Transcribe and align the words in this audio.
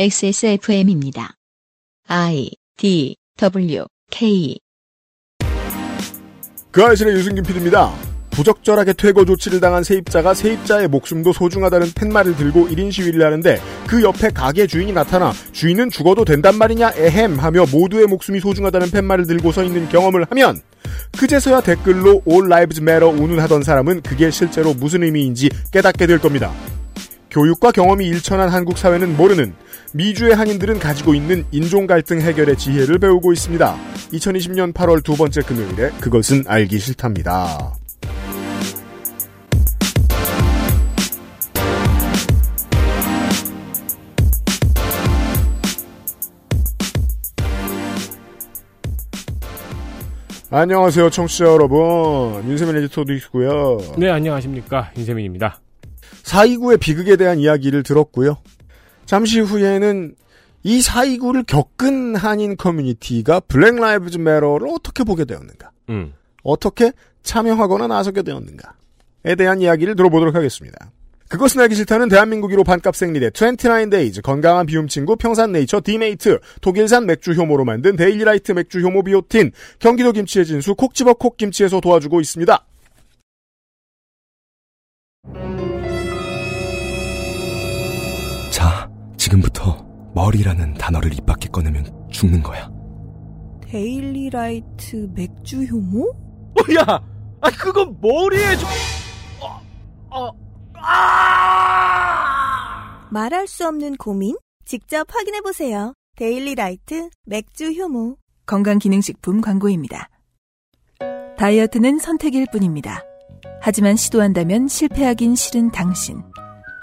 XSFM입니다. 0.00 1.34
I 2.06 2.50
D 2.76 3.16
W 3.36 3.84
K 4.12 4.56
그 6.70 6.84
아실의 6.84 7.14
유승균 7.14 7.42
PD입니다. 7.42 7.92
부적절하게 8.30 8.92
퇴거 8.92 9.24
조치를 9.24 9.58
당한 9.58 9.82
세입자가 9.82 10.34
세입자의 10.34 10.86
목숨도 10.86 11.32
소중하다는 11.32 11.94
팻말을 11.94 12.36
들고 12.36 12.68
1인 12.68 12.92
시위를 12.92 13.26
하는데 13.26 13.60
그 13.88 14.04
옆에 14.04 14.30
가게 14.30 14.68
주인이 14.68 14.92
나타나 14.92 15.32
주인은 15.50 15.90
죽어도 15.90 16.24
된단 16.24 16.56
말이냐 16.58 16.92
에헴 16.94 17.36
하며 17.40 17.66
모두의 17.66 18.06
목숨이 18.06 18.38
소중하다는 18.38 18.92
팻말을 18.92 19.26
들고 19.26 19.50
서 19.50 19.64
있는 19.64 19.88
경험을 19.88 20.26
하면 20.30 20.60
그제서야 21.18 21.60
댓글로 21.62 22.22
All 22.24 22.46
Lives 22.46 22.80
Matter 22.80 23.20
운운하던 23.20 23.64
사람은 23.64 24.02
그게 24.02 24.30
실제로 24.30 24.74
무슨 24.74 25.02
의미인지 25.02 25.50
깨닫게 25.72 26.06
될 26.06 26.20
겁니다. 26.20 26.52
교육과 27.30 27.72
경험이 27.72 28.06
일천한 28.06 28.48
한국 28.48 28.78
사회는 28.78 29.16
모르는 29.16 29.54
미주의 29.94 30.34
한인들은 30.34 30.78
가지고 30.78 31.14
있는 31.14 31.44
인종 31.50 31.86
갈등 31.86 32.20
해결의 32.20 32.56
지혜를 32.56 32.98
배우고 32.98 33.32
있습니다. 33.32 33.76
2020년 34.12 34.74
8월 34.74 35.02
두 35.02 35.16
번째 35.16 35.40
금요일에 35.40 35.90
그것은 36.00 36.44
알기 36.46 36.78
싫답니다. 36.78 37.74
안녕하세요, 50.50 51.10
청취자 51.10 51.44
여러분. 51.44 52.48
윤세민 52.48 52.76
에디터도 52.76 53.12
있고요. 53.14 53.78
네, 53.98 54.08
안녕하십니까. 54.08 54.92
윤세민입니다. 54.96 55.60
429의 56.24 56.80
비극에 56.80 57.16
대한 57.16 57.38
이야기를 57.38 57.82
들었고요. 57.82 58.38
잠시 59.08 59.40
후에는 59.40 60.14
이 60.64 60.80
429를 60.80 61.46
겪은 61.46 62.14
한인 62.14 62.58
커뮤니티가 62.58 63.40
Black 63.40 63.76
Lives 63.76 64.18
Matter를 64.18 64.68
어떻게 64.68 65.02
보게 65.02 65.24
되었는가? 65.24 65.70
음. 65.88 66.12
어떻게 66.42 66.92
참여하거나 67.22 67.86
나서게 67.86 68.20
되었는가에 68.20 69.34
대한 69.38 69.62
이야기를 69.62 69.96
들어보도록 69.96 70.34
하겠습니다. 70.34 70.90
그것은 71.28 71.62
알기 71.62 71.74
싫다는 71.74 72.10
대한민국 72.10 72.50
1호 72.50 72.66
반값 72.66 72.94
생리대 72.94 73.30
29Days 73.30 74.20
건강한 74.20 74.66
비움 74.66 74.88
친구 74.88 75.16
평산 75.16 75.52
네이처 75.52 75.80
디메이트 75.82 76.40
독일산 76.60 77.06
맥주 77.06 77.32
효모로 77.32 77.64
만든 77.64 77.96
데일리라이트 77.96 78.52
맥주 78.52 78.80
효모 78.80 79.04
비오틴 79.04 79.52
경기도 79.78 80.12
김치의 80.12 80.44
진수 80.44 80.74
콕 80.74 80.94
집어 80.94 81.14
콕 81.14 81.38
김치에서 81.38 81.80
도와주고 81.80 82.20
있습니다. 82.20 82.62
지금부터 89.28 89.86
머리라는 90.14 90.74
단어를 90.74 91.12
입 91.12 91.24
밖에 91.26 91.48
꺼내면 91.48 91.84
죽는 92.10 92.42
거야. 92.42 92.70
데일리라이트 93.62 95.10
맥주 95.14 95.62
효모? 95.64 96.08
어, 96.08 96.62
야! 96.74 96.84
아, 97.40 97.50
그건 97.50 97.96
머리에 98.00 98.56
좀, 98.56 98.68
어, 99.40 99.60
어, 100.10 100.30
아! 100.74 102.08
말할 103.10 103.46
수 103.46 103.66
없는 103.66 103.96
고민? 103.96 104.36
직접 104.64 105.06
확인해 105.14 105.40
보세요. 105.42 105.92
데일리라이트 106.16 107.10
맥주 107.24 107.70
효모. 107.72 108.16
건강기능식품 108.46 109.42
광고입니다. 109.42 110.08
다이어트는 111.36 111.98
선택일 111.98 112.46
뿐입니다. 112.50 113.04
하지만 113.60 113.96
시도한다면 113.96 114.68
실패하긴 114.68 115.34
싫은 115.36 115.70
당신. 115.70 116.22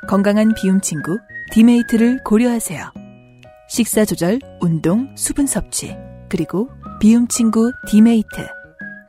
건강한 0.08 0.54
비움 0.54 0.80
친구 0.82 1.18
디메이트를 1.52 2.24
고려하세요. 2.24 2.92
식사 3.70 4.06
조절, 4.06 4.40
운동, 4.62 5.14
수분 5.16 5.48
섭취, 5.48 5.96
그리고 6.30 6.70
비움 7.00 7.28
친구 7.28 7.72
디메이트. 7.90 8.28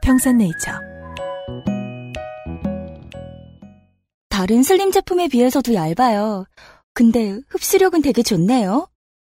평산네이처. 0.03 0.73
다른 4.29 4.63
슬림 4.63 4.93
제품에 4.93 5.29
비해서도 5.29 5.75
얇아요. 5.75 6.45
근데 6.95 7.41
흡수력은 7.49 8.03
되게 8.03 8.23
좋네요. 8.23 8.87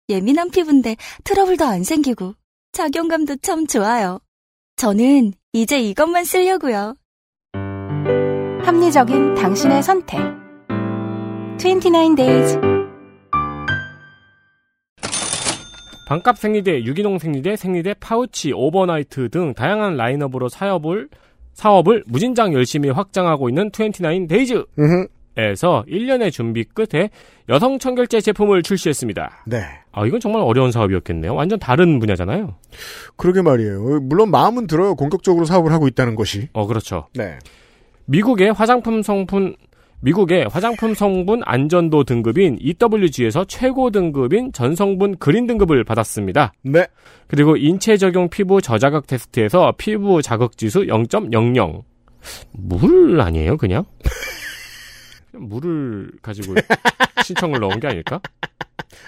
예민한 0.09 0.49
피부인데 0.49 0.95
트러블도 1.23 1.65
안 1.65 1.83
생기고 1.83 2.33
착용감도 2.71 3.37
참 3.37 3.67
좋아요. 3.67 4.19
저는 4.75 5.33
이제 5.53 5.79
이것만 5.79 6.25
쓰려고요. 6.25 6.95
합리적인 8.63 9.35
당신의 9.35 9.81
선택. 9.81 10.19
29days. 11.57 12.76
반값 16.07 16.37
생리대, 16.37 16.85
유기농 16.85 17.19
생리대, 17.19 17.57
생리대 17.57 17.93
파우치, 17.99 18.53
overnight 18.53 19.27
등 19.29 19.53
다양한 19.53 19.97
라인업으로 19.97 20.47
사업을 20.47 21.09
사업을 21.51 22.05
무진장 22.07 22.53
열심히 22.53 22.89
확장하고 22.89 23.49
있는 23.49 23.69
29 23.73 24.27
Days. 24.27 24.63
음흠. 24.79 25.07
에서 25.39 25.83
1년의 25.87 26.31
준비 26.31 26.63
끝에 26.63 27.11
여성 27.47 27.77
청결제 27.77 28.21
제품을 28.21 28.63
출시했습니다. 28.63 29.43
네. 29.45 29.61
아, 29.91 30.05
이건 30.07 30.19
정말 30.19 30.41
어려운 30.41 30.71
사업이었겠네요. 30.71 31.35
완전 31.35 31.59
다른 31.59 31.99
분야잖아요. 31.99 32.55
그러게 33.17 33.43
말이에요. 33.43 33.99
물론 34.01 34.31
마음은 34.31 34.65
들어요. 34.65 34.95
공격적으로 34.95 35.45
사업을 35.45 35.71
하고 35.73 35.87
있다는 35.87 36.15
것이. 36.15 36.47
어, 36.53 36.65
그렇죠. 36.65 37.07
네. 37.13 37.37
미국의 38.05 38.53
화장품 38.53 39.03
성분 39.03 39.55
미국의 40.01 40.47
화장품 40.51 40.93
성분 40.93 41.41
안전도 41.43 42.03
등급인 42.03 42.57
EWG에서 42.59 43.45
최고 43.45 43.89
등급인 43.89 44.51
전성분 44.53 45.17
그린 45.17 45.47
등급을 45.47 45.83
받았습니다. 45.83 46.53
네. 46.61 46.85
그리고 47.27 47.57
인체 47.57 47.97
적용 47.97 48.29
피부 48.29 48.61
저자극 48.61 49.07
테스트에서 49.07 49.73
피부 49.77 50.21
자극 50.21 50.57
지수 50.57 50.81
0.00. 50.81 51.83
물 52.51 53.19
아니에요, 53.19 53.57
그냥? 53.57 53.85
물을 55.33 56.11
가지고 56.21 56.55
신청을 57.23 57.59
넣은 57.59 57.79
게 57.79 57.87
아닐까? 57.87 58.19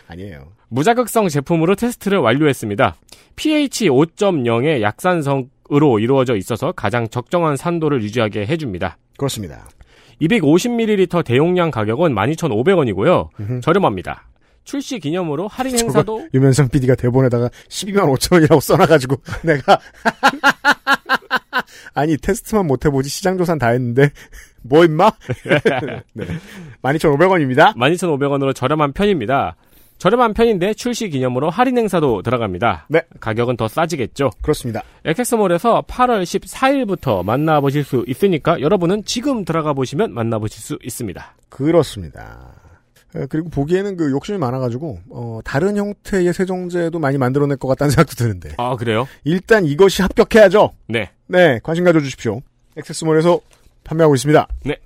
아니에요. 0.07 0.51
무자극성 0.69 1.27
제품으로 1.29 1.75
테스트를 1.75 2.17
완료했습니다. 2.19 2.95
pH 3.35 3.89
5.0의 3.89 4.81
약산성으로 4.81 5.99
이루어져 5.99 6.35
있어서 6.35 6.71
가장 6.71 7.07
적정한 7.07 7.55
산도를 7.55 8.01
유지하게 8.03 8.45
해줍니다. 8.47 8.97
그렇습니다. 9.17 9.67
250ml 10.21 11.23
대용량 11.25 11.71
가격은 11.71 12.13
12,500원이고요. 12.13 13.61
저렴합니다. 13.61 14.29
출시 14.63 14.99
기념으로 14.99 15.47
할인 15.47 15.79
행사도 15.79 16.27
유면상 16.33 16.69
PD가 16.69 16.93
대본에다가 16.95 17.49
12만 17.69 18.15
5천 18.15 18.33
원이라고 18.33 18.59
써놔가지고 18.59 19.15
내가 19.43 19.79
아니 21.95 22.17
테스트만 22.17 22.67
못 22.67 22.85
해보지 22.85 23.09
시장 23.09 23.37
조사는 23.37 23.57
다 23.57 23.69
했는데 23.69 24.11
뭐 24.61 24.85
임마? 24.85 25.09
네. 26.13 26.25
12,500원입니다. 26.83 27.73
12,500원으로 27.75 28.53
저렴한 28.53 28.93
편입니다. 28.93 29.55
저렴한 29.99 30.33
편인데 30.33 30.73
출시 30.75 31.09
기념으로 31.09 31.49
할인 31.49 31.77
행사도 31.77 32.21
들어갑니다. 32.21 32.87
네. 32.89 33.01
가격은 33.19 33.57
더 33.57 33.67
싸지겠죠. 33.67 34.31
그렇습니다. 34.41 34.81
엑세스몰에서 35.03 35.83
8월 35.87 36.23
14일부터 36.23 37.23
만나보실 37.23 37.83
수 37.83 38.05
있으니까 38.07 38.61
여러분은 38.61 39.03
지금 39.03 39.43
들어가 39.43 39.73
보시면 39.73 40.13
만나보실 40.13 40.61
수 40.61 40.79
있습니다. 40.81 41.35
그렇습니다. 41.49 42.53
에, 43.15 43.25
그리고 43.27 43.49
보기에는 43.49 43.97
그 43.97 44.09
욕심이 44.11 44.37
많아가지고 44.37 44.99
어, 45.09 45.39
다른 45.43 45.75
형태의 45.75 46.31
세정제도 46.31 46.97
많이 46.97 47.17
만들어낼 47.17 47.57
것 47.57 47.67
같다는 47.67 47.91
생각도 47.91 48.15
드는데 48.15 48.53
아 48.57 48.75
그래요? 48.77 49.05
일단 49.25 49.65
이것이 49.65 50.01
합격해야죠. 50.01 50.71
네. 50.87 51.11
네, 51.27 51.59
관심 51.61 51.83
가져주십시오. 51.83 52.41
액세스몰에서 52.77 53.39
판매하고 53.83 54.15
있습니다. 54.15 54.47
네. 54.65 54.77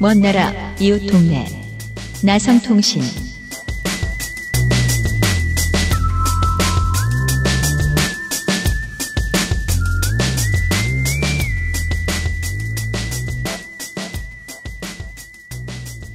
먼 0.00 0.18
나라 0.18 0.50
이웃 0.80 0.98
동네 1.08 1.46
나성통신 2.24 3.02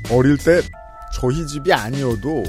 어릴 0.09 0.37
때 0.37 0.63
저희 1.13 1.45
집이 1.45 1.71
아니어도 1.71 2.43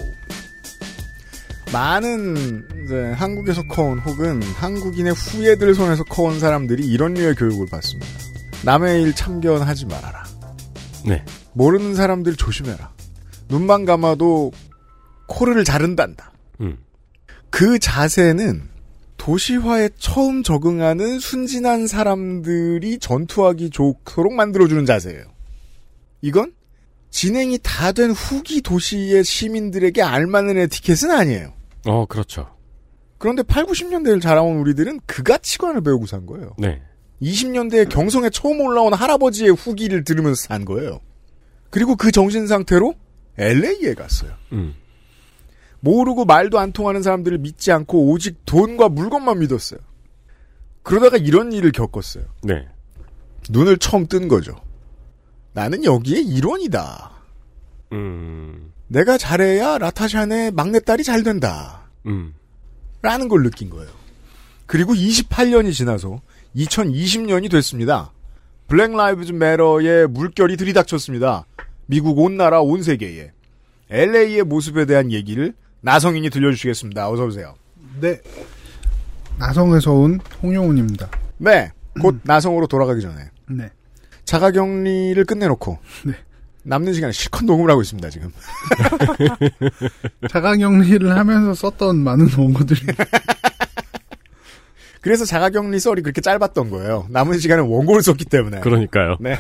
많은 1.71 3.15
한국에서 3.15 3.63
커온 3.65 3.99
혹은 3.99 4.43
한국인의 4.43 5.13
후예들 5.13 5.75
손에서 5.75 6.03
커온 6.05 6.41
사람들이 6.41 6.87
이런 6.87 7.13
류의 7.13 7.35
교육을 7.35 7.67
받습니다. 7.67 8.11
남의 8.65 9.03
일 9.03 9.15
참견하지 9.15 9.85
말아라. 9.85 10.26
네. 11.07 11.25
모르는 11.53 11.95
사람들 11.95 12.37
조심해라. 12.37 12.93
눈만 13.49 13.85
감아도 13.85 14.53
코를 15.29 15.65
자른단다. 15.65 16.33
음. 16.61 16.79
그 17.51 17.79
자세는 17.79 18.69
도시화에 19.17 19.91
처음 19.99 20.43
적응하는 20.43 21.19
순진한 21.19 21.87
사람들이 21.87 22.99
전투하기 22.99 23.71
좋도록 23.71 24.33
만들어주는 24.35 24.85
자세예요. 24.87 25.25
이건 26.21 26.53
진행이 27.11 27.59
다 27.63 27.93
된 27.93 28.11
후기 28.11 28.61
도시의 28.61 29.25
시민들에게 29.25 30.03
알맞는 30.03 30.59
에티켓은 30.59 31.11
아니에요. 31.11 31.53
어, 31.87 32.05
그렇죠. 32.07 32.49
그런데 33.19 33.43
8, 33.43 33.65
90년대를 33.65 34.21
자라온 34.21 34.59
우리들은 34.59 35.01
그 35.07 35.23
가 35.23 35.39
치관을 35.39 35.81
배우고 35.83 36.05
산 36.07 36.27
거예요. 36.27 36.55
네. 36.59 36.83
20년대에 37.23 37.89
경성에 37.89 38.31
처음 38.31 38.61
올라온 38.61 38.93
할아버지의 38.93 39.51
후기를 39.51 40.05
들으면서 40.05 40.43
산 40.43 40.65
거예요. 40.65 41.01
그리고 41.71 41.97
그 41.97 42.11
정신 42.11 42.47
상태로 42.47 42.95
LA에 43.39 43.95
갔어요. 43.95 44.33
음. 44.53 44.75
모르고 45.81 46.25
말도 46.25 46.59
안 46.59 46.73
통하는 46.73 47.03
사람들을 47.03 47.39
믿지 47.39 47.71
않고 47.73 48.11
오직 48.11 48.45
돈과 48.45 48.89
물건만 48.89 49.39
믿었어요. 49.41 49.81
그러다가 50.83 51.17
이런 51.17 51.53
일을 51.53 51.73
겪었어요. 51.73 52.25
네. 52.43 52.67
눈을 53.51 53.79
처음 53.79 54.07
뜬 54.07 54.29
거죠. 54.29 54.55
나는 55.53 55.85
여기에 55.85 56.21
일원이다. 56.21 57.11
음. 57.93 58.73
내가 58.89 59.19
잘해야 59.19 59.79
라타샨의 59.79 60.53
막내딸이 60.53 61.03
잘 61.03 61.23
된다. 61.23 61.89
음. 62.07 62.35
라는 63.03 63.29
걸 63.29 63.43
느낀 63.43 63.71
거예요. 63.71 63.91
그리고 64.67 64.95
28년이 64.95 65.73
지나서 65.73 66.21
2020년이 66.57 67.51
됐습니다. 67.51 68.13
블랙 68.67 68.97
라이브즈 68.97 69.33
매러의 69.33 70.09
물결이 70.09 70.57
들이닥쳤습니다. 70.57 71.47
미국 71.87 72.19
온 72.19 72.37
나라 72.37 72.61
온 72.61 72.83
세계에. 72.83 73.33
LA의 73.91 74.43
모습에 74.43 74.87
대한 74.87 75.13
얘기를 75.13 75.55
나성인이 75.83 76.31
들려주시겠습니다. 76.31 77.09
어서 77.09 77.27
오세요. 77.27 77.55
네. 78.01 78.21
나성에서 79.39 79.93
온 79.93 80.19
홍용훈입니다. 80.43 81.09
네. 81.39 81.71
곧 82.01 82.21
나성으로 82.25 82.67
돌아가기 82.67 83.01
전에 83.01 83.31
네. 83.49 83.71
자가격리를 84.25 85.25
끝내놓고 85.25 85.79
네. 86.05 86.15
남는 86.65 86.95
시간에 86.95 87.13
실컷 87.13 87.45
녹음을 87.45 87.71
하고 87.71 87.81
있습니다. 87.81 88.11
지금. 88.11 88.33
자가격리를 90.29 91.17
하면서 91.17 91.55
썼던 91.55 91.97
많은 91.99 92.29
원고들이 92.37 92.81
그래서 95.01 95.25
자가격리 95.25 95.79
썰이 95.79 96.03
그렇게 96.03 96.21
짧았던 96.21 96.71
거예요. 96.71 97.07
남은 97.11 97.39
시간에 97.39 97.63
원고를 97.63 98.03
썼기 98.03 98.25
때문에. 98.25 98.61
그러니까요. 98.61 99.17
네. 99.21 99.37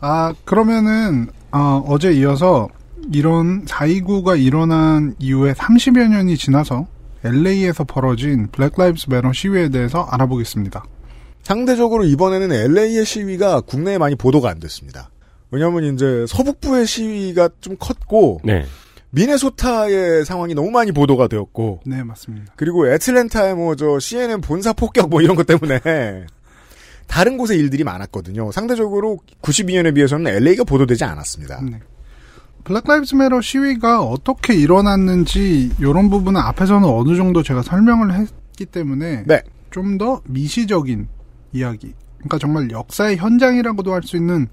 아 0.00 0.34
그러면은 0.44 1.28
어, 1.52 1.84
어제 1.86 2.12
이어서 2.12 2.68
이런 3.12 3.64
429가 3.64 4.40
일어난 4.40 5.14
이후에 5.18 5.52
30여 5.52 6.08
년이 6.08 6.36
지나서 6.36 6.86
LA에서 7.24 7.84
벌어진 7.84 8.48
Black 8.50 8.72
Lives 8.76 9.08
Matter 9.08 9.32
시위에 9.32 9.68
대해서 9.68 10.02
알아보겠습니다. 10.02 10.84
상대적으로 11.42 12.04
이번에는 12.04 12.52
LA의 12.52 13.04
시위가 13.04 13.62
국내에 13.62 13.98
많이 13.98 14.14
보도가 14.14 14.48
안 14.48 14.58
됐습니다. 14.60 15.10
왜냐하면 15.50 15.94
이제 15.94 16.24
서북부의 16.28 16.86
시위가 16.86 17.50
좀 17.60 17.76
컸고 17.76 18.40
네. 18.42 18.64
미네소타의 19.12 20.24
상황이 20.24 20.54
너무 20.54 20.70
많이 20.70 20.90
보도가 20.92 21.28
되었고 21.28 21.80
네 21.86 22.02
맞습니다. 22.02 22.52
그리고 22.56 22.88
애틀랜타의 22.88 23.54
뭐 23.54 23.74
저 23.76 23.98
CNN 23.98 24.40
본사 24.40 24.72
폭격 24.72 25.08
뭐 25.10 25.20
이런 25.22 25.36
것 25.36 25.46
때문에 25.46 25.80
다른 27.06 27.36
곳에 27.36 27.54
일들이 27.56 27.84
많았거든요. 27.84 28.50
상대적으로 28.52 29.18
92년에 29.42 29.94
비해서는 29.94 30.26
LA가 30.34 30.64
보도되지 30.64 31.04
않았습니다. 31.04 31.60
네. 31.62 31.80
Black 32.64 32.84
Lives 32.86 33.14
Matter 33.16 33.40
시위가 33.40 34.02
어떻게 34.02 34.54
일어났는지 34.54 35.72
이런 35.78 36.08
부분은 36.10 36.40
앞에서는 36.40 36.88
어느 36.88 37.16
정도 37.16 37.42
제가 37.42 37.62
설명을 37.62 38.14
했기 38.14 38.64
때문에 38.66 39.24
네. 39.26 39.42
좀 39.70 39.98
더 39.98 40.20
미시적인 40.26 41.08
이야기. 41.52 41.92
그러니까 42.18 42.38
정말 42.38 42.70
역사의 42.70 43.16
현장이라고도 43.16 43.92
할 43.92 44.02
수 44.04 44.16
있는 44.16 44.48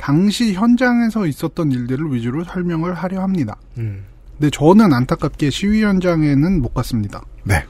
당시 0.00 0.54
현장에서 0.54 1.26
있었던 1.26 1.70
일들을 1.70 2.14
위주로 2.14 2.42
설명을 2.42 2.94
하려 2.94 3.20
합니다. 3.20 3.56
음. 3.76 4.02
근데 4.38 4.48
저는 4.48 4.94
안타깝게 4.94 5.50
시위 5.50 5.82
현장에는 5.82 6.62
못 6.62 6.72
갔습니다. 6.72 7.22
네. 7.44 7.62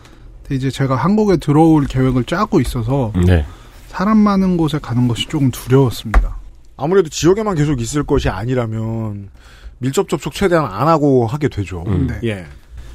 근데 0.42 0.54
이제 0.54 0.70
제가 0.70 0.94
한국에 0.94 1.38
들어올 1.38 1.86
계획을 1.86 2.24
짜고 2.24 2.60
있어서 2.60 3.12
네. 3.26 3.44
사람 3.88 4.18
많은 4.18 4.56
곳에 4.56 4.78
가는 4.78 5.08
것이 5.08 5.26
조금 5.26 5.50
두려웠습니다. 5.50 6.36
아무래도 6.76 7.08
지역에만 7.08 7.56
계속 7.56 7.80
있을 7.80 8.04
것이 8.04 8.28
아니라면 8.28 9.30
밀접 9.78 10.08
접촉 10.08 10.32
최대한 10.32 10.66
안 10.66 10.86
하고 10.86 11.26
하게 11.26 11.48
되죠. 11.48 11.82
음. 11.88 12.06
네. 12.06 12.20
예. 12.28 12.46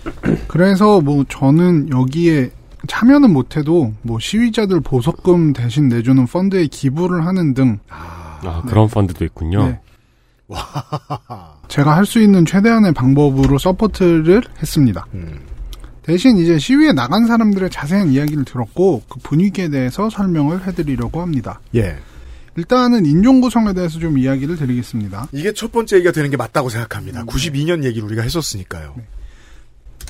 그래서 0.47 1.01
뭐 1.01 1.25
저는 1.27 1.89
여기에 1.89 2.51
참여는 2.87 3.33
못해도 3.33 3.93
뭐 4.01 4.17
시위자들 4.17 4.79
보석금 4.79 5.51
대신 5.51 5.89
내주는 5.89 6.25
펀드에 6.25 6.67
기부를 6.67 7.25
하는 7.25 7.53
등 7.53 7.79
아, 7.89 8.24
그런 8.67 8.87
펀드도 8.87 9.23
있군요. 9.25 9.67
네. 9.67 9.79
제가 11.67 11.95
할 11.95 12.05
수 12.05 12.21
있는 12.21 12.45
최대한의 12.45 12.93
방법으로 12.93 13.57
support를 13.57 14.43
했습니다. 14.61 15.05
음. 15.13 15.39
대신 16.03 16.37
이제 16.37 16.59
시위에 16.59 16.91
나간 16.93 17.25
사람들의 17.25 17.71
자세한 17.71 18.09
이야기를 18.11 18.45
들었고 18.45 19.01
그 19.09 19.19
분위기에 19.23 19.69
대해서 19.69 20.07
설명을 20.09 20.67
해드리려고 20.67 21.19
합니다. 21.21 21.59
예. 21.73 21.97
일단은 22.57 23.05
인종 23.07 23.41
구성에 23.41 23.73
대해서 23.73 23.97
좀 23.99 24.17
이야기를 24.19 24.55
드리겠습니다. 24.55 25.27
이게 25.31 25.51
첫 25.53 25.71
번째 25.71 25.95
얘기가 25.97 26.11
되는 26.11 26.29
게 26.29 26.37
맞다고 26.37 26.69
생각합니다. 26.69 27.25
92년 27.25 27.83
얘기를 27.83 28.05
우리가 28.07 28.21
했었으니까요. 28.21 28.95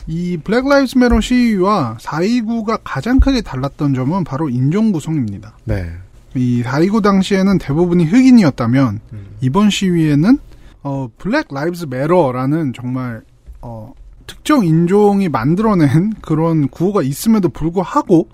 이 0.07 0.37
Black 0.43 0.67
Lives 0.67 0.97
Matter 0.97 1.19
시위와 1.21 1.97
4.29가 1.99 2.81
가장 2.83 3.19
크게 3.19 3.41
달랐던 3.41 3.95
점은 3.95 4.23
바로 4.25 4.49
인종 4.49 4.91
구성입니다. 4.91 5.57
네. 5.63 5.91
이4.29 6.35 7.01
당시에는 7.03 7.57
대부분이 7.57 8.05
흑인이었다면 8.05 8.99
이번 9.41 9.69
시위에는 9.69 10.37
어, 10.83 11.09
Black 11.17 11.47
Lives 11.51 11.85
Matter라는 11.89 12.73
정말 12.73 13.23
어, 13.61 13.93
특정 14.27 14.65
인종이 14.65 15.29
만들어낸 15.29 16.13
그런 16.21 16.67
구호가 16.67 17.01
있음에도 17.01 17.49
불구하고 17.49 18.29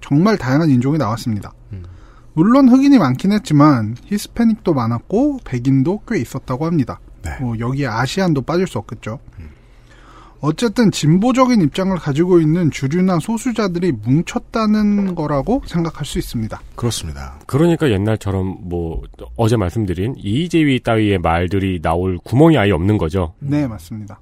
정말 0.00 0.38
다양한 0.38 0.70
인종이 0.70 0.98
나왔습니다. 0.98 1.52
물론 2.34 2.68
흑인이 2.68 2.98
많긴 2.98 3.32
했지만 3.32 3.96
히스패닉도 4.04 4.72
많았고 4.72 5.40
백인도 5.44 6.02
꽤 6.06 6.20
있었다고 6.20 6.66
합니다. 6.66 7.00
네. 7.22 7.36
뭐 7.40 7.58
여기에 7.58 7.88
아시안도 7.88 8.42
빠질 8.42 8.68
수 8.68 8.78
없겠죠. 8.78 9.18
어쨌든 10.40 10.90
진보적인 10.90 11.60
입장을 11.62 11.96
가지고 11.96 12.40
있는 12.40 12.70
주류나 12.70 13.18
소수자들이 13.18 13.92
뭉쳤다는 13.92 15.14
거라고 15.14 15.62
생각할 15.66 16.06
수 16.06 16.18
있습니다. 16.18 16.60
그렇습니다. 16.76 17.34
그러니까 17.46 17.90
옛날처럼 17.90 18.58
뭐 18.60 19.02
어제 19.36 19.56
말씀드린 19.56 20.14
이재위 20.16 20.80
따위의 20.82 21.18
말들이 21.18 21.80
나올 21.82 22.18
구멍이 22.22 22.56
아예 22.56 22.70
없는 22.70 22.98
거죠. 22.98 23.34
네, 23.40 23.66
맞습니다. 23.66 24.20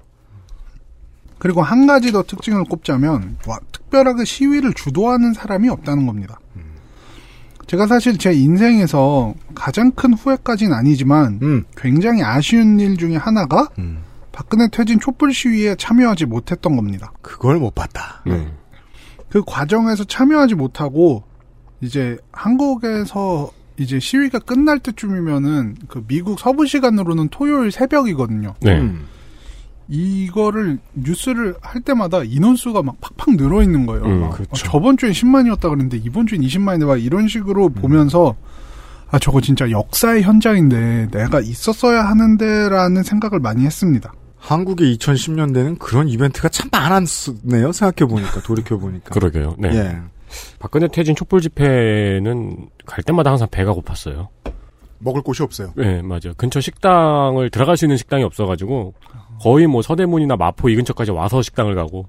그리고 1.37 1.61
한 1.61 1.85
가지 1.85 2.11
더 2.11 2.23
특징을 2.23 2.63
꼽자면 2.63 3.37
와, 3.45 3.59
특별하게 3.71 4.25
시위를 4.25 4.73
주도하는 4.73 5.33
사람이 5.33 5.69
없다는 5.69 6.07
겁니다. 6.07 6.39
제가 7.67 7.85
사실 7.85 8.17
제 8.17 8.33
인생에서 8.33 9.33
가장 9.53 9.91
큰 9.91 10.13
후회까지는 10.13 10.73
아니지만 10.73 11.39
음. 11.41 11.63
굉장히 11.75 12.23
아쉬운 12.23 12.79
일 12.79 12.97
중에 12.97 13.17
하나가 13.17 13.67
음. 13.77 13.99
박근혜 14.37 14.67
퇴진 14.67 14.99
촛불 14.99 15.33
시위에 15.33 15.73
참여하지 15.73 16.27
못했던 16.27 16.75
겁니다. 16.75 17.11
그걸 17.23 17.57
못 17.57 17.73
봤다. 17.73 18.21
음. 18.27 18.51
그 19.29 19.41
과정에서 19.43 20.03
참여하지 20.03 20.53
못하고 20.53 21.23
이제 21.81 22.15
한국에서 22.31 23.49
이제 23.77 23.99
시위가 23.99 24.37
끝날 24.37 24.77
때쯤이면은 24.77 25.77
그 25.87 26.03
미국 26.07 26.39
서부 26.39 26.67
시간으로는 26.67 27.29
토요일 27.29 27.71
새벽이거든요. 27.71 28.53
네. 28.61 28.79
음. 28.79 29.07
이거를 29.87 30.77
뉴스를 30.93 31.55
할 31.59 31.81
때마다 31.81 32.21
인원수가 32.23 32.83
막 32.83 33.01
팍팍 33.01 33.37
늘어 33.37 33.63
있는 33.63 33.87
거예요. 33.87 34.05
음, 34.05 34.21
막 34.21 34.33
그렇죠. 34.33 34.51
어, 34.51 34.55
저번 34.55 34.97
주엔 34.97 35.13
10만이었다 35.13 35.61
그랬는데 35.61 35.97
이번 35.97 36.27
주엔 36.27 36.43
20만인데 36.43 36.85
막 36.85 37.03
이런 37.03 37.27
식으로 37.27 37.69
보면서 37.69 38.35
아 39.09 39.17
저거 39.17 39.41
진짜 39.41 39.71
역사의 39.71 40.21
현장인데 40.21 41.07
내가 41.09 41.39
있었어야 41.39 42.03
하는데라는 42.03 43.01
생각을 43.01 43.39
많이 43.39 43.65
했습니다. 43.65 44.13
한국의 44.39 44.95
2010년대는 44.97 45.79
그런 45.79 46.07
이벤트가 46.07 46.49
참 46.49 46.69
많았네요. 46.71 47.71
생각해 47.71 48.09
보니까, 48.09 48.41
돌이켜 48.41 48.77
보니까. 48.77 49.09
그러게요. 49.11 49.55
네. 49.57 49.69
예. 49.73 49.97
박근혜 50.59 50.87
퇴진 50.87 51.15
촛불 51.15 51.41
집회는 51.41 52.69
갈 52.85 53.03
때마다 53.03 53.31
항상 53.31 53.47
배가 53.49 53.73
고팠어요. 53.73 54.27
먹을 54.99 55.21
곳이 55.21 55.43
없어요. 55.43 55.73
네, 55.75 56.01
맞아요. 56.01 56.33
근처 56.37 56.59
식당을 56.59 57.49
들어갈 57.49 57.77
수 57.77 57.85
있는 57.85 57.97
식당이 57.97 58.23
없어가지고 58.23 58.93
거의 59.41 59.67
뭐 59.67 59.81
서대문이나 59.81 60.35
마포 60.35 60.69
이 60.69 60.75
근처까지 60.75 61.11
와서 61.11 61.41
식당을 61.41 61.75
가고. 61.75 62.07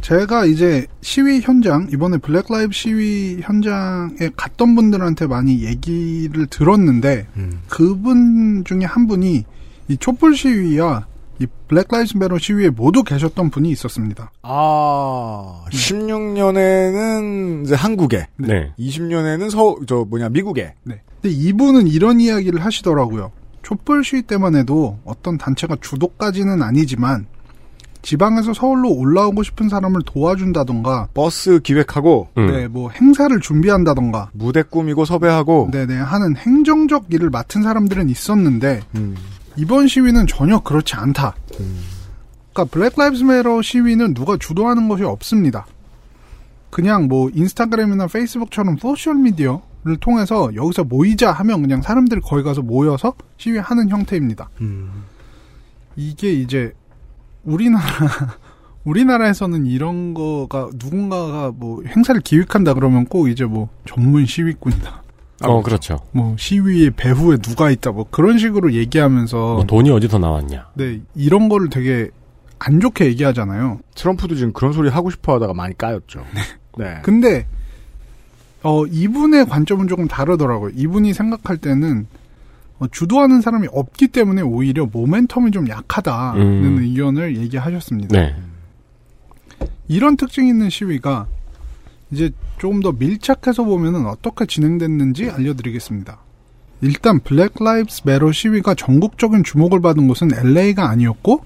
제가 0.00 0.46
이제 0.46 0.86
시위 1.02 1.40
현장 1.40 1.86
이번에 1.92 2.16
Black 2.18 2.46
Lives 2.50 2.72
시위 2.72 3.38
현장에 3.42 4.30
갔던 4.34 4.74
분들한테 4.74 5.26
많이 5.26 5.64
얘기를 5.64 6.46
들었는데 6.46 7.26
음. 7.36 7.60
그분 7.68 8.64
중에 8.64 8.84
한 8.84 9.06
분이 9.06 9.44
이 9.90 9.96
촛불 9.96 10.36
시위와 10.36 11.06
이 11.40 11.46
Black 11.66 11.88
Lives 11.90 12.16
Matter 12.16 12.38
시위에 12.38 12.70
모두 12.70 13.02
계셨던 13.02 13.50
분이 13.50 13.70
있었습니다. 13.70 14.30
아, 14.42 15.64
16년에는 15.70 17.64
이제 17.64 17.74
한국에, 17.74 18.28
네. 18.36 18.72
20년에는 18.78 19.50
서, 19.50 19.74
저 19.88 20.06
뭐냐, 20.08 20.28
미국에. 20.28 20.74
네. 20.84 21.00
근데 21.20 21.34
이분은 21.34 21.88
이런 21.88 22.20
이야기를 22.20 22.64
하시더라고요. 22.64 23.32
촛불 23.62 24.04
시위 24.04 24.22
때만 24.22 24.54
해도 24.54 25.00
어떤 25.04 25.38
단체가 25.38 25.76
주도까지는 25.80 26.62
아니지만 26.62 27.26
지방에서 28.02 28.54
서울로 28.54 28.92
올라오고 28.92 29.42
싶은 29.42 29.68
사람을 29.68 30.02
도와준다던가 30.06 31.08
버스 31.14 31.58
기획하고, 31.60 32.28
음. 32.38 32.46
네, 32.46 32.68
뭐 32.68 32.90
행사를 32.90 33.38
준비한다던가 33.40 34.30
무대 34.34 34.62
꾸미고 34.62 35.04
섭외하고, 35.04 35.70
네네 35.72 35.96
하는 35.96 36.36
행정적 36.36 37.06
일을 37.10 37.30
맡은 37.30 37.62
사람들은 37.62 38.08
있었는데 38.08 38.82
음, 38.94 39.16
이번 39.60 39.88
시위는 39.88 40.26
전혀 40.26 40.58
그렇지 40.60 40.94
않다. 40.94 41.34
그러니까 42.52 42.64
Black 42.72 42.94
Lives 42.96 43.24
Matter 43.24 43.60
시위는 43.60 44.14
누가 44.14 44.38
주도하는 44.38 44.88
것이 44.88 45.04
없습니다. 45.04 45.66
그냥 46.70 47.08
뭐 47.08 47.30
인스타그램이나 47.34 48.06
페이스북처럼 48.06 48.78
소셜 48.78 49.16
미디어를 49.16 49.98
통해서 50.00 50.50
여기서 50.54 50.84
모이자 50.84 51.30
하면 51.32 51.60
그냥 51.60 51.82
사람들이 51.82 52.22
거기 52.22 52.42
가서 52.42 52.62
모여서 52.62 53.12
시위하는 53.36 53.90
형태입니다. 53.90 54.48
이게 55.96 56.32
이제 56.32 56.72
우리나라 57.44 57.84
우리나라에서는 58.84 59.66
이런 59.66 60.14
거가 60.14 60.70
누군가가 60.74 61.52
뭐 61.54 61.82
행사를 61.84 62.18
기획한다 62.22 62.72
그러면 62.72 63.04
꼭 63.04 63.28
이제 63.28 63.44
뭐 63.44 63.68
전문 63.86 64.24
시위꾼이다. 64.24 65.02
어, 65.48 65.62
그렇죠. 65.62 66.00
뭐 66.12 66.34
시위의 66.38 66.90
배후에 66.92 67.38
누가 67.38 67.70
있다 67.70 67.92
뭐 67.92 68.06
그런 68.10 68.38
식으로 68.38 68.74
얘기하면서 68.74 69.36
뭐 69.36 69.64
돈이 69.64 69.90
어디서 69.90 70.18
나왔냐. 70.18 70.70
네 70.74 71.00
이런 71.14 71.48
거를 71.48 71.70
되게 71.70 72.10
안 72.58 72.80
좋게 72.80 73.06
얘기하잖아요. 73.06 73.80
트럼프도 73.94 74.34
지금 74.34 74.52
그런 74.52 74.72
소리 74.72 74.90
하고 74.90 75.10
싶어 75.10 75.34
하다가 75.34 75.54
많이 75.54 75.76
까였죠. 75.76 76.24
네. 76.78 76.98
근데 77.02 77.46
어 78.62 78.84
이분의 78.86 79.46
관점은 79.46 79.88
조금 79.88 80.06
다르더라고요. 80.06 80.72
이분이 80.74 81.14
생각할 81.14 81.56
때는 81.56 82.06
어, 82.80 82.86
주도하는 82.90 83.40
사람이 83.40 83.68
없기 83.72 84.08
때문에 84.08 84.42
오히려 84.42 84.86
모멘텀이 84.86 85.52
좀 85.52 85.68
약하다는 85.68 86.42
음. 86.42 86.78
의견을 86.80 87.36
얘기하셨습니다. 87.36 88.18
네. 88.18 88.34
이런 89.86 90.16
특징이 90.16 90.48
있는 90.48 90.70
시위가 90.70 91.26
이제 92.10 92.30
조금 92.60 92.80
더 92.80 92.92
밀착해서 92.92 93.64
보면은 93.64 94.06
어떻게 94.06 94.44
진행됐는지 94.44 95.30
알려드리겠습니다. 95.30 96.18
일단 96.82 97.18
Black 97.20 97.54
Lives 97.58 98.02
Matter 98.04 98.30
시위가 98.30 98.74
전국적인 98.74 99.44
주목을 99.44 99.80
받은 99.80 100.06
곳은 100.06 100.30
LA가 100.34 100.90
아니었고 100.90 101.42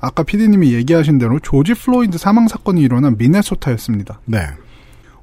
아까 0.00 0.24
PD님이 0.24 0.74
얘기하신 0.74 1.18
대로 1.18 1.38
조지 1.38 1.74
플로이드 1.74 2.18
사망 2.18 2.48
사건이 2.48 2.80
일어난 2.80 3.16
미네소타였습니다. 3.16 4.20
네. 4.24 4.38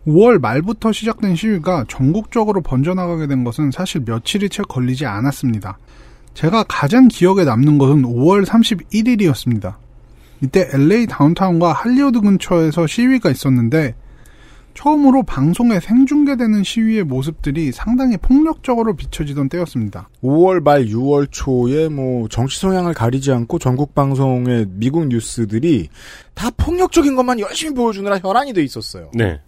5월 0.07 0.39
말부터 0.39 0.93
시작된 0.93 1.35
시위가 1.35 1.83
전국적으로 1.89 2.61
번져나가게 2.61 3.27
된 3.27 3.43
것은 3.43 3.71
사실 3.71 4.03
며칠이 4.05 4.47
채 4.47 4.63
걸리지 4.63 5.05
않았습니다. 5.05 5.77
제가 6.33 6.63
가장 6.63 7.09
기억에 7.09 7.43
남는 7.43 7.77
것은 7.77 8.03
5월 8.03 8.45
31일이었습니다. 8.45 9.75
이때 10.41 10.69
LA 10.71 11.07
다운타운과 11.07 11.73
할리우드 11.73 12.21
근처에서 12.21 12.87
시위가 12.87 13.31
있었는데 13.31 13.95
처음으로 14.75 15.23
방송에 15.23 15.79
생중계되는 15.79 16.63
시위의 16.63 17.03
모습들이 17.05 17.71
상당히 17.71 18.17
폭력적으로 18.17 18.95
비춰지던 18.95 19.49
때였습니다. 19.49 20.09
5월 20.21 20.61
말 20.61 20.85
6월 20.85 21.27
초에 21.31 21.87
뭐 21.87 22.27
정치 22.27 22.59
성향을 22.59 22.93
가리지 22.93 23.31
않고 23.31 23.57
전국 23.57 23.95
방송의 23.95 24.67
미국 24.69 25.07
뉴스들이 25.07 25.89
다 26.33 26.51
폭력적인 26.57 27.15
것만 27.15 27.39
열심히 27.39 27.73
보여주느라 27.73 28.19
혈안이 28.19 28.53
돼 28.53 28.63
있었어요. 28.63 29.09
네. 29.13 29.39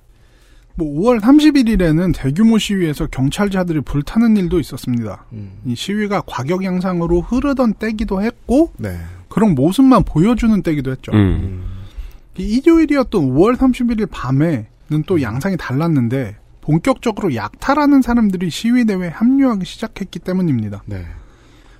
뭐 0.75 0.87
5월 0.87 1.19
31일에는 1.19 2.13
대규모 2.15 2.57
시위에서 2.57 3.07
경찰차들이 3.07 3.81
불타는 3.81 4.37
일도 4.37 4.59
있었습니다. 4.59 5.25
음. 5.33 5.59
이 5.65 5.75
시위가 5.75 6.21
과격 6.25 6.63
양상으로 6.63 7.21
흐르던 7.21 7.73
때기도 7.73 8.21
했고 8.21 8.71
네. 8.77 8.97
그런 9.27 9.55
모습만 9.55 10.03
보여주는 10.03 10.61
때기도 10.61 10.91
했죠. 10.91 11.11
음. 11.13 11.65
이 12.37 12.43
일요일이었던 12.43 13.33
5월 13.33 13.57
31일 13.57 14.07
밤에는 14.11 14.76
또 15.05 15.21
양상이 15.21 15.57
달랐는데 15.57 16.37
본격적으로 16.61 17.35
약탈하는 17.35 18.01
사람들이 18.01 18.49
시위 18.49 18.85
대회에 18.85 19.09
합류하기 19.09 19.65
시작했기 19.65 20.19
때문입니다. 20.19 20.83
네. 20.85 21.05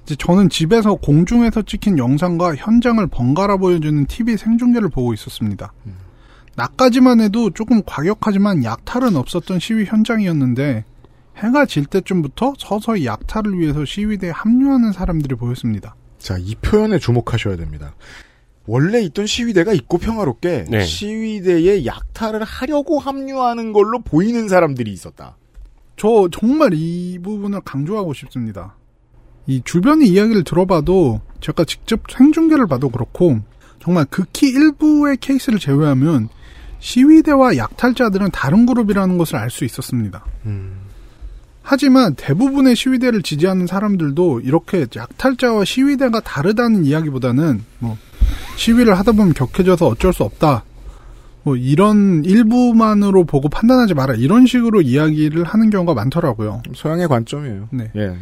이제 0.04 0.16
저는 0.16 0.50
집에서 0.50 0.96
공중에서 0.96 1.64
찍힌 1.64 1.98
영상과 1.98 2.56
현장을 2.56 3.06
번갈아 3.08 3.58
보여주는 3.58 4.06
TV 4.06 4.38
생중계를 4.38 4.90
보고 4.90 5.14
있었습니다. 5.14 5.74
나까지만 6.56 7.20
해도 7.20 7.50
조금 7.50 7.84
과격하지만 7.86 8.64
약탈은 8.64 9.16
없었던 9.16 9.60
시위 9.60 9.86
현장이었는데 9.86 10.86
해가 11.36 11.66
질 11.66 11.86
때쯤부터 11.86 12.54
서서히 12.58 13.06
약탈을 13.06 13.60
위해서 13.60 13.86
시위대에 13.86 14.32
합류하는 14.32 14.92
사람들이 14.92 15.36
보였습니다. 15.36 15.96
자, 16.18 16.38
이 16.40 16.56
표현에 16.56 16.98
주목하셔야 16.98 17.58
됩니다. 17.58 17.94
원래 18.68 19.02
있던 19.02 19.26
시위대가 19.26 19.74
있고 19.74 19.98
평화롭게 19.98 20.66
네. 20.70 20.84
시위대에 20.84 21.86
약탈을 21.86 22.44
하려고 22.44 23.00
합류하는 23.00 23.72
걸로 23.74 24.00
보이는 24.00 24.48
사람들이 24.50 24.92
있었다. 24.92 25.38
저 25.96 26.28
정말 26.32 26.72
이 26.74 27.18
부분을 27.24 27.62
강조하고 27.62 28.14
싶습니다. 28.14 28.76
이 29.48 29.62
주변의 29.64 30.10
이야기를 30.10 30.44
들어봐도 30.44 31.22
제가 31.40 31.64
직접 31.64 32.02
생중계를 32.12 32.68
봐도 32.68 32.90
그렇고 32.90 33.40
정말 33.82 34.06
극히 34.10 34.50
일부의 34.50 35.18
케이스를 35.18 35.58
제외하면 35.60 36.28
시위대와 36.80 37.56
약탈자들은 37.58 38.32
다른 38.32 38.66
그룹이라는 38.66 39.18
것을 39.18 39.38
알 39.38 39.50
수 39.50 39.64
있었습니다. 39.66 40.26
하지만 41.70 42.16
대부분의 42.16 42.78
시위대를 42.78 43.22
지지하는 43.22 43.68
사람들도 43.68 44.40
이렇게 44.40 44.86
약탈자와 44.96 45.66
시위대가 45.66 46.22
다르다는 46.22 46.86
이야기보다는 46.86 47.62
뭐 47.80 47.98
시위를 48.56 48.98
하다 48.98 49.12
보면 49.12 49.34
격해져서 49.34 49.86
어쩔 49.86 50.14
수 50.14 50.24
없다. 50.24 50.64
뭐 51.44 51.58
이런 51.58 52.24
일부만으로 52.24 53.26
보고 53.26 53.50
판단하지 53.50 53.96
마라. 53.96 54.16
이런 54.16 54.48
식으로 54.48 54.80
이야기를 54.80 55.44
하는 55.44 55.70
경우가 55.70 55.94
많더라고요. 55.94 56.62
소양의 56.74 57.10
관점이에요. 57.10 57.68
네. 57.72 57.92
예. 57.98 58.16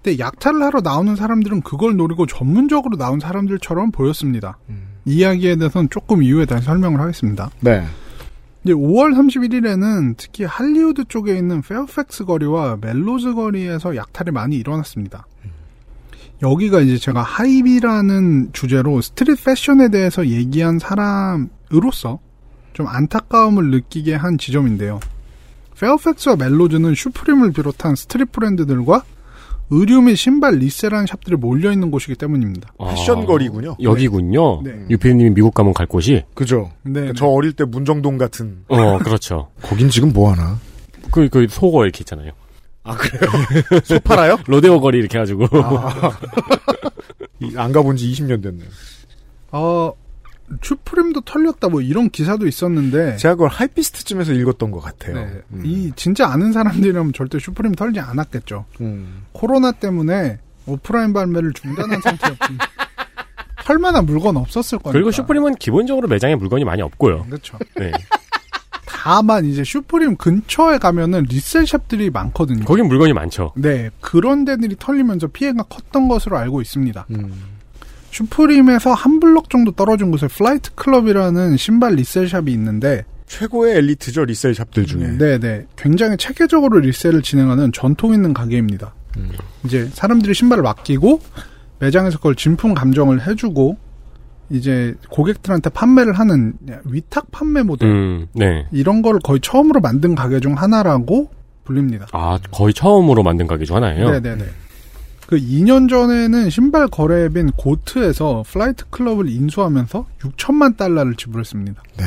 근데 0.00 0.20
약탈을 0.20 0.62
하러 0.62 0.80
나오는 0.80 1.16
사람들은 1.16 1.62
그걸 1.62 1.96
노리고 1.96 2.26
전문적으로 2.26 2.96
나온 2.96 3.18
사람들처럼 3.18 3.90
보였습니다. 3.90 4.58
음. 4.68 4.86
이 5.06 5.16
이야기에 5.16 5.56
대해서는 5.56 5.90
조금 5.90 6.22
이후에 6.22 6.46
다시 6.46 6.66
설명을 6.66 7.00
하겠습니다. 7.00 7.50
네. 7.58 7.84
이제 8.66 8.72
5월 8.72 9.14
31일에는 9.14 10.16
특히 10.16 10.42
할리우드 10.42 11.04
쪽에 11.04 11.38
있는 11.38 11.62
페어팩스 11.62 12.24
거리와 12.24 12.78
멜로즈 12.80 13.34
거리에서 13.34 13.94
약탈이 13.94 14.32
많이 14.32 14.56
일어났습니다. 14.56 15.24
여기가 16.42 16.80
이제 16.80 16.98
제가 16.98 17.22
hype이라는 17.22 18.50
주제로 18.52 19.00
street 19.00 19.44
패션에 19.44 19.90
대해서 19.90 20.26
얘기한 20.26 20.80
사람으로서 20.80 22.18
좀 22.72 22.88
안타까움을 22.88 23.70
느끼게 23.70 24.16
한 24.16 24.36
지점인데요. 24.36 24.98
페어팩스와 25.78 26.34
멜로즈는 26.34 26.96
슈프림을 26.96 27.52
비롯한 27.52 27.94
street 27.94 28.32
브랜드들과 28.32 29.04
의류 29.70 30.00
및 30.00 30.14
신발 30.16 30.56
resell하는 30.56 31.06
샵들이 31.06 31.36
몰려 31.36 31.72
있는 31.72 31.90
곳이기 31.90 32.14
때문입니다. 32.14 32.72
패션 32.88 33.22
아, 33.22 33.26
거리군요. 33.26 33.76
여기군요. 33.82 34.62
네. 34.62 34.86
유피님이 34.90 35.30
미국 35.30 35.54
가면 35.54 35.74
갈 35.74 35.86
곳이. 35.86 36.22
그죠. 36.34 36.70
네, 36.82 37.12
저 37.16 37.26
어릴 37.26 37.52
때 37.52 37.64
문정동 37.64 38.16
같은. 38.18 38.64
어, 38.68 38.98
그렇죠. 38.98 39.48
거긴 39.62 39.88
지금 39.88 40.12
뭐 40.12 40.30
하나? 40.32 40.58
그, 41.10 41.28
그, 41.28 41.46
소거 41.48 41.84
이렇게 41.84 42.00
있잖아요. 42.02 42.30
아, 42.84 42.94
그래요? 42.96 43.30
소 43.84 43.98
팔아요? 44.00 44.38
로데오 44.46 44.80
거리 44.80 44.98
이렇게 44.98 45.18
해가지고. 45.18 45.46
이- 47.40 47.56
안 47.56 47.72
가본 47.72 47.96
지 47.96 48.10
20년 48.12 48.42
됐네요. 48.42 48.68
어, 49.52 49.92
슈프림도 50.62 51.22
털렸다 51.22 51.68
뭐 51.68 51.80
이런 51.80 52.10
기사도 52.10 52.46
있었는데 52.46 53.16
제가 53.16 53.34
그걸 53.34 53.48
하이피스트쯤에서 53.50 54.32
읽었던 54.32 54.70
것 54.70 54.80
같아요. 54.80 55.16
네, 55.16 55.42
음. 55.52 55.62
이 55.64 55.92
진짜 55.96 56.28
아는 56.28 56.52
사람들이라면 56.52 57.12
절대 57.12 57.38
슈프림 57.38 57.74
털지 57.74 58.00
않았겠죠. 58.00 58.64
음. 58.80 59.24
코로나 59.32 59.72
때문에 59.72 60.38
오프라인 60.66 61.12
발매를 61.12 61.52
중단한 61.52 62.00
상태였고 62.00 62.46
털만한 63.64 64.06
물건 64.06 64.36
없었을 64.36 64.78
거니까. 64.78 64.92
그리고 64.92 65.10
슈프림은 65.10 65.56
기본적으로 65.56 66.06
매장에 66.08 66.36
물건이 66.36 66.64
많이 66.64 66.82
없고요. 66.82 67.24
그렇죠. 67.24 67.58
네. 67.76 67.90
다만 68.86 69.44
이제 69.44 69.62
슈프림 69.62 70.16
근처에 70.16 70.78
가면은 70.78 71.26
리셀샵들이 71.28 72.10
많거든요. 72.10 72.64
거긴 72.64 72.88
물건이 72.88 73.12
많죠. 73.12 73.52
네, 73.56 73.90
그런 74.00 74.44
데들이 74.44 74.76
털리면서 74.78 75.28
피해가 75.28 75.64
컸던 75.64 76.08
것으로 76.08 76.36
알고 76.38 76.60
있습니다. 76.60 77.06
음. 77.10 77.55
슈프림에서 78.16 78.94
한 78.94 79.20
블럭 79.20 79.50
정도 79.50 79.72
떨어진 79.72 80.10
곳에 80.10 80.26
Flight 80.26 80.74
Club이라는 80.74 81.56
신발 81.56 81.94
resell샵이 81.94 82.50
있는데 82.52 83.04
최고의 83.26 83.76
엘리트죠, 83.76 84.24
resell 84.24 84.54
샵들 84.54 84.86
중에. 84.86 85.18
네네. 85.18 85.66
굉장히 85.76 86.16
체계적으로 86.16 86.78
resell을 86.78 87.22
진행하는 87.22 87.72
전통 87.72 88.14
있는 88.14 88.32
가게입니다. 88.32 88.94
음. 89.18 89.30
이제 89.64 89.88
사람들이 89.92 90.32
신발을 90.32 90.62
맡기고 90.62 91.20
매장에서 91.80 92.18
그걸 92.18 92.36
진품 92.36 92.72
감정을 92.72 93.26
해주고 93.26 93.76
이제 94.48 94.94
고객들한테 95.10 95.70
판매를 95.70 96.12
하는 96.12 96.54
위탁 96.84 97.32
판매 97.32 97.62
모델 97.62 97.88
음, 97.88 98.26
네. 98.32 98.66
이런 98.70 99.02
걸 99.02 99.18
거의 99.18 99.40
처음으로 99.40 99.80
만든 99.80 100.14
가게 100.14 100.38
중 100.38 100.54
하나라고 100.54 101.30
불립니다. 101.64 102.06
아, 102.12 102.38
거의 102.52 102.72
처음으로 102.72 103.24
만든 103.24 103.48
가게 103.48 103.64
중 103.64 103.76
하나예요? 103.76 104.08
네네네. 104.12 104.44
그 105.26 105.36
2년 105.36 105.88
전에는 105.88 106.50
신발 106.50 106.86
거래 106.86 107.24
앱인 107.24 107.50
GOAT에서 107.52 108.44
Flight 108.46 108.84
Club을 108.90 109.28
인수하면서 109.28 110.06
6천만 110.20 110.76
달러를 110.76 111.16
지불했습니다. 111.16 111.82
네. 111.96 112.04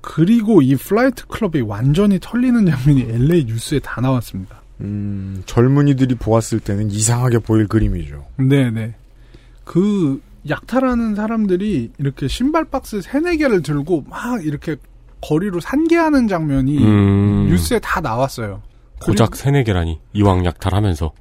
그리고 0.00 0.62
이 0.62 0.76
Flight 0.76 1.26
Club이 1.26 1.62
완전히 1.62 2.18
털리는 2.20 2.64
장면이 2.66 3.02
LA 3.02 3.44
뉴스에 3.44 3.80
다 3.80 4.00
나왔습니다. 4.00 4.60
음, 4.80 5.42
젊은이들이 5.44 6.14
보았을 6.14 6.60
때는 6.60 6.90
이상하게 6.90 7.40
보일 7.40 7.66
그림이죠. 7.66 8.24
네네. 8.38 8.94
그 9.64 10.22
약탈하는 10.48 11.14
사람들이 11.14 11.92
이렇게 11.98 12.28
신발 12.28 12.64
박스 12.64 13.02
세네 13.02 13.36
개를 13.36 13.62
들고 13.62 14.04
막 14.08 14.44
이렇게 14.44 14.76
거리로 15.20 15.60
산개하는 15.60 16.28
장면이 16.28 16.78
음, 16.78 17.48
뉴스에 17.48 17.78
다 17.80 18.00
나왔어요. 18.00 18.62
고작 19.02 19.36
세네 19.36 19.64
개라니. 19.64 20.00
이왕 20.14 20.44
약탈하면서. 20.46 21.12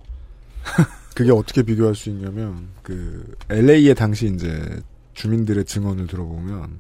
그게 1.16 1.32
어떻게 1.32 1.64
비교할 1.64 1.96
수 1.96 2.10
있냐면 2.10 2.70
그 2.84 3.36
LA의 3.50 3.96
당시 3.96 4.28
이제 4.28 4.82
주민들의 5.14 5.66
증언을 5.66 6.08
들어보면 6.08 6.80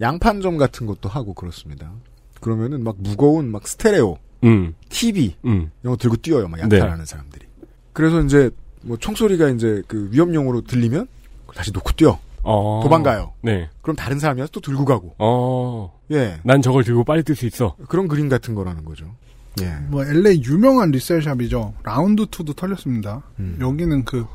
양판점 0.00 0.56
같은 0.56 0.86
것도 0.86 1.08
하고 1.08 1.34
그렇습니다. 1.34 1.92
그러면은 2.40 2.82
막 2.84 2.96
무거운 2.98 3.50
막 3.50 3.66
스테레오, 3.66 4.18
음, 4.44 4.74
TV 4.88 5.36
음. 5.44 5.70
이런 5.82 5.92
거 5.92 5.96
들고 5.96 6.16
뛰어요. 6.16 6.48
막 6.48 6.60
약탈하는 6.60 7.04
사람들이. 7.04 7.46
그래서 7.92 8.20
이제 8.22 8.50
뭐 8.82 8.96
총소리가 8.96 9.48
이제 9.50 9.82
그 9.86 10.08
위험용으로 10.12 10.62
들리면 10.62 11.08
다시 11.54 11.72
놓고 11.72 11.92
뛰어. 11.92 12.18
어. 12.42 12.80
도망가요. 12.82 13.32
네. 13.42 13.68
그럼 13.82 13.96
다른 13.96 14.18
사람이 14.18 14.40
와서 14.40 14.50
또 14.52 14.60
들고 14.60 14.84
가고. 14.84 15.14
어. 15.18 15.98
예. 16.12 16.38
난 16.44 16.62
저걸 16.62 16.84
들고 16.84 17.04
빨리 17.04 17.22
뛸 17.22 17.34
수 17.34 17.46
있어. 17.46 17.74
그런 17.88 18.06
그림 18.06 18.28
같은 18.28 18.54
거라는 18.54 18.84
거죠. 18.84 19.16
예. 19.62 19.76
뭐 19.88 20.04
LA 20.04 20.42
유명한 20.42 20.90
resell샵이죠. 20.90 21.74
Round 21.82 22.26
2도 22.26 22.54
털렸습니다. 22.54 23.22
음. 23.38 23.56
여기는 23.60 24.04
그 24.04 24.26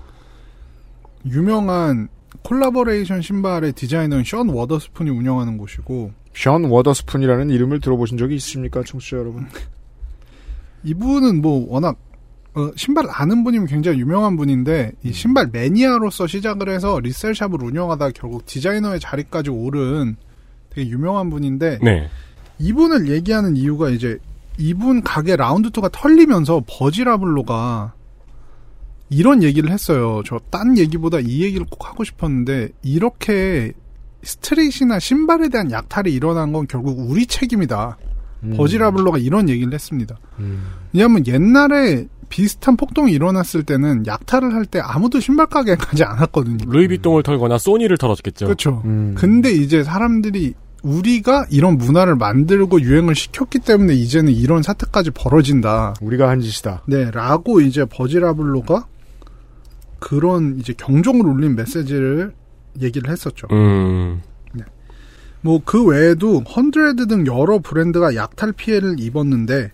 유명한 1.26 2.10
콜라보레이션 2.44 3.22
신발의 3.22 3.74
디자이너인 3.74 4.24
션 4.24 4.50
워더스푼이 4.50 5.10
운영하는 5.10 5.58
곳이고 5.58 6.12
션 6.34 6.66
워더스푼이라는 6.66 7.50
이름을 7.50 7.82
들어보신 7.82 8.18
적이 8.18 8.36
있으십니까, 8.36 8.84
청취자 8.84 9.18
여러분? 9.18 9.48
이분은 10.84 11.42
뭐 11.42 11.68
워낙 11.70 11.98
어, 12.54 12.72
신발 12.76 13.06
아는 13.10 13.44
분이면 13.44 13.68
굉장히 13.68 14.00
유명한 14.00 14.36
분인데 14.36 14.92
이 15.04 15.14
신발 15.14 15.48
매니아로서 15.52 16.28
시작을 16.28 16.70
해서 16.70 17.00
resell샵을 17.00 17.64
운영하다 17.64 18.12
결국 18.12 18.46
디자이너의 18.46 19.00
자리까지 19.00 19.50
오른 19.52 20.18
되게 20.70 20.90
유명한 20.90 21.30
분인데 21.30 21.80
네. 21.82 22.10
이분을 22.60 23.10
얘기하는 23.10 23.56
이유가 23.56 23.90
이제 23.90 24.18
이분 24.62 25.02
가게 25.02 25.36
라운드 25.36 25.70
2가 25.70 25.90
털리면서 25.92 26.64
버지라블로가 26.68 27.94
이런 29.10 29.44
얘기를 29.44 29.72
했어요. 29.72 30.22
저 30.26 30.40
딴 30.50 30.78
얘기보다 30.78 31.20
이 31.20 31.42
얘기를 31.44 31.66
꼭 31.70 31.88
하고 31.90 32.04
싶었는데 32.04 32.70
이렇게 32.84 33.74
스트릿이나 34.24 35.00
신발에 35.00 35.50
대한 35.50 35.72
약탈이 35.72 36.12
일어난 36.14 36.54
건 36.54 36.68
결국 36.68 36.98
우리 37.10 37.26
책임이다. 37.26 37.98
음. 38.44 38.54
버지라블로가 38.58 39.18
이런 39.18 39.50
얘기를 39.50 39.74
했습니다. 39.74 40.18
음. 40.40 40.64
왜냐하면 40.94 41.26
옛날에 41.28 42.08
비슷한 42.30 42.78
폭동이 42.78 43.12
일어났을 43.12 43.64
때는 43.64 44.06
약탈을 44.08 44.54
할 44.54 44.66
때 44.66 44.80
아무도 44.80 45.20
신발 45.20 45.48
가게에 45.48 45.76
가지 45.76 46.04
않았거든요. 46.04 46.66
루이비통을 46.72 47.24
털거나 47.24 47.58
소니를 47.58 47.98
털었겠죠. 47.98 48.46
그렇죠. 48.46 48.82
음. 48.86 49.14
근데 49.18 49.52
이제 49.52 49.84
사람들이 49.84 50.54
우리가 50.84 51.46
이런 51.50 51.78
문화를 51.78 52.16
만들고 52.16 52.82
유행을 52.82 53.16
시켰기 53.16 53.60
때문에 53.60 53.94
이제는 53.94 54.34
이런 54.34 54.64
사태까지 54.64 55.12
벌어진다. 55.12 55.96
우리가 56.02 56.30
한 56.30 56.42
짓이다. 56.42 56.84
네, 56.88 57.12
라고 57.12 57.62
이제 57.62 57.86
버지라블로가 57.86 58.88
그런 60.00 60.58
이제 60.60 60.74
경종을 60.74 61.26
울린 61.28 61.56
메시지를 61.56 62.34
얘기를 62.82 63.12
했었죠. 63.12 63.48
음. 63.52 64.22
뭐그 65.42 65.86
외에도 65.86 66.40
헌드레드 66.42 67.08
등 67.08 67.26
여러 67.26 67.60
브랜드가 67.60 68.16
약탈 68.16 68.52
피해를 68.52 69.00
입었는데 69.00 69.72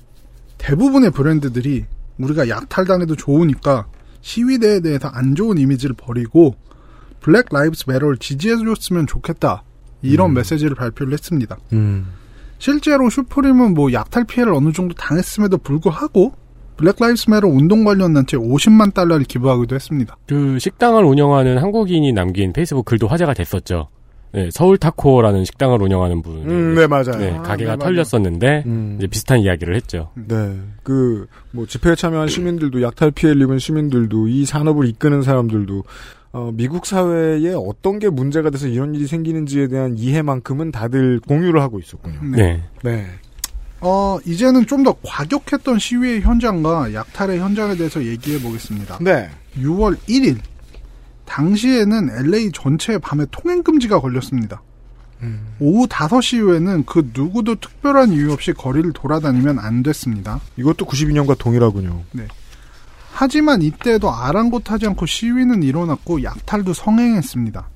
대부분의 0.58 1.12
브랜드들이 1.12 1.86
우리가 2.17 2.50
약탈당해도 2.50 3.15
좋으니까 3.15 3.88
시위대에 4.22 4.80
대해서 4.80 5.08
안 5.10 5.36
좋은 5.36 5.58
이미지를 5.58 5.96
버리고 5.98 6.56
Black 7.20 7.48
Lives 7.52 7.86
Matter를 7.88 8.17
지지해줬으면 8.17 9.08
좋겠다. 9.08 9.63
이런 10.08 10.34
메시지를 10.34 10.76
발표를 10.76 11.13
했습니다. 11.13 11.58
음. 11.74 12.08
실제로 12.60 13.10
슈프림은 13.10 13.74
뭐 13.74 13.93
약탈 13.93 14.24
피해를 14.24 14.54
어느 14.54 14.72
정도 14.72 14.96
당했음에도 14.96 15.58
불구하고 15.58 16.34
Black 16.76 16.96
Lives 17.00 17.30
Matter 17.30 17.48
운동 17.48 17.84
관련 17.84 18.13
단체에 18.13 18.39
50만 18.39 18.93
달러를 18.93 19.26
기부하기도 19.26 19.76
했습니다. 19.76 20.17
그 20.28 20.60
식당을 20.60 21.04
운영하는 21.04 21.58
한국인이 21.58 22.12
남긴 22.13 22.54
페이스북 22.54 22.86
글도 22.86 23.08
화제가 23.08 23.34
됐었죠. 23.34 23.89
네, 24.34 24.50
서울 24.52 24.78
타코라는 24.78 25.46
식당을 25.46 25.82
운영하는 25.82 26.22
분. 26.22 26.48
음, 26.48 26.76
네, 26.76 26.86
맞아요. 26.86 27.17
네, 27.17 27.32
아, 27.32 27.41
가게가 27.41 27.72
네, 27.72 27.78
맞아요. 27.78 27.78
털렸었는데 27.78 28.63
음. 28.65 28.96
이제 28.98 29.08
비슷한 29.08 29.39
이야기를 29.39 29.76
했죠. 29.76 30.12
네. 30.15 30.60
그, 30.84 31.28
뭐, 31.52 31.65
집회에 31.65 31.96
참여한 31.96 32.28
시민들도, 32.28 32.82
약탈 32.82 33.10
피해를 33.12 33.41
입은 33.41 33.58
시민들도, 33.58 34.28
이 34.28 34.46
산업을 34.46 34.88
이끄는 34.89 35.22
사람들도, 35.22 35.84
어, 36.38 36.52
미국 36.54 36.86
사회에 36.86 37.56
어떤 37.56 37.97
게 37.97 38.10
문제가 38.10 38.52
돼서 38.52 38.67
이런 38.67 38.93
일이 38.93 39.08
생기는지에 39.08 39.69
대한 39.69 39.97
이해만큼은 39.97 40.71
다들 40.71 41.19
공유를 41.21 41.60
하고 41.62 41.80
있었군요. 41.80 42.19
네. 42.38 42.63
네. 42.84 43.08
어, 43.82 44.19
이제는 44.23 44.67
좀 44.67 44.84
더 44.84 44.95
과격했던 45.04 45.80
시위의 45.80 46.21
현장과 46.21 46.93
약탈의 46.93 47.39
현장에 47.39 47.76
대해서 47.76 48.04
얘기해 48.06 48.39
보겠습니다. 48.41 49.00
네. 49.02 49.32
6월 49.58 49.97
1일 50.08 50.38
당시에는 51.26 52.10
LA 52.12 52.52
전체 52.54 53.00
밤에 53.00 53.26
통행 53.32 53.63
금지가 53.63 54.00
걸렸습니다. 54.00 54.62
음. 55.23 55.56
오후 55.60 55.88
5시 55.88 56.38
이후에는 56.38 56.86
그 56.86 57.10
누구도 57.15 57.56
특별한 57.56 58.12
이유 58.13 58.32
없이 58.32 58.54
거리를 58.54 58.93
돌아다니면 58.93 59.58
안 59.58 59.82
됐습니다. 59.82 60.39
이것도 60.58 60.86
92년과 60.86 61.36
동일하군요. 61.39 62.04
하지만 63.19 63.63
이때도 63.63 64.12
아랑곳하지 64.12 64.86
않고 64.86 65.08
시위는 65.08 65.63
일어났고 65.63 66.21
약탈도 66.21 66.73
성행했습니다. 66.73 67.67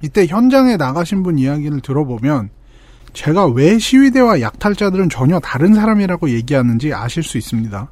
이때 0.00 0.26
현장에 0.26 0.78
나가신 0.78 1.22
분 1.22 1.38
이야기를 1.38 1.82
들어보면 1.82 2.48
제가 3.12 3.48
왜 3.48 3.78
시위대와 3.78 4.40
약탈자들은 4.40 5.10
전혀 5.10 5.40
다른 5.40 5.74
사람이라고 5.74 6.30
얘기하는지 6.30 6.94
아실 6.94 7.22
수 7.22 7.36
있습니다. 7.36 7.90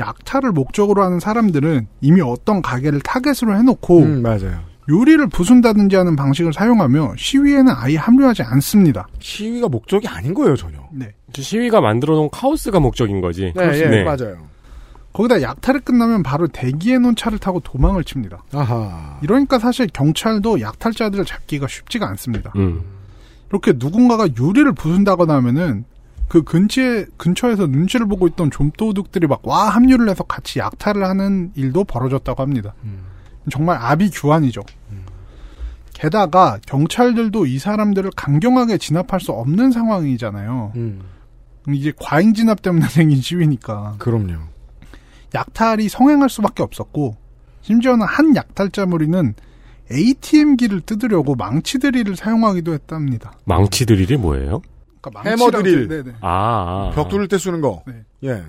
약탈을 0.00 0.50
목적으로 0.50 1.04
하는 1.04 1.20
사람들은 1.20 1.86
이미 2.00 2.22
어떤 2.22 2.60
가게를 2.60 3.00
타겟으로 3.00 3.56
해놓고 3.56 3.98
음, 4.00 4.22
맞아요. 4.22 4.58
요리를 4.88 5.28
부순다든지 5.28 5.94
하는 5.94 6.16
방식을 6.16 6.52
사용하며 6.52 7.14
시위에는 7.16 7.72
아예 7.76 7.96
합류하지 7.96 8.42
않습니다. 8.42 9.06
시위가 9.20 9.68
목적이 9.68 10.08
아닌 10.08 10.34
거예요, 10.34 10.56
전혀. 10.56 10.78
네. 10.90 11.12
시위가 11.32 11.80
만들어 11.80 12.16
놓은 12.16 12.30
카오스가 12.32 12.80
목적인 12.80 13.20
거지. 13.20 13.52
네, 13.54 13.70
예, 13.74 13.88
네. 13.88 14.02
맞아요. 14.02 14.48
거기다 15.18 15.42
약탈이 15.42 15.80
끝나면 15.80 16.22
바로 16.22 16.46
대기해 16.46 16.98
놓은 16.98 17.16
차를 17.16 17.40
타고 17.40 17.58
도망을 17.58 18.04
칩니다. 18.04 18.44
아하. 18.52 19.18
이러니까 19.20 19.58
사실 19.58 19.88
경찰도 19.88 20.60
약탈자들을 20.60 21.24
잡기가 21.24 21.66
쉽지가 21.66 22.06
않습니다. 22.10 22.52
음. 22.54 22.82
이렇게 23.50 23.72
누군가가 23.74 24.28
유리를 24.38 24.70
부순다거나 24.74 25.34
하면은 25.34 25.84
그 26.28 26.42
근처에 26.42 27.06
근처에서 27.16 27.66
눈치를 27.66 28.06
보고 28.06 28.28
있던 28.28 28.52
좀도둑들이 28.52 29.26
막 29.26 29.40
와 29.42 29.70
합류를 29.70 30.08
해서 30.08 30.22
같이 30.22 30.60
약탈을 30.60 31.02
하는 31.02 31.50
일도 31.56 31.82
벌어졌다고 31.82 32.40
합니다. 32.40 32.74
음. 32.84 33.00
정말 33.50 33.76
아비규환이죠. 33.80 34.62
게다가 35.94 36.60
경찰들도 36.64 37.46
이 37.46 37.58
사람들을 37.58 38.12
강경하게 38.14 38.78
진압할 38.78 39.18
수 39.18 39.32
없는 39.32 39.72
상황이잖아요. 39.72 40.74
음. 40.76 41.00
이게 41.66 41.92
과잉 41.98 42.34
진압 42.34 42.62
때문에 42.62 42.86
생긴 42.88 43.20
시위니까 43.20 43.96
그럼요. 43.98 44.57
약탈이 45.34 45.88
성행할 45.88 46.28
수밖에 46.28 46.62
없었고 46.62 47.16
심지어는 47.62 48.06
한 48.06 48.34
약탈자 48.34 48.86
무리는 48.86 49.34
ATM기를 49.90 50.82
뜯으려고 50.82 51.34
망치 51.34 51.78
드릴을 51.78 52.16
사용하기도 52.16 52.74
했답니다. 52.74 53.32
망치 53.44 53.86
드릴이 53.86 54.18
뭐예요? 54.18 54.62
그러니까 55.00 55.30
해머 55.30 55.50
드릴. 55.50 55.88
네네. 55.88 56.12
아, 56.20 56.90
아. 56.90 56.92
벽 56.94 57.08
뚫을 57.08 57.28
때 57.28 57.38
쓰는 57.38 57.60
거. 57.60 57.82
네. 57.86 57.94
예. 58.24 58.42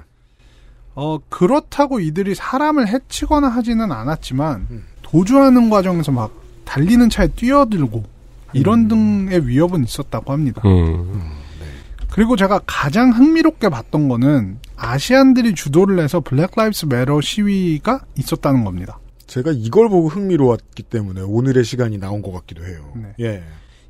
어, 0.96 1.18
그렇다고 1.30 2.00
이들이 2.00 2.36
사람을 2.36 2.88
해치거나 2.88 3.48
하지는 3.48 3.92
않았지만, 3.92 4.68
음. 4.70 4.84
도주하는 5.02 5.70
과정에서 5.70 6.12
막 6.12 6.32
달리는 6.66 7.10
차에 7.10 7.28
뛰어들고, 7.28 8.04
이런 8.54 8.88
등의 8.88 9.48
위협은 9.48 9.84
있었다고 9.84 10.34
합니다. 10.34 10.62
음. 10.66 11.39
그리고 12.12 12.36
제가 12.36 12.62
가장 12.66 13.12
흥미롭게 13.12 13.70
봤던 13.70 14.10
거는, 14.10 14.60
아시안들이 14.76 15.54
주도를 15.54 16.00
해서 16.00 16.20
Black 16.20 16.52
Lives 16.56 16.86
Matter 16.86 17.22
시위가 17.22 18.02
있었다는 18.18 18.64
겁니다. 18.64 19.00
제가 19.28 19.52
이걸 19.54 19.90
보고 19.90 20.08
흥미로웠기 20.08 20.84
때문에 20.84 21.22
오늘의 21.22 21.64
시간이 21.64 22.00
나온 22.00 22.22
것 22.22 22.32
같기도 22.32 22.66
해요. 22.66 22.92
네. 22.96 23.14
예. 23.20 23.44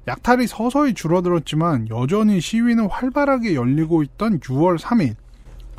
약탈이 0.07 0.47
서서히 0.47 0.93
줄어들었지만 0.93 1.87
여전히 1.89 2.41
시위는 2.41 2.87
활발하게 2.87 3.55
열리고 3.55 4.03
있던 4.03 4.39
6월 4.39 4.77
3일 4.77 5.15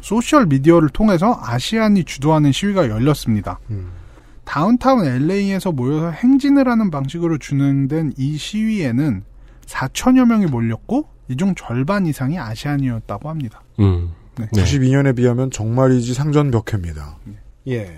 소셜 0.02 0.46
미디어를 0.46 0.88
통해서 0.90 1.38
아시안이 1.42 2.04
주도하는 2.04 2.52
시위가 2.52 2.88
열렸습니다. 2.88 3.58
음. 3.70 3.90
다운타운 4.44 5.04
LA에서 5.04 5.72
모여서 5.72 6.10
행진을 6.10 6.68
하는 6.68 6.90
방식으로 6.90 7.38
진행된 7.38 8.14
이 8.16 8.36
시위에는 8.36 9.22
4천여 9.66 10.26
명이 10.26 10.46
몰렸고 10.46 11.06
이 11.30 11.36
중 11.36 11.54
절반 11.54 12.06
이상이 12.06 12.38
아시안이었다고 12.38 13.28
합니다. 13.28 13.62
음. 13.78 14.10
네. 14.36 14.48
네. 14.52 14.62
92년에 14.62 15.14
비하면 15.16 15.50
정말이지 15.50 16.12
상전벽해입니다. 16.14 17.16
예. 17.68 17.90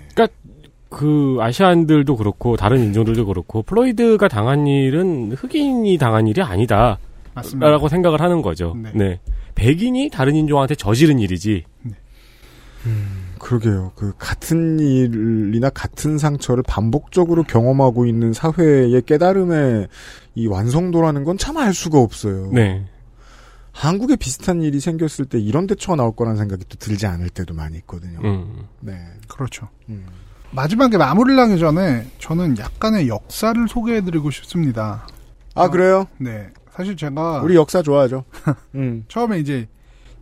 그 0.89 1.37
아시안들도 1.39 2.15
그렇고 2.17 2.55
다른 2.55 2.79
인종들도 2.83 3.25
그렇고 3.25 3.63
플로이드가 3.63 4.27
당한 4.27 4.67
일은 4.67 5.31
흑인이 5.31 5.97
당한 5.97 6.27
일이 6.27 6.41
아니다. 6.43 6.99
맞습니다. 7.33 7.69
라고 7.71 7.89
생각을 7.89 8.21
하는 8.21 8.43
거죠. 8.43 8.75
네. 8.79 8.91
네. 8.93 9.19
백인이 9.55 10.09
다른 10.11 10.35
인종한테 10.35 10.75
저지른 10.75 11.17
일이지. 11.17 11.63
그러게요. 13.39 13.91
그 13.95 14.13
같은 14.17 14.79
일이나 14.79 15.69
같은 15.69 16.17
상처를 16.17 16.63
반복적으로 16.67 17.43
경험하고 17.43 18.05
있는 18.05 18.31
사회의 18.33 19.01
깨달음의 19.01 19.87
이 20.35 20.47
완성도라는 20.47 21.23
건 21.23 21.37
참 21.37 21.57
알 21.57 21.73
수가 21.73 21.99
없어요. 21.99 22.49
네. 22.51 22.85
한국에 23.73 24.15
비슷한 24.15 24.61
일이 24.61 24.79
생겼을 24.79 25.25
때 25.25 25.39
이런 25.39 25.67
대처가 25.67 25.95
나올 25.97 26.15
거라는 26.15 26.37
생각이 26.37 26.63
또 26.69 26.77
들지 26.77 27.05
않을 27.07 27.29
때도 27.29 27.53
많이 27.53 27.77
있거든요. 27.79 28.19
음. 28.23 28.63
네. 28.79 28.97
그렇죠. 29.27 29.67
음. 29.89 30.05
마지막에 30.51 30.97
마무리를 30.97 31.37
하기 31.41 31.59
전에 31.59 32.07
저는 32.19 32.57
약간의 32.59 33.07
역사를 33.09 33.67
소개해드리고 33.67 34.29
싶습니다. 34.31 35.07
아 35.55 35.67
그래요? 35.69 36.07
네. 36.19 36.49
사실 36.75 36.95
제가 36.95 37.41
우리 37.41 37.55
역사 37.55 37.81
좋아하죠. 37.81 38.23
음. 38.75 39.03
처음에 39.07 39.39
이제 39.39 39.67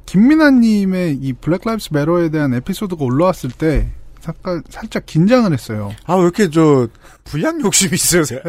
김민아님의 0.06 1.16
이 1.22 1.34
Black 1.34 1.62
Lives 1.65 1.89
Matter에 1.91 2.30
대한 2.30 2.54
에피소드가 2.54 3.04
올라왔을 3.04 3.52
때 3.52 3.90
잠깐 4.22 4.62
살짝 4.70 5.06
긴장을 5.06 5.52
했어요. 5.52 5.92
아 6.06 6.16
왜 6.16 6.24
이렇게 6.24 6.50
저 6.50 6.88
분량 7.24 7.60
욕심 7.62 7.94
있으세요? 7.94 8.40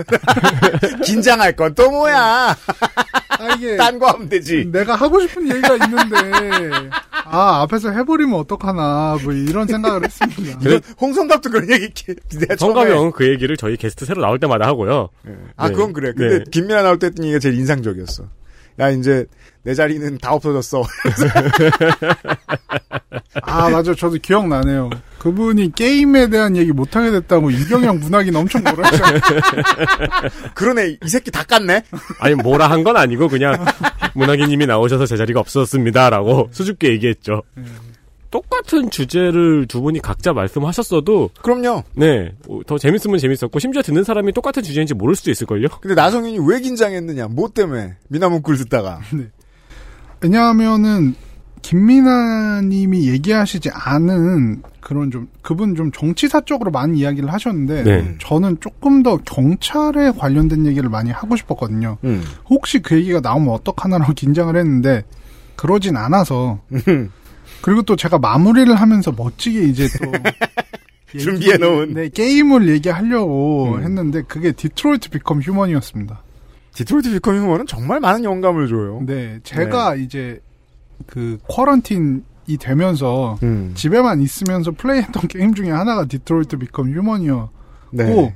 긴장할 1.04 1.54
건 1.56 1.74
또 1.74 1.90
뭐야? 1.90 2.56
아 3.42 3.54
이게 3.54 3.76
딴 3.76 3.98
거 3.98 4.06
하면 4.08 4.28
되지. 4.28 4.68
내가 4.70 4.94
하고 4.94 5.20
싶은 5.20 5.48
얘기가 5.48 5.74
있는데 5.74 6.70
아 7.24 7.62
앞에서 7.62 7.90
해버리면 7.90 8.34
어떡하나 8.38 9.18
뭐 9.22 9.32
이런 9.32 9.66
생각을 9.66 10.04
했습니다. 10.04 10.58
이런 10.62 10.80
홍성갑도 11.00 11.50
그런 11.50 11.70
얘기 11.70 11.92
성가명 12.58 13.12
그 13.12 13.28
얘기를 13.28 13.56
저희 13.56 13.76
게스트 13.76 14.04
새로 14.04 14.22
나올 14.22 14.38
때마다 14.38 14.66
하고요. 14.66 15.08
아, 15.56 15.68
네. 15.68 15.74
그건 15.74 15.92
그래. 15.92 16.12
근데 16.16 16.38
네. 16.38 16.44
김민아 16.50 16.82
나올 16.82 16.98
때 16.98 17.06
했던 17.08 17.24
얘기가 17.24 17.38
제일 17.40 17.56
인상적이었어. 17.58 18.24
야, 18.80 18.88
이제 18.90 19.26
내 19.64 19.74
자리는 19.74 20.18
다 20.18 20.32
없어졌어. 20.32 20.82
아 23.42 23.68
맞아 23.70 23.94
저도 23.94 24.16
기억나네요. 24.22 24.90
그분이 25.22 25.70
게임에 25.76 26.30
대한 26.30 26.56
얘기 26.56 26.72
못하게 26.72 27.12
됐다고 27.12 27.52
이경영 27.52 28.00
문학인 28.00 28.34
엄청 28.34 28.64
뭐라 28.64 28.88
했잖아요. 28.90 29.20
그러네. 30.54 30.96
이 31.04 31.08
새끼 31.08 31.30
다 31.30 31.44
깠네? 31.44 31.84
아니 32.18 32.34
뭐라 32.34 32.68
한 32.68 32.82
건 32.82 32.96
아니고 32.96 33.28
그냥 33.28 33.64
문학인님이 34.14 34.66
나오셔서 34.66 35.06
제 35.06 35.16
자리가 35.16 35.38
없었습니다라고 35.38 36.48
수줍게 36.50 36.88
얘기했죠. 36.94 37.42
똑같은 38.32 38.90
주제를 38.90 39.66
두 39.68 39.80
분이 39.82 40.00
각자 40.00 40.32
말씀하셨어도 40.32 41.30
그럼요. 41.40 41.84
네, 41.94 42.32
어, 42.48 42.58
더 42.66 42.76
재밌으면 42.76 43.18
재밌었고 43.18 43.60
심지어 43.60 43.80
듣는 43.82 44.02
사람이 44.02 44.32
똑같은 44.32 44.64
주제인지 44.64 44.94
모를 44.94 45.14
수도 45.14 45.30
있을걸요. 45.30 45.68
근데 45.80 45.94
나성인이 45.94 46.40
왜 46.48 46.58
긴장했느냐? 46.60 47.28
뭐 47.28 47.48
때문에? 47.48 47.94
미나문구를 48.08 48.58
듣다가. 48.58 49.00
왜냐하면은 50.20 51.14
김민아님이 51.62 53.08
얘기하시지 53.08 53.70
않은 53.72 54.62
그런 54.80 55.10
좀 55.10 55.28
그분 55.42 55.74
좀 55.74 55.90
정치사 55.92 56.42
쪽으로 56.42 56.70
많이 56.70 56.98
이야기를 56.98 57.32
하셨는데 57.32 57.82
네. 57.84 58.14
저는 58.20 58.58
조금 58.60 59.02
더 59.02 59.16
경찰에 59.18 60.10
관련된 60.10 60.66
얘기를 60.66 60.90
많이 60.90 61.10
하고 61.10 61.36
싶었거든요. 61.36 61.98
음. 62.04 62.22
혹시 62.50 62.80
그 62.80 62.96
얘기가 62.96 63.20
나오면 63.20 63.50
어떡하나라고 63.54 64.12
긴장을 64.14 64.54
했는데 64.54 65.04
그러진 65.56 65.96
않아서 65.96 66.60
그리고 67.62 67.82
또 67.82 67.94
제가 67.94 68.18
마무리를 68.18 68.74
하면서 68.74 69.12
멋지게 69.12 69.62
이제 69.62 69.86
또 70.02 70.10
준비해 71.18 71.56
놓은. 71.56 71.94
네, 71.94 72.08
게임을 72.08 72.68
얘기하려고 72.68 73.74
음. 73.76 73.84
했는데 73.84 74.22
그게 74.22 74.52
Detroit 74.52 75.10
Become 75.10 75.42
Human이었습니다. 75.42 76.22
Detroit 76.74 77.12
Become 77.12 77.36
Human은 77.36 77.66
정말 77.66 78.00
많은 78.00 78.24
영감을 78.24 78.66
줘요. 78.66 79.02
네, 79.06 79.38
제가 79.44 79.94
이제 79.94 80.40
그 81.06 81.38
quarantine이 81.48 82.22
되면서 82.58 83.38
음. 83.42 83.72
집에만 83.74 84.20
있으면서 84.20 84.72
플레이했던 84.72 85.28
게임 85.28 85.54
중에 85.54 85.70
하나가 85.70 86.04
Detroit 86.04 86.58
Become 86.58 86.92
Human이었고 86.92 87.50
네. 87.92 88.34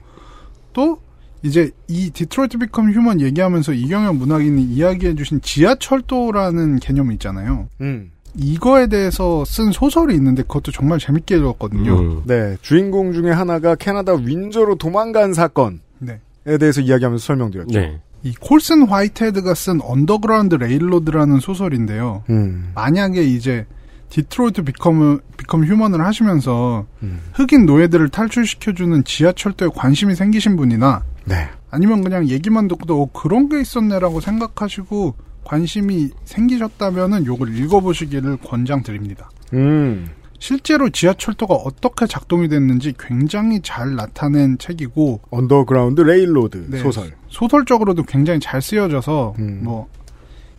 또 0.72 0.98
이제 1.42 1.70
이 1.88 2.10
Detroit 2.10 2.58
Become 2.58 2.92
Human 2.92 3.20
얘기하면서 3.20 3.72
이경영 3.72 4.18
문학인이 4.18 4.62
이야기해주신 4.62 5.40
지하철도라는 5.42 6.80
개념이 6.80 7.14
있잖아요. 7.14 7.68
음. 7.80 8.10
이거에 8.38 8.86
대해서 8.86 9.44
쓴 9.44 9.72
소설이 9.72 10.14
있는데 10.14 10.42
그것도 10.42 10.72
정말 10.72 10.98
재밌게 10.98 11.36
읽었거든요. 11.36 11.98
음. 11.98 12.22
네. 12.24 12.56
주인공 12.60 13.12
중에 13.12 13.30
하나가 13.30 13.74
캐나다 13.74 14.14
윈저로 14.14 14.76
도망간 14.76 15.32
사건에 15.32 15.78
네. 15.98 16.20
대해서 16.58 16.80
이야기하면서 16.80 17.24
설명드렸죠. 17.24 17.78
네. 17.78 18.00
이 18.26 18.34
콜슨 18.40 18.88
화이트헤드가 18.88 19.54
쓴 19.54 19.80
Underground 19.80 20.56
Railroad라는 20.56 21.38
소설인데요. 21.38 22.24
음. 22.28 22.72
만약에 22.74 23.22
이제 23.22 23.66
Detroit 24.10 24.64
Become, 24.64 25.20
Become 25.36 25.64
Human을 25.64 26.04
하시면서 26.04 26.86
음. 27.04 27.20
흑인 27.34 27.66
노예들을 27.66 28.08
탈출시켜주는 28.08 29.04
지하철도에 29.04 29.68
관심이 29.74 30.16
생기신 30.16 30.56
분이나 30.56 31.04
네. 31.24 31.48
아니면 31.70 32.02
그냥 32.02 32.28
얘기만 32.28 32.66
듣고도 32.66 33.02
어, 33.02 33.10
그런 33.12 33.48
게 33.48 33.60
있었네라고 33.60 34.20
생각하시고 34.20 35.14
관심이 35.44 36.10
생기셨다면은 36.24 37.26
요걸 37.26 37.56
읽어보시기를 37.56 38.38
권장드립니다. 38.38 39.30
음. 39.54 40.08
실제로 40.38 40.90
지하철도가 40.90 41.54
어떻게 41.54 42.06
작동이 42.06 42.48
됐는지 42.48 42.94
굉장히 42.98 43.60
잘 43.62 43.94
나타낸 43.94 44.58
책이고 44.58 45.20
Underground 45.30 46.00
Railroad 46.00 46.66
네, 46.68 46.78
소설. 46.78 47.12
소설적으로도 47.28 48.04
굉장히 48.04 48.40
잘 48.40 48.60
쓰여져서 48.60 49.34
음. 49.38 49.60
뭐 49.62 49.88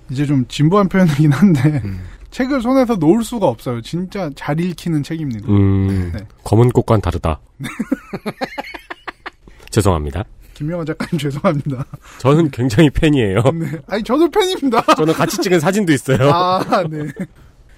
이제 0.10 0.26
좀 0.26 0.46
진부한 0.48 0.90
표현이긴 0.90 1.32
한데 1.32 1.82
음. 1.86 2.02
책을 2.32 2.62
손에서 2.62 2.96
놓을 2.96 3.24
수가 3.24 3.48
없어요. 3.48 3.82
진짜 3.82 4.30
잘 4.36 4.60
읽히는 4.60 5.02
책입니다. 5.02 5.48
음, 5.50 6.12
네. 6.13 6.20
검은 6.44 6.70
꽃과는 6.70 7.02
다르다. 7.02 7.40
죄송합니다. 9.72 10.24
김영하 10.54 10.86
작가님 10.86 11.18
죄송합니다. 11.20 11.86
저는 12.18 12.50
굉장히 12.52 12.90
팬이에요. 12.90 13.42
네. 13.54 13.80
아니 13.88 14.04
저도 14.04 14.30
팬입니다. 14.30 14.82
저는 14.96 15.13
같이 15.13 15.38
찍은 15.38 15.60
사진도 15.60 15.94
있어요. 15.94 16.30
아, 16.32 16.84
네. 16.90 17.08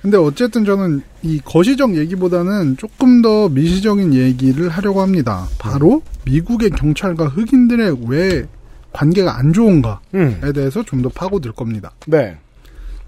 근데 0.02 0.18
어쨌든 0.18 0.64
저는 0.64 1.02
이 1.24 1.40
거시적 1.44 1.96
얘기보다는 1.98 2.78
조금 2.78 3.22
더 3.22 3.50
미시적인 3.50 4.14
얘기를 4.14 4.70
하려고 4.70 5.02
합니다. 5.02 5.48
바로 5.60 6.02
미국의 6.26 6.70
경찰과 6.72 7.28
흑인들의 7.28 8.06
왜 8.08 8.48
관계가 8.94 9.38
안 9.38 9.52
좋은가에 9.54 9.98
음. 10.16 10.52
대해서 10.54 10.84
좀 10.84 11.02
더 11.02 11.10
파고들 11.10 11.52
겁니다. 11.52 11.92
네. 12.08 12.38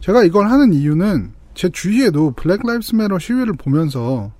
제가 0.01 0.23
이걸 0.23 0.49
하는 0.49 0.73
이유는 0.73 1.31
제 1.53 1.69
주위에도 1.69 2.31
Black 2.31 2.61
Lives 2.65 2.95
Matter 2.95 3.19
시위를 3.19 3.53
보면서 3.53 4.31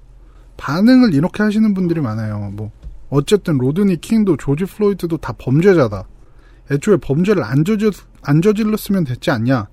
반응을 0.58 1.14
이렇게 1.14 1.44
하시는 1.44 1.74
분들이 1.74 2.02
많아요. 2.02 2.52
뭐 2.54 2.72
어쨌든 3.10 3.58
로드니 3.58 4.02
킹도 4.02 4.38
조지 4.38 4.66
플로이드도 4.66 5.18
다 5.18 5.34
범죄자다. 5.38 6.06
애초에 6.72 6.98
범죄를 6.98 7.44
안, 7.44 7.66
저질, 7.66 7.92
안 8.24 8.42
저질렀으면 8.42 9.04
됐지 9.04 9.32
않냐. 9.32 9.68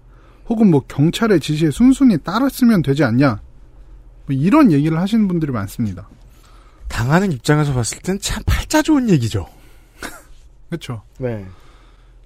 혹은 0.48 0.70
뭐 0.70 0.82
경찰의 0.88 1.40
지시에 1.40 1.70
순순히 1.70 2.18
따랐으면 2.18 2.82
되지 2.82 3.04
않냐. 3.04 3.40
뭐 4.26 4.36
이런 4.36 4.72
얘기를 4.72 4.98
하시는 4.98 5.26
분들이 5.28 5.52
많습니다. 5.52 6.08
당하는 6.88 7.32
입장에서 7.32 7.74
봤을 7.74 7.98
땐 7.98 8.18
참 8.20 8.42
팔자 8.46 8.82
좋은 8.82 9.08
얘기죠. 9.10 9.46
그렇죠. 10.68 11.02
네. 11.18 11.46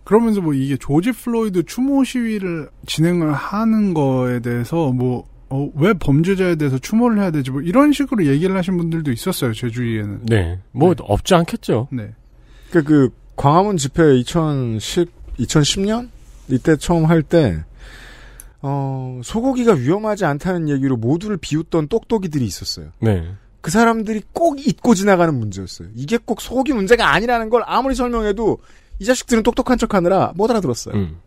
그러면서 0.05 0.41
뭐 0.41 0.53
이게 0.53 0.77
조지 0.77 1.13
플로이드 1.13 1.65
추모 1.65 2.05
시위를 2.05 2.69
진행을 2.87 3.33
하는 3.33 3.95
거에 3.95 4.41
대해서 4.41 4.91
뭐, 4.91 5.27
어, 5.49 5.71
왜 5.75 5.93
범죄자에 5.93 6.57
대해서 6.57 6.79
추모를 6.79 7.21
해야 7.21 7.31
되지? 7.31 7.51
뭐 7.51 7.61
이런 7.61 7.93
식으로 7.93 8.27
얘기를 8.27 8.57
하신 8.57 8.77
분들도 8.79 9.13
있었어요, 9.13 9.53
제 9.53 9.69
주위에는. 9.69 10.27
네. 10.27 10.61
뭐 10.73 10.95
없지 10.99 11.35
않겠죠. 11.35 11.89
네. 11.93 12.15
그, 12.71 12.83
그, 12.83 13.11
광화문 13.37 13.77
집회 13.77 14.17
2010, 14.17 15.11
2010년? 15.39 16.09
이때 16.49 16.77
처음 16.77 17.05
할 17.05 17.23
때, 17.23 17.65
어, 18.63 19.21
소고기가 19.25 19.75
위험하지 19.75 20.25
않다는 20.25 20.69
얘기로 20.69 20.97
모두를 20.97 21.37
비웃던 21.37 21.89
똑똑이들이 21.89 22.45
있었어요. 22.45 22.91
네. 23.01 23.35
그 23.61 23.71
사람들이 23.71 24.23
꼭 24.33 24.65
잊고 24.65 24.95
지나가는 24.95 25.33
문제였어요. 25.35 25.89
이게 25.95 26.19
꼭 26.19 26.41
소고기 26.41 26.73
문제가 26.73 27.13
아니라는 27.13 27.51
걸 27.51 27.63
아무리 27.67 27.95
설명해도 27.95 28.59
이 28.99 29.05
자식들은 29.05 29.43
똑똑한 29.43 29.79
척하느라 29.79 30.33
못 30.37 30.51
알아들었어요. 30.51 30.95
음. 30.95 31.19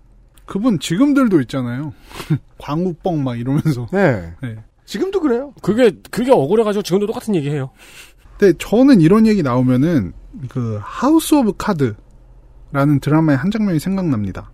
그분 0.45 0.79
지금들도 0.79 1.41
있잖아요. 1.41 1.93
광우뻥 2.57 3.23
막 3.23 3.39
이러면서. 3.39 3.87
네. 3.91 4.33
네. 4.41 4.55
지금도 4.85 5.19
그래요. 5.19 5.53
그게 5.61 5.91
그게 6.11 6.31
억울해가지고 6.31 6.83
지금도 6.83 7.07
똑같은 7.07 7.35
얘기해요. 7.35 7.71
근데 8.37 8.55
저는 8.59 9.01
이런 9.01 9.25
얘기 9.25 9.41
나오면은 9.41 10.13
그 10.49 10.79
House 10.81 11.33
of 11.35 11.53
Cards라는 11.57 12.99
드라마의 13.01 13.37
한 13.37 13.49
장면이 13.49 13.79
생각납니다. 13.79 14.51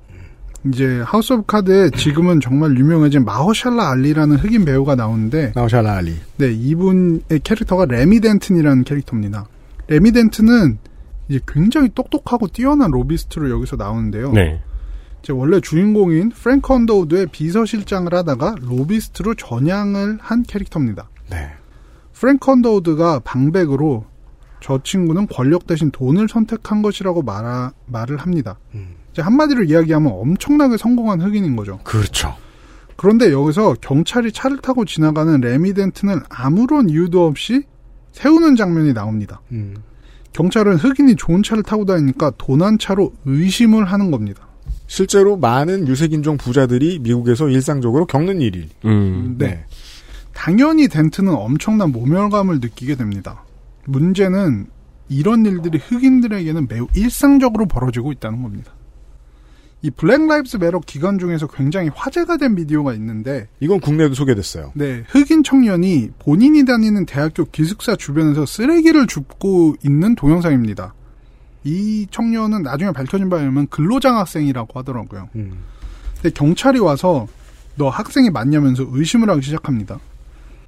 이제 0.66 1.02
House 1.02 1.34
of 1.34 1.46
Cards에 1.48 1.90
지금은 1.92 2.40
정말 2.40 2.78
유명해진 2.78 3.26
마허샬라 3.26 3.92
알리라는 3.92 4.38
흑인 4.38 4.66
배우가 4.66 4.96
나오는데 4.96 5.54
마허샬라 5.56 5.92
알리. 5.98 6.16
네, 6.38 6.52
이분의 6.52 7.40
캐릭터가 7.44 7.86
레미 7.86 8.20
덴튼이라는 8.20 8.84
캐릭터입니다. 8.84 9.48
레미 9.88 10.12
덴튼은 10.12 10.78
이제 11.30 11.40
굉장히 11.48 11.90
똑똑하고 11.94 12.48
뛰어난 12.48 12.92
로비스트로 12.92 13.50
여기서 13.50 13.76
나오는데요. 13.76 14.32
네. 14.34 14.62
이제 15.24 15.34
원래 15.34 15.60
주인공인 15.62 16.30
프랭크 16.30 16.74
언더우드의 16.74 17.28
비서실장을 17.28 18.14
하다가 18.14 18.56
로비스트로 18.62 19.36
전향을 19.36 20.20
한 20.22 20.44
캐릭터입니다. 20.44 21.10
네. 21.30 21.50
프랭크 22.14 22.52
언더우드가 22.52 23.20
방백으로 23.20 24.06
저 24.62 24.80
친구는 24.84 25.26
권력 25.28 25.66
대신 25.66 25.90
돈을 25.90 26.28
선택한 26.30 26.84
것이라고 26.84 27.24
말하, 27.24 27.72
말을 27.88 28.18
합니다. 28.18 28.60
음. 28.76 29.01
이제 29.12 29.22
한마디로 29.22 29.64
이야기하면 29.64 30.12
엄청나게 30.12 30.78
성공한 30.78 31.22
흑인인 31.22 31.56
거죠. 31.56 31.80
그렇죠. 31.84 32.36
그런데 32.96 33.32
여기서 33.32 33.76
경찰이 33.82 34.32
차를 34.32 34.60
타고 34.60 34.86
지나가는 34.86 35.42
레미 35.42 35.74
덴튼을 35.74 36.22
아무런 36.30 36.90
이유도 36.90 37.26
없이 37.26 37.64
세우는 38.12 38.56
장면이 38.56 38.94
나옵니다. 38.94 39.42
음. 39.52 39.76
경찰은 40.34 40.78
흑인이 40.78 41.16
좋은 41.16 41.44
차를 41.44 41.64
타고 41.64 41.86
다니니까 41.86 42.32
도난 42.38 42.78
차로 42.78 43.14
의심을 43.26 43.86
하는 43.86 44.12
겁니다. 44.12 44.48
실제로 44.88 45.36
많은 45.38 45.88
유색인종 45.88 46.38
부자들이 46.38 47.00
미국에서 47.00 47.50
일상적으로 47.50 48.06
겪는 48.06 48.42
일이. 48.42 48.70
음. 48.86 49.36
네. 49.38 49.66
당연히 50.34 50.88
덴튼은 50.88 51.34
엄청난 51.34 51.92
모멸감을 51.92 52.60
느끼게 52.60 52.96
됩니다. 52.96 53.44
문제는 53.86 54.68
이런 55.10 55.46
일들이 55.46 55.78
흑인들에게는 55.78 56.68
매우 56.70 56.88
일상적으로 56.96 57.66
벌어지고 57.66 58.12
있다는 58.12 58.44
겁니다. 58.44 58.74
이 59.84 59.90
Black 59.90 60.28
Lives 60.28 60.58
Matter 60.58 60.80
기간 60.80 61.18
중에서 61.18 61.48
굉장히 61.48 61.90
화제가 61.94 62.38
된 62.38 62.56
비디오가 62.56 62.94
있는데 62.94 63.48
이건 63.60 63.80
국내에도 63.80 64.14
소개됐어요. 64.14 64.72
네, 64.76 65.04
흑인 65.08 65.44
청년이 65.44 66.12
본인이 66.20 66.66
다니는 66.66 67.06
대학교 67.06 67.46
기숙사 67.46 67.96
주변에서 67.96 68.46
쓰레기를 68.46 69.08
줍고 69.08 69.76
있는 69.84 70.16
동영상입니다. 70.16 70.94
이 71.64 72.08
청년은 72.12 72.62
나중에 72.64 72.92
밝혀진 72.92 73.30
바에 73.30 73.42
의하면 73.42 73.68
근로장학생이라고 73.68 74.80
하더라고요. 74.80 75.30
음. 75.36 75.64
근데 76.16 76.30
경찰이 76.30 76.80
와서 76.80 77.28
너 77.76 77.90
학생이 77.90 78.30
맞냐면서 78.30 78.86
의심을 78.92 79.30
하기 79.32 79.42
시작합니다. 79.42 80.00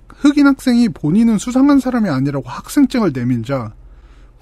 흑인 0.08 0.48
학생이 0.48 0.90
본인은 0.90 1.38
수상한 1.38 1.80
사람이 1.80 2.10
아니라고 2.10 2.48
학생증을 2.48 3.12
내밀자 3.14 3.74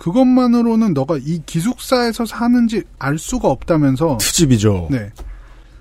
그것만으로는 0.02 0.96
너가 0.96 1.20
이 1.22 1.44
기숙사에서 1.46 2.26
사는지 2.26 2.82
알 2.98 3.20
수가 3.20 3.50
없다면서 3.50 4.18
트집이죠. 4.20 4.88
네. 4.90 5.12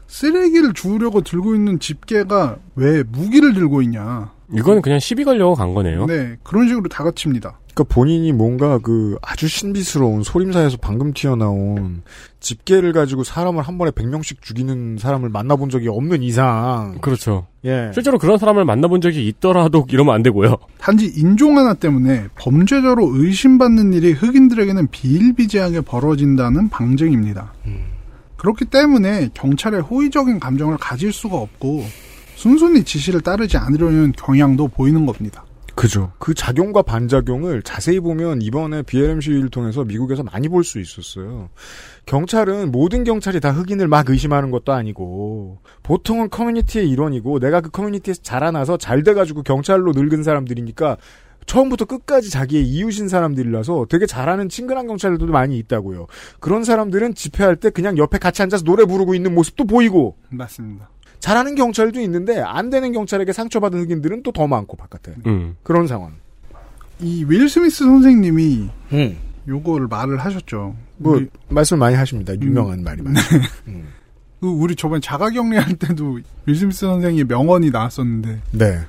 쓰레기를 0.08 0.74
주우려고 0.74 1.22
들고 1.22 1.54
있는 1.54 1.80
집게가 1.80 2.58
왜 2.74 3.02
무기를 3.02 3.54
들고 3.54 3.80
있냐. 3.80 4.30
이건 4.52 4.82
그냥 4.82 4.98
시비 4.98 5.24
걸려고 5.24 5.54
간 5.54 5.72
거네요. 5.72 6.04
네. 6.04 6.36
그런 6.42 6.68
식으로 6.68 6.88
다그칩니다. 6.88 7.59
그러니까 7.74 7.94
본인이 7.94 8.32
뭔가 8.32 8.78
그 8.78 9.16
아주 9.22 9.48
신비스러운 9.48 10.22
소림사에서 10.22 10.76
방금 10.80 11.12
튀어나온 11.12 12.02
집게를 12.40 12.92
가지고 12.92 13.24
사람을 13.24 13.62
한 13.62 13.78
번에 13.78 13.90
100명씩 13.90 14.42
죽이는 14.42 14.98
사람을 14.98 15.28
만나본 15.28 15.70
적이 15.70 15.88
없는 15.88 16.22
이상 16.22 16.98
그렇죠. 17.00 17.46
예. 17.64 17.90
실제로 17.92 18.18
그런 18.18 18.38
사람을 18.38 18.64
만나본 18.64 19.00
적이 19.00 19.26
있더라도 19.28 19.86
이러면 19.90 20.14
안 20.14 20.22
되고요. 20.22 20.56
단지 20.78 21.12
인종 21.16 21.58
하나 21.58 21.74
때문에 21.74 22.28
범죄자로 22.36 23.10
의심받는 23.14 23.92
일이 23.92 24.12
흑인들에게는 24.12 24.88
비일비재하게 24.88 25.82
벌어진다는 25.82 26.68
방증입니다. 26.68 27.52
그렇기 28.36 28.64
때문에 28.64 29.28
경찰에 29.34 29.78
호의적인 29.78 30.40
감정을 30.40 30.78
가질 30.78 31.12
수가 31.12 31.36
없고 31.36 31.84
순순히 32.36 32.82
지시를 32.84 33.20
따르지 33.20 33.58
않으려는 33.58 34.12
경향도 34.12 34.68
보이는 34.68 35.04
겁니다. 35.04 35.44
그죠. 35.80 36.12
그 36.18 36.34
작용과 36.34 36.82
반작용을 36.82 37.62
자세히 37.62 38.00
보면 38.00 38.42
이번에 38.42 38.82
BLM 38.82 39.22
시위를 39.22 39.48
통해서 39.48 39.82
미국에서 39.82 40.22
많이 40.22 40.46
볼 40.46 40.62
수 40.62 40.78
있었어요. 40.78 41.48
경찰은 42.04 42.70
모든 42.70 43.02
경찰이 43.02 43.40
다 43.40 43.50
흑인을 43.50 43.88
막 43.88 44.10
의심하는 44.10 44.50
것도 44.50 44.74
아니고 44.74 45.62
보통은 45.82 46.28
커뮤니티의 46.28 46.86
일원이고 46.90 47.38
내가 47.38 47.62
그 47.62 47.70
커뮤니티에서 47.70 48.20
자라나서 48.20 48.76
잘 48.76 49.02
돼가지고 49.02 49.42
경찰로 49.42 49.92
늙은 49.92 50.22
사람들이니까 50.22 50.98
처음부터 51.46 51.86
끝까지 51.86 52.28
자기의 52.28 52.64
이웃인 52.64 53.08
사람들이라서 53.08 53.86
되게 53.88 54.04
잘하는 54.04 54.50
친근한 54.50 54.86
경찰들도 54.86 55.32
많이 55.32 55.56
있다고요. 55.56 56.08
그런 56.40 56.62
사람들은 56.62 57.14
집회할 57.14 57.56
때 57.56 57.70
그냥 57.70 57.96
옆에 57.96 58.18
같이 58.18 58.42
앉아서 58.42 58.64
노래 58.64 58.84
부르고 58.84 59.14
있는 59.14 59.34
모습도 59.34 59.64
보이고 59.64 60.18
맞습니다. 60.28 60.90
잘하는 61.20 61.54
경찰도 61.54 62.00
있는데 62.00 62.40
안 62.40 62.70
되는 62.70 62.92
경찰에게 62.92 63.32
상처받은 63.32 63.78
흑인들은 63.80 64.22
또 64.22 64.32
더 64.32 64.46
많고 64.46 64.76
바깥에 64.76 65.14
음. 65.26 65.56
그런 65.62 65.86
상황. 65.86 66.12
이 67.00 67.24
윌 67.28 67.48
스미스 67.48 67.84
선생님이 67.84 68.68
음. 68.92 69.16
요거를 69.48 69.86
말을 69.88 70.18
하셨죠. 70.18 70.74
뭐 70.98 71.16
우리, 71.16 71.28
말씀을 71.48 71.78
많이 71.80 71.96
하십니다. 71.96 72.34
유명한 72.40 72.82
말이 72.82 73.02
많죠. 73.02 73.20
음. 73.68 73.88
그 74.40 74.46
우리 74.48 74.74
저번에 74.74 75.00
자가격리할 75.00 75.76
때도 75.76 76.18
윌 76.46 76.54
스미스 76.56 76.80
선생의 76.80 77.24
명언이 77.24 77.70
나왔었는데 77.70 78.40
네. 78.52 78.80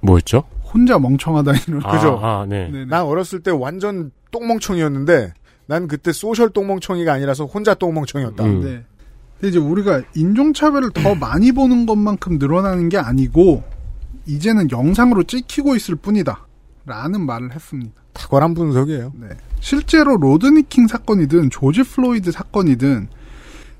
뭐였죠? 0.00 0.44
혼자 0.72 0.98
멍청하다 0.98 1.52
이런. 1.68 1.80
그죠. 1.82 2.18
아, 2.22 2.40
아, 2.42 2.46
네. 2.46 2.68
네네. 2.70 2.86
난 2.86 3.02
어렸을 3.04 3.40
때 3.40 3.50
완전 3.50 4.10
똥멍청이었는데 4.30 5.32
난 5.66 5.88
그때 5.88 6.12
social 6.12 6.50
똥멍청이가 6.50 7.12
아니라서 7.12 7.46
혼자 7.46 7.74
똥멍청이었다. 7.74 8.44
음. 8.44 8.60
네. 8.62 8.84
이제 9.48 9.58
우리가 9.58 10.02
인종차별을 10.14 10.90
더 10.92 11.14
많이 11.14 11.52
보는 11.52 11.86
것만큼 11.86 12.38
늘어나는 12.38 12.88
게 12.88 12.98
아니고 12.98 13.62
이제는 14.26 14.70
영상으로 14.70 15.22
찍히고 15.24 15.76
있을 15.76 15.96
뿐이다. 15.96 16.46
라는 16.86 17.24
말을 17.26 17.52
했습니다. 17.54 17.92
탁월한 18.12 18.54
분석이에요. 18.54 19.12
네. 19.20 19.28
실제로 19.60 20.16
로드니킹 20.16 20.86
사건이든 20.86 21.50
조지 21.50 21.82
플로이드 21.82 22.30
사건이든 22.30 23.08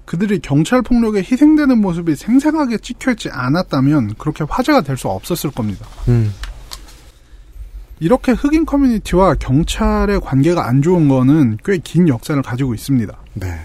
그들이 0.07 0.39
경찰 0.41 0.83
폭력에 0.83 1.21
희생되는 1.21 1.81
모습이 1.81 2.15
생생하게 2.17 2.79
찍혀있지 2.79 3.31
않았다면 3.31 4.15
그렇게 4.19 4.45
화제가 4.49 4.83
될 4.83 4.97
수 4.97 5.09
없었을 5.09 5.51
겁니다. 5.51 5.87
음. 6.09 6.31
이렇게 8.01 8.33
흑인 8.33 8.67
커뮤니티와 8.67 9.35
경찰의 9.37 10.21
관계가 10.21 10.67
안 10.67 10.83
좋은 10.83 11.09
거는 11.09 11.59
꽤 11.65 11.79
긴 11.79 12.09
역사를 12.09 12.41
가지고 12.43 12.75
있습니다. 12.75 13.17
네. 13.35 13.61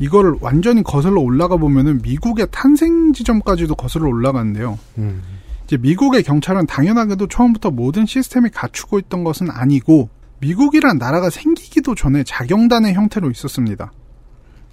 이거를 0.00 0.34
완전히 0.40 0.82
거슬러 0.82 1.20
올라가 1.20 1.56
보면은 1.56 2.00
미국의 2.02 2.48
탄생 2.50 3.12
지점까지도 3.12 3.74
거슬러 3.74 4.08
올라가는데요. 4.08 4.78
음. 4.98 5.22
이제 5.64 5.76
미국의 5.76 6.22
경찰은 6.22 6.66
당연하게도 6.66 7.28
처음부터 7.28 7.70
모든 7.70 8.06
시스템이 8.06 8.48
갖추고 8.50 8.98
있던 8.98 9.22
것은 9.22 9.50
아니고 9.50 10.08
미국이란 10.40 10.96
나라가 10.98 11.28
생기기도 11.28 11.94
전에 11.94 12.24
자경단의 12.24 12.94
형태로 12.94 13.30
있었습니다. 13.30 13.92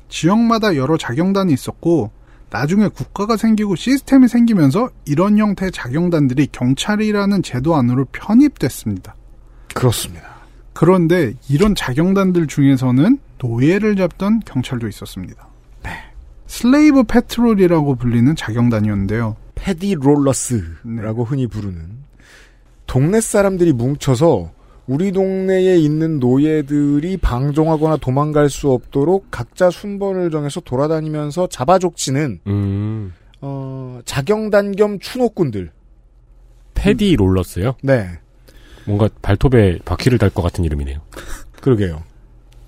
지역마다 0.07 0.77
여러 0.77 0.97
자경단이 0.97 1.53
있었고 1.53 2.11
나중에 2.49 2.87
국가가 2.87 3.35
생기고 3.35 3.75
시스템이 3.75 4.29
생기면서 4.29 4.89
이런 5.05 5.37
형태의 5.37 5.71
자경단들이 5.73 6.47
경찰이라는 6.53 7.43
제도 7.43 7.75
안으로 7.75 8.05
편입됐습니다. 8.13 9.13
그렇습니다. 9.73 10.37
그런데 10.71 11.33
이런 11.49 11.75
자경단들 11.75 12.47
중에서는 12.47 13.19
노예를 13.39 13.95
잡던 13.95 14.41
경찰도 14.41 14.87
있었습니다. 14.87 15.47
slave 16.47 17.03
patrol이라고 17.03 17.95
불리는 17.95 18.33
자경단이었는데요. 18.35 19.35
paddy 19.55 19.95
rollers라고 19.95 21.25
흔히 21.25 21.45
부르는 21.45 21.89
동네 22.85 23.19
사람들이 23.19 23.73
뭉쳐서 23.73 24.51
우리 24.87 25.11
동네에 25.11 25.75
있는 25.77 26.19
노예들이 26.19 27.17
방종하거나 27.17 27.97
도망갈 27.97 28.49
수 28.49 28.71
없도록 28.71 29.27
각자 29.29 29.69
순번을 29.69 30.31
정해서 30.31 30.61
돌아다니면서 30.61 31.47
잡아족치는 31.47 32.39
음. 32.47 33.13
어, 33.41 33.99
자경단 34.05 34.77
겸 34.77 34.99
추노꾼들. 34.99 35.71
paddy 36.75 37.17
rollers요? 37.17 37.75
네, 37.83 38.07
뭔가 38.85 39.09
발톱에 39.21 39.79
바퀴를 39.83 40.17
달 40.17 40.29
것 40.29 40.41
같은 40.43 40.63
이름이네요. 40.63 40.99
그러게요. 41.59 42.03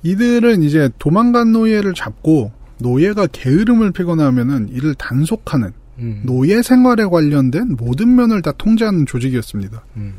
이들은 0.04 0.64
이제 0.64 0.90
도망간 1.00 1.52
노예를 1.52 1.94
잡고 1.94 2.52
노예가 2.80 3.28
게으름을 3.28 3.92
피거나 3.92 4.26
하면은 4.28 4.70
이를 4.70 4.96
단속하는 4.96 5.74
음. 6.00 6.22
노예 6.26 6.62
생활에 6.62 7.04
관련된 7.06 7.76
모든 7.78 8.16
면을 8.16 8.42
다 8.42 8.52
통제하는 8.58 9.06
조직이었습니다. 9.06 9.84
음. 9.98 10.14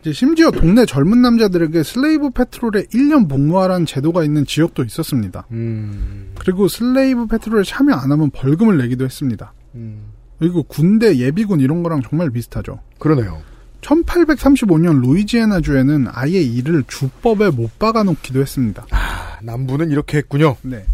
이제 0.00 0.12
심지어 0.12 0.52
동네 0.52 0.86
젊은 0.86 1.20
남자들에게 1.20 1.82
slave 1.82 2.30
patrol에 2.30 2.84
1년 2.84 3.28
복무하라는 3.28 3.86
제도가 3.86 4.22
있는 4.22 4.46
지역도 4.46 4.84
있었습니다. 4.84 5.48
음, 5.50 6.30
그리고 6.38 6.68
slave 6.68 7.26
patrol에 7.26 7.64
참여 7.64 7.92
안 7.92 8.12
하면 8.12 8.30
벌금을 8.30 8.78
내기도 8.78 9.04
했습니다. 9.04 9.52
음, 9.74 9.98
그리고 10.38 10.62
군대 10.62 11.16
예비군 11.16 11.58
이런 11.58 11.82
거랑 11.82 12.02
정말 12.08 12.30
비슷하죠. 12.30 12.78
그러네요. 13.00 13.42
1835년 13.86 15.00
루이지애나주에는 15.02 16.08
아예 16.10 16.40
이를 16.40 16.82
주법에 16.86 17.50
못 17.50 17.78
박아놓기도 17.78 18.40
했습니다. 18.40 18.86
아, 18.90 19.38
남부는 19.42 19.90
이렇게 19.90 20.18
했군요. 20.18 20.56
네. 20.62 20.84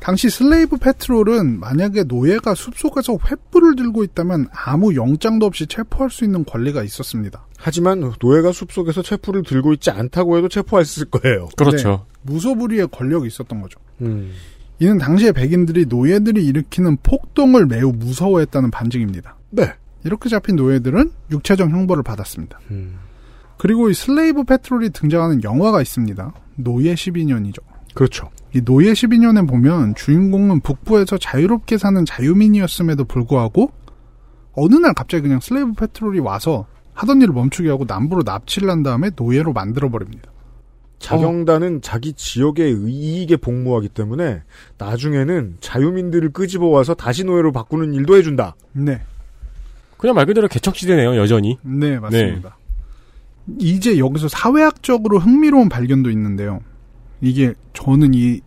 당시 0.00 0.28
슬레이브 0.28 0.76
패트롤은 0.76 1.60
만약에 1.60 2.04
노예가 2.04 2.54
숲속에서 2.54 3.16
횃불을 3.16 3.76
들고 3.76 4.04
있다면 4.04 4.48
아무 4.52 4.94
영장도 4.94 5.46
없이 5.46 5.66
체포할 5.66 6.10
수 6.10 6.24
있는 6.24 6.44
권리가 6.44 6.82
있었습니다. 6.82 7.46
하지만 7.56 8.12
노예가 8.20 8.52
숲속에서 8.52 9.02
체포를 9.02 9.44
들고 9.44 9.72
있지 9.72 9.90
않다고 9.90 10.36
해도 10.36 10.48
체포했을 10.48 11.06
거예요. 11.06 11.48
그렇죠. 11.56 12.04
무소불위의 12.22 12.88
권력이 12.88 13.26
있었던 13.28 13.62
거죠. 13.62 13.80
음, 14.02 14.32
이는 14.78 14.98
당시의 14.98 15.32
백인들이 15.32 15.86
노예들이 15.86 16.44
일으키는 16.44 16.98
폭동을 17.02 17.64
매우 17.64 17.90
무서워했다는 17.92 18.70
반증입니다. 18.70 19.36
네. 19.50 19.72
이렇게 20.04 20.28
잡힌 20.28 20.56
노예들은 20.56 21.10
육체적 21.30 21.70
형벌을 21.70 22.02
받았습니다. 22.02 22.60
음, 22.70 22.98
그리고 23.58 23.88
이 23.88 23.94
slave 23.94 24.44
patrol이 24.44 24.90
등장하는 24.90 25.42
영화가 25.42 25.80
있습니다. 25.80 26.32
노예 26.56 26.94
12년이죠. 26.94 27.58
그렇죠. 27.94 28.30
이 28.54 28.60
노예 28.60 28.92
12년에 28.92 29.48
보면 29.48 29.94
주인공은 29.94 30.60
북부에서 30.60 31.18
자유롭게 31.18 31.78
사는 31.78 32.04
자유민이었음에도 32.04 33.04
불구하고 33.04 33.70
어느 34.52 34.74
날 34.74 34.94
갑자기 34.94 35.22
그냥 35.22 35.40
slave 35.40 35.72
patrol이 35.72 36.20
와서 36.20 36.66
하던 36.92 37.22
일을 37.22 37.34
멈추게 37.34 37.68
하고 37.68 37.84
남부로 37.86 38.22
납치를 38.24 38.70
한 38.70 38.82
다음에 38.82 39.10
노예로 39.16 39.52
만들어 39.52 39.90
버립니다. 39.90 40.30
자경단은 40.98 41.82
자기 41.82 42.14
지역의 42.14 42.86
이익에 42.86 43.36
복무하기 43.36 43.90
때문에 43.90 44.42
나중에는 44.78 45.56
자유민들을 45.60 46.32
끄집어 46.32 46.66
와서 46.66 46.94
다시 46.94 47.24
노예로 47.24 47.52
바꾸는 47.52 47.92
일도 47.92 48.16
해준다. 48.16 48.54
네, 48.72 49.02
그냥 50.04 50.16
말 50.16 50.26
그대로 50.26 50.48
개척시대네요, 50.48 51.16
여전히. 51.16 51.56
네 51.62 51.98
맞습니다. 51.98 52.58
이제 53.58 53.96
여기서 53.98 54.28
사회학적으로 54.28 55.18
흥미로운 55.18 55.70
발견도 55.70 56.10
있는데요. 56.10 56.60
이게 57.22 57.54
저는 57.72 58.12
이 58.12 58.42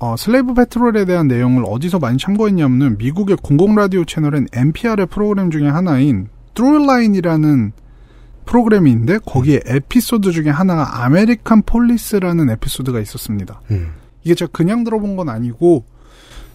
어, 0.00 0.16
slave 0.16 0.54
patrol에 0.54 1.04
대한 1.04 1.28
내용을 1.28 1.62
어디서 1.64 2.00
많이 2.00 2.18
참고했냐면은 2.18 2.98
미국의 2.98 3.36
공공 3.40 3.76
라디오 3.76 4.04
채널엔 4.04 4.48
NPR의 4.52 5.06
프로그램 5.06 5.52
중에 5.52 5.68
하나인 5.68 6.26
Throughline이라는 6.54 7.70
프로그램이 8.44 8.90
있는데 8.90 9.18
거기에 9.24 9.60
에피소드 9.64 10.32
중에 10.32 10.48
하나가 10.48 11.04
American 11.04 11.62
Police라는 11.62 12.50
에피소드가 12.50 12.98
있었습니다. 12.98 13.60
음. 13.70 13.92
이게 14.24 14.34
제가 14.34 14.50
그냥 14.52 14.82
들어본 14.82 15.14
건 15.14 15.28
아니고 15.28 15.84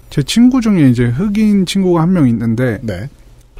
제 0.09 0.21
친구 0.23 0.59
중에 0.59 0.89
이제 0.89 1.05
흑인 1.05 1.65
친구가 1.65 2.01
한 2.01 2.11
명 2.11 2.27
있는데 2.27 2.79
네. 2.83 3.09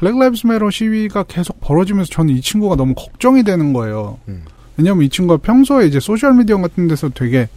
Black 0.02 0.18
Lives 0.18 0.48
Matter 0.48 0.68
시위가 0.68 1.22
계속 1.28 1.60
벌어지면서 1.60 2.10
저는 2.10 2.34
이 2.34 2.40
친구가 2.40 2.74
너무 2.74 2.92
걱정이 2.92 3.44
되는 3.44 3.72
거예요. 3.72 4.18
음. 4.26 4.42
왜냐면 4.76 5.04
이 5.04 5.08
친구가 5.08 5.40
평소에 5.40 5.86
이제 5.86 6.00
소셜 6.00 6.34
미디어 6.34 6.60
같은 6.60 6.88
데서 6.88 7.08
되게 7.10 7.48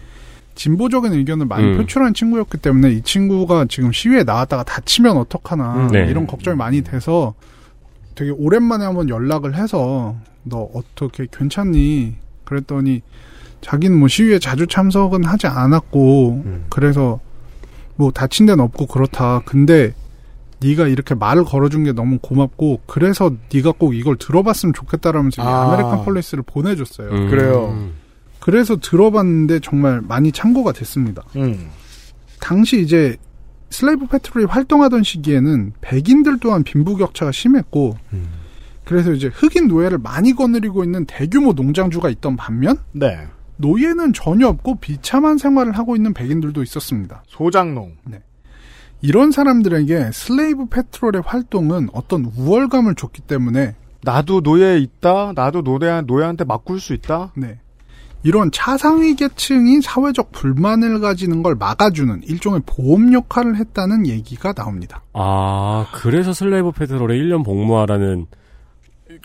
진보적인 0.53 1.11
의견을 1.11 1.47
많이 1.47 1.65
음. 1.65 1.77
표출한 1.77 2.13
친구였기 2.13 2.59
때문에 2.59 2.91
이 2.91 3.01
친구가 3.01 3.65
지금 3.67 3.91
시위에 3.91 4.23
나왔다가 4.23 4.63
다치면 4.63 5.17
어떡하나 5.17 5.73
음, 5.73 5.87
네. 5.87 6.05
이런 6.07 6.27
걱정이 6.27 6.55
많이 6.55 6.83
돼서 6.83 7.33
되게 8.13 8.29
오랜만에 8.29 8.85
한번 8.85 9.09
연락을 9.09 9.55
해서 9.55 10.15
너 10.43 10.69
어떻게 10.75 11.25
괜찮니? 11.31 12.13
그랬더니 12.43 13.01
자기는 13.61 13.97
뭐 13.97 14.07
시위에 14.07 14.37
자주 14.37 14.67
참석은 14.67 15.23
하지 15.23 15.47
않았고 15.47 16.43
음. 16.45 16.65
그래서 16.69 17.19
뭐 17.95 18.11
다친 18.11 18.45
데는 18.45 18.63
없고 18.63 18.85
그렇다. 18.85 19.41
근데 19.45 19.95
네가 20.59 20.87
이렇게 20.87 21.15
말을 21.15 21.43
걸어준 21.43 21.83
게 21.83 21.91
너무 21.91 22.17
고맙고 22.19 22.81
그래서 22.85 23.31
네가 23.53 23.73
꼭 23.73 23.95
이걸 23.95 24.17
들어봤으면 24.17 24.73
좋겠다라면서 24.73 25.41
이 25.41 25.45
아. 25.45 25.63
American 25.63 26.05
Police를 26.05 26.43
보내줬어요. 26.43 27.09
음. 27.09 27.29
그래요. 27.29 27.89
그래서 28.39 28.77
들어봤는데 28.77 29.59
정말 29.59 30.01
많이 30.01 30.31
참고가 30.31 30.71
됐습니다. 30.71 31.23
음. 31.35 31.69
당시 32.39 32.81
이제 32.81 33.17
slave 33.69 34.07
patrol이 34.07 34.45
활동하던 34.45 35.03
시기에는 35.03 35.73
백인들 35.81 36.39
또한 36.39 36.63
빈부격차가 36.63 37.31
심했고 37.31 37.97
음. 38.13 38.27
그래서 38.85 39.11
이제 39.11 39.29
흑인 39.33 39.67
노예를 39.67 39.97
많이 39.97 40.33
거느리고 40.33 40.83
있는 40.83 41.05
대규모 41.05 41.53
농장주가 41.53 42.09
있던 42.09 42.35
반면 42.35 42.77
네. 42.91 43.27
노예는 43.57 44.13
전혀 44.13 44.47
없고 44.47 44.75
비참한 44.75 45.37
생활을 45.37 45.77
하고 45.77 45.95
있는 45.95 46.13
백인들도 46.13 46.61
있었습니다. 46.61 47.23
소장농. 47.27 47.95
이런 49.05 49.31
사람들에게 49.31 50.09
슬레이브 50.11 50.65
패트롤의 50.65 51.21
활동은 51.23 51.89
어떤 51.93 52.25
우월감을 52.35 52.95
줬기 52.95 53.21
때문에 53.21 53.75
나도 54.01 54.41
노예에 54.41 54.79
있다. 54.79 55.33
나도 55.35 55.61
노예 55.61 56.01
노예한테 56.01 56.43
맞굴 56.43 56.79
수 56.79 56.93
있다. 56.95 57.31
네. 57.37 57.59
이런 58.23 58.49
차상위 58.51 59.15
계층이 59.15 59.81
사회적 59.83 60.31
불만을 60.31 61.01
가지는 61.01 61.43
걸 61.43 61.53
막아주는 61.53 62.23
일종의 62.23 62.61
보험 62.65 63.13
역할을 63.13 63.57
했다는 63.57 64.07
얘기가 64.07 64.53
나옵니다. 64.53 65.03
아, 65.13 65.85
그래서 65.93 66.33
slave 66.33 66.71
patrol에 66.71 67.15
1년 67.15 67.45
복무하라는 67.45 68.25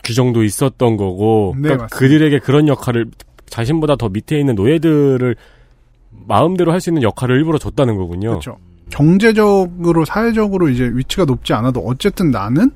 규정도 0.03 0.43
있었던 0.43 0.97
거고, 0.97 1.55
네, 1.57 1.69
그러니까. 1.69 1.87
그들에게 1.87 2.37
그런 2.37 2.67
역할을 2.67 3.09
자신보다 3.47 3.95
더 3.95 4.09
밑에 4.09 4.39
있는 4.39 4.53
노예들을 4.53 5.35
마음대로 6.27 6.71
할 6.71 6.79
수 6.79 6.91
있는 6.91 7.01
역할을 7.01 7.37
일부러 7.37 7.57
줬다는 7.57 7.97
거군요. 7.97 8.29
그렇죠. 8.29 8.57
경제적으로 8.91 10.05
사회적으로 10.05 10.69
이제 10.69 10.89
위치가 10.93 11.25
높지 11.25 11.53
않아도 11.53 11.79
어쨌든 11.81 12.29
나는 12.31 12.71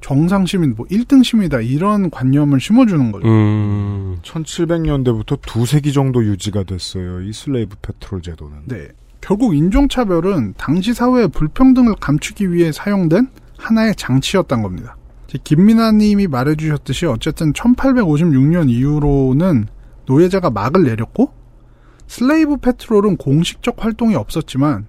정상 0.00 0.46
시민 0.46 0.74
뭐 0.76 0.86
1등 0.86 1.22
시민이다 1.22 1.60
이런 1.60 2.10
관념을 2.10 2.58
심어주는 2.58 3.12
거죠. 3.12 3.28
음, 3.28 4.16
1700년대부터 4.22 5.38
두 5.42 5.64
세기 5.66 5.92
정도 5.92 6.24
유지가 6.24 6.62
됐어요. 6.64 7.20
이 7.22 7.32
slave 7.32 7.76
patrol 7.82 8.22
제도는. 8.22 8.56
네. 8.64 8.88
결국 9.20 9.54
인종차별은 9.54 10.54
당시 10.56 10.94
사회의 10.94 11.28
불평등을 11.28 11.96
감추기 12.00 12.50
위해 12.52 12.72
사용된 12.72 13.28
하나의 13.58 13.94
장치였던 13.96 14.62
겁니다. 14.62 14.96
김민아 15.44 15.92
님이 15.92 16.26
말해주셨듯이 16.26 17.04
어쨌든 17.06 17.52
1856년 17.52 18.70
이후로는 18.70 19.66
노예제가 20.06 20.48
막을 20.50 20.84
내렸고 20.84 21.32
슬레이브 22.08 22.56
패트롤은 22.56 23.18
공식적 23.18 23.84
활동이 23.84 24.14
없었지만 24.16 24.86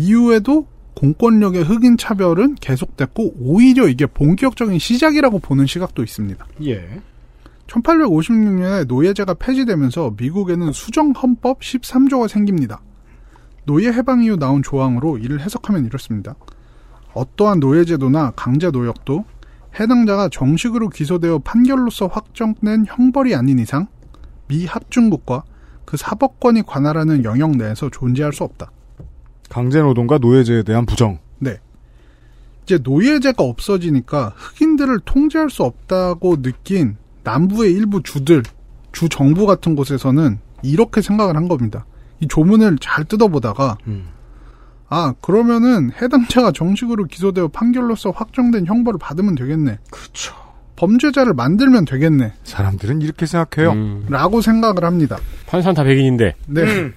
이후에도 0.00 0.66
공권력의 0.94 1.62
흑인 1.64 1.98
차별은 1.98 2.54
계속됐고 2.56 3.34
오히려 3.38 3.86
이게 3.86 4.06
본격적인 4.06 4.78
시작이라고 4.78 5.38
보는 5.40 5.66
시각도 5.66 6.02
있습니다. 6.02 6.46
예. 6.64 7.00
1856년에 7.66 8.86
노예제가 8.86 9.34
폐지되면서 9.34 10.14
미국에는 10.16 10.72
수정 10.72 11.12
헌법 11.12 11.60
13조가 11.60 12.28
생깁니다. 12.28 12.80
노예 13.64 13.88
해방 13.88 14.24
이후 14.24 14.36
나온 14.36 14.62
조항으로 14.62 15.18
이를 15.18 15.40
해석하면 15.40 15.84
이렇습니다. 15.84 16.34
어떠한 17.12 17.60
노예제도나 17.60 18.32
강제 18.34 18.70
노역도 18.70 19.24
해당자가 19.78 20.28
정식으로 20.30 20.88
기소되어 20.88 21.40
판결로서 21.40 22.06
확정된 22.06 22.86
형벌이 22.88 23.34
아닌 23.34 23.58
이상 23.58 23.86
미 24.48 24.64
합중국과 24.66 25.44
그 25.84 25.96
사법권이 25.96 26.62
관할하는 26.62 27.24
영역 27.24 27.52
내에서 27.52 27.90
존재할 27.90 28.32
수 28.32 28.44
없다. 28.44 28.72
강제노동과 29.50 30.18
노예제에 30.18 30.62
대한 30.62 30.86
부정. 30.86 31.18
이제 32.70 32.78
노예제가 32.82 33.42
없어지니까 33.42 34.32
흑인들을 34.36 35.00
통제할 35.04 35.50
수 35.50 35.64
없다고 35.64 36.40
느낀 36.40 36.96
남부의 37.24 37.72
일부 37.72 38.00
주들, 38.02 38.44
주 38.92 39.08
정부 39.08 39.44
같은 39.44 39.74
곳에서는 39.74 40.38
이렇게 40.62 41.02
생각을 41.02 41.36
한 41.36 41.48
겁니다. 41.48 41.84
이 42.20 42.28
조문을 42.28 42.78
잘 42.80 43.04
뜯어보다가 43.04 43.78
음. 43.88 44.08
아 44.88 45.14
그러면은 45.20 45.90
해당자가 46.00 46.52
정식으로 46.52 47.04
기소되어 47.06 47.48
판결로서 47.48 48.10
확정된 48.10 48.66
형벌을 48.66 48.98
받으면 48.98 49.34
되겠네. 49.34 49.78
그렇죠. 49.90 50.34
범죄자를 50.76 51.34
만들면 51.34 51.84
되겠네. 51.86 52.34
사람들은 52.44 53.02
이렇게 53.02 53.26
생각해요. 53.26 53.72
음, 53.72 54.06
라고 54.08 54.40
생각을 54.40 54.84
합니다. 54.84 55.18
판사는 55.46 55.74
다 55.74 55.84
백인인데, 55.84 56.34
네. 56.46 56.92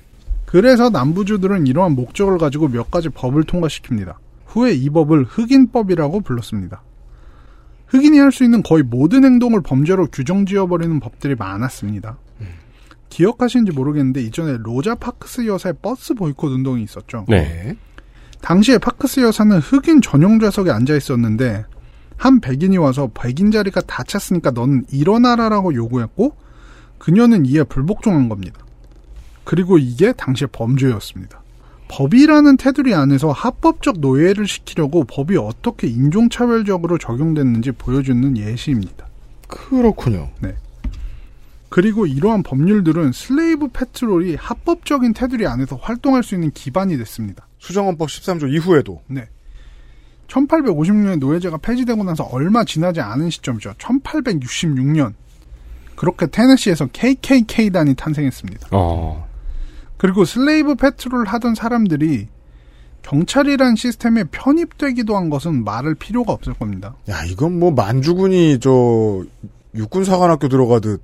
그래서 0.54 0.91
남부주들은 0.91 1.66
이러한 1.66 1.93
목적을 1.93 2.38
가지고 2.38 2.68
몇 2.68 2.91
가지 2.91 3.10
법을 3.10 3.45
통과시킵니다. 3.45 4.14
후에 4.45 4.74
이 4.74 4.88
법을 4.91 5.24
흑인법이라고 5.24 6.22
불렀습니다. 6.22 6.84
흑인이 7.88 8.20
할 8.20 8.32
수 8.32 8.43
있는 8.43 8.62
거의 8.62 8.84
모든 8.84 9.24
행동을 9.24 9.62
범죄로 9.62 10.06
규정 10.12 10.45
지어버리는 10.45 10.99
법들이 10.99 11.34
많았습니다. 11.34 12.20
기억하시는지 13.10 13.72
모르겠는데 13.72 14.22
이전에 14.22 14.58
로자 14.62 14.93
파크스 14.93 15.47
여사의 15.47 15.74
버스 15.82 16.14
보이콧 16.14 16.51
운동이 16.51 16.84
있었죠. 16.84 17.26
네. 17.30 17.76
당시에 18.41 18.78
파크스 18.78 19.22
여사는 19.22 19.58
흑인 19.58 20.01
전용 20.01 20.39
좌석에 20.39 20.70
앉아 20.70 20.95
있었는데 20.95 21.66
한 22.16 22.39
백인이 22.39 22.78
와서 22.78 23.10
백인 23.12 23.49
자리가 23.49 23.82
다 23.82 24.04
찼으니까 24.04 24.51
너는 24.51 24.86
일어나라라고 24.91 25.74
요구했고 25.74 26.36
그녀는 26.99 27.47
이에 27.47 27.64
불복종한 27.64 28.30
겁니다. 28.30 28.62
그리고 29.44 29.78
이게 29.78 30.14
당시의 30.14 30.50
범죄였습니다. 30.52 31.41
법이라는 31.89 32.58
테두리 32.58 32.96
안에서 32.96 33.32
합법적 33.32 34.00
노예를 34.00 34.48
시키려고 34.48 35.04
법이 35.04 35.38
어떻게 35.38 35.88
인종차별적으로 35.88 36.98
적용됐는지 36.98 37.72
보여주는 37.74 38.36
예시입니다. 38.38 39.06
그렇군요. 39.48 40.30
그리고 41.70 42.06
이러한 42.06 42.44
법률들은 42.44 43.12
slave 43.12 43.70
patrol이 43.70 44.36
합법적인 44.36 45.14
테두리 45.14 45.46
안에서 45.46 45.76
활동할 45.76 46.24
수 46.24 46.36
있는 46.36 46.52
기반이 46.52 46.98
됐습니다. 46.98 47.48
수정헌법 47.60 48.10
13조 48.10 48.52
이후에도 48.52 49.02
1856년에 50.28 51.20
노예제가 51.20 51.58
폐지되고 51.58 52.04
나서 52.04 52.24
얼마 52.24 52.64
지나지 52.64 53.02
않은 53.02 53.30
시점이죠. 53.30 53.74
1866년. 53.74 55.14
그렇게 55.96 56.28
테네시에서 56.28 56.88
KKK단이 56.88 57.96
탄생했습니다. 57.96 58.70
어. 58.72 59.28
그리고 60.04 60.26
slave 60.26 60.76
patrol을 60.76 61.26
하던 61.28 61.56
사람들이 61.56 62.28
경찰이란 63.04 63.78
시스템에 63.78 64.26
편입되기도 64.26 65.16
한 65.16 65.30
것은 65.30 65.64
말할 65.64 65.95
필요가 65.95 66.34
없을 66.34 66.54
겁니다. 66.54 66.93
야 67.10 67.24
이건 67.24 67.58
뭐 67.58 67.72
만주군이 67.72 68.60
저 68.60 69.24
육군사관학교 69.74 70.49
들어가듯 70.49 71.01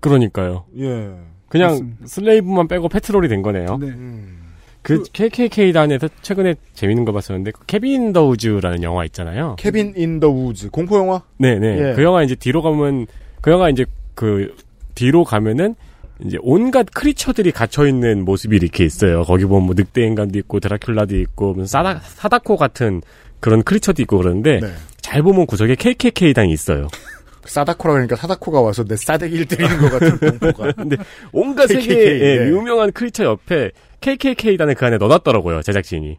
그러니까요. 0.00 0.64
예. 0.76 1.12
그냥 1.48 1.68
그렇습니다. 1.68 2.06
slave만 2.08 2.66
빼고 2.66 2.88
patrol이 2.88 3.28
된 3.28 3.42
거네요. 3.42 3.78
네. 3.78 3.86
음. 3.90 4.38
그, 4.82 5.04
KKK단에서 5.12 6.08
최근에 6.22 6.56
재밌는 6.74 7.04
거 7.04 7.12
봤었는데 7.12 7.52
그 7.52 7.64
Cabin 7.66 8.12
the 8.12 8.26
Woods라는 8.26 8.82
영화 8.82 9.04
있잖아요. 9.04 9.54
Cabin 9.56 9.94
in 9.96 10.18
the 10.18 10.30
Woods 10.30 10.70
공포 10.70 10.98
영화? 10.98 11.22
네 11.38 11.60
네. 11.60 11.90
예. 11.90 11.94
그 11.94 12.02
영화 12.02 12.24
이제 12.24 12.34
뒤로 12.34 12.60
가면 12.60 13.06
그 13.40 13.52
영화 13.52 13.70
이제 13.70 13.86
그 14.16 14.52
뒤로 14.96 15.22
가면은 15.22 15.76
이제 16.24 16.38
온갖 16.40 16.86
creature들이 16.92 17.52
갇혀 17.52 17.86
있는 17.86 18.24
모습이 18.24 18.56
이렇게 18.56 18.84
있어요. 18.84 19.22
거기 19.24 19.44
보면 19.44 19.66
뭐 19.66 19.74
늑대 19.76 20.02
인간도 20.02 20.38
있고 20.38 20.60
드라큘라도 20.60 21.12
있고 21.22 21.64
사다 21.64 22.00
사다코 22.02 22.56
같은 22.56 23.02
그런 23.40 23.62
크리처도 23.62 24.02
있고 24.02 24.18
그러는데 24.18 24.60
네. 24.60 24.72
잘 25.00 25.22
보면 25.22 25.46
구석에 25.46 25.74
KKK단이 25.74 26.52
있어요. 26.52 26.88
사다코라 27.44 27.94
그러니까 27.94 28.16
사다코가 28.16 28.60
와서 28.60 28.82
내 28.84 28.96
싸대기를 28.96 29.46
때리는 29.46 29.78
것 29.78 29.90
같은 29.90 30.18
공포가. 30.18 30.72
근데 30.76 30.96
온갖 31.32 31.66
KKK, 31.66 31.94
세계의 31.94 32.20
예, 32.20 32.38
네. 32.38 32.50
유명한 32.50 32.90
크리처 32.92 33.24
옆에 33.24 33.70
KKK단을 34.00 34.74
그 34.74 34.84
안에 34.86 34.96
넣어놨더라고요 34.98 35.62
제작진이. 35.62 36.18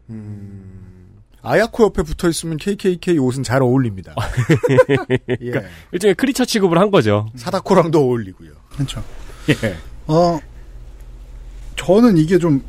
아야코 1.42 1.86
옆에 1.86 2.04
붙어 2.04 2.30
있으면 2.30 2.58
KKK 2.58 3.18
옷은 3.18 3.44
잘 3.44 3.62
어울립니다. 3.62 4.16
예. 5.30 5.52
일종의 5.92 6.16
크리처 6.16 6.46
취급을 6.46 6.78
한 6.78 6.92
거죠. 6.92 7.28
사다코랑도 7.36 8.00
어울리고요. 8.00 8.52
그렇죠. 8.70 9.04
예. 9.64 9.76
어, 10.08 10.40
저는 11.76 12.18
이게 12.18 12.38
좀 12.38 12.64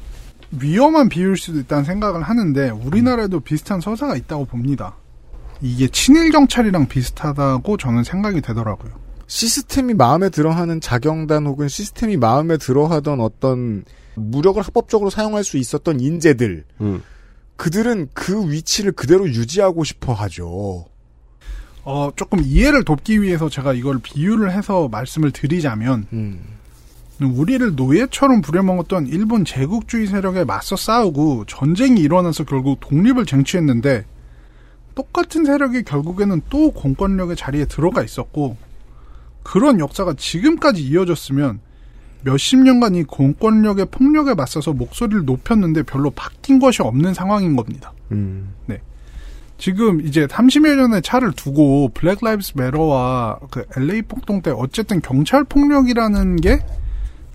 위험한 0.52 1.08
비유일 1.08 1.36
수도 1.36 1.58
있다는 1.58 1.84
생각을 1.84 2.22
하는데 2.22 2.70
우리나라에도 2.70 3.40
비슷한 3.40 3.80
서사가 3.80 4.16
있다고 4.16 4.46
봅니다. 4.46 4.96
이게 5.60 5.88
친일 5.88 6.30
경찰이랑 6.30 6.86
비슷하다고 6.86 7.76
저는 7.76 8.04
생각이 8.04 8.40
되더라고요. 8.40 8.92
시스템이 9.26 9.94
마음에 9.94 10.30
들어하는 10.30 10.80
자경단 10.80 11.46
혹은 11.46 11.68
시스템이 11.68 12.16
마음에 12.16 12.56
들어하던 12.56 13.20
어떤 13.20 13.84
무력을 14.14 14.60
합법적으로 14.62 15.10
사용할 15.10 15.44
수 15.44 15.58
있었던 15.58 16.00
인재들 16.00 16.64
음. 16.80 17.02
그들은 17.56 18.08
그 18.14 18.50
위치를 18.50 18.92
그대로 18.92 19.28
유지하고 19.28 19.84
싶어 19.84 20.12
하죠. 20.14 20.86
어, 21.84 22.10
조금 22.16 22.40
이해를 22.42 22.84
돕기 22.84 23.22
위해서 23.22 23.48
제가 23.48 23.74
이걸 23.74 23.98
비유를 23.98 24.52
해서 24.52 24.88
말씀을 24.88 25.30
드리자면 25.32 26.06
음. 26.12 26.57
우리를 27.20 27.74
노예처럼 27.74 28.40
부려먹었던 28.42 29.08
일본 29.08 29.44
제국주의 29.44 30.06
세력에 30.06 30.44
맞서 30.44 30.76
싸우고 30.76 31.46
전쟁이 31.46 32.00
일어나서 32.00 32.44
결국 32.44 32.78
독립을 32.80 33.26
쟁취했는데 33.26 34.04
똑같은 34.94 35.44
세력이 35.44 35.82
결국에는 35.82 36.42
또 36.48 36.70
공권력의 36.70 37.36
자리에 37.36 37.64
들어가 37.64 38.02
있었고 38.02 38.56
그런 39.42 39.80
역사가 39.80 40.14
지금까지 40.14 40.82
이어졌으면 40.82 41.60
몇십 42.22 42.60
년간 42.60 42.94
이 42.96 43.04
공권력의 43.04 43.86
폭력에 43.90 44.34
맞서서 44.34 44.72
목소리를 44.72 45.24
높였는데 45.24 45.84
별로 45.84 46.10
바뀐 46.10 46.58
것이 46.58 46.82
없는 46.82 47.14
상황인 47.14 47.56
겁니다. 47.56 47.92
음. 48.10 48.52
지금 49.58 50.00
이제 50.00 50.26
30여 50.26 50.76
년의 50.76 51.02
차를 51.02 51.32
두고 51.32 51.90
Black 51.92 52.18
Lives 52.22 52.52
Matter와 52.54 53.40
그 53.50 53.64
LA 53.76 54.02
폭동 54.02 54.40
때 54.40 54.52
어쨌든 54.54 55.00
경찰 55.02 55.42
폭력이라는 55.44 56.36
게 56.36 56.60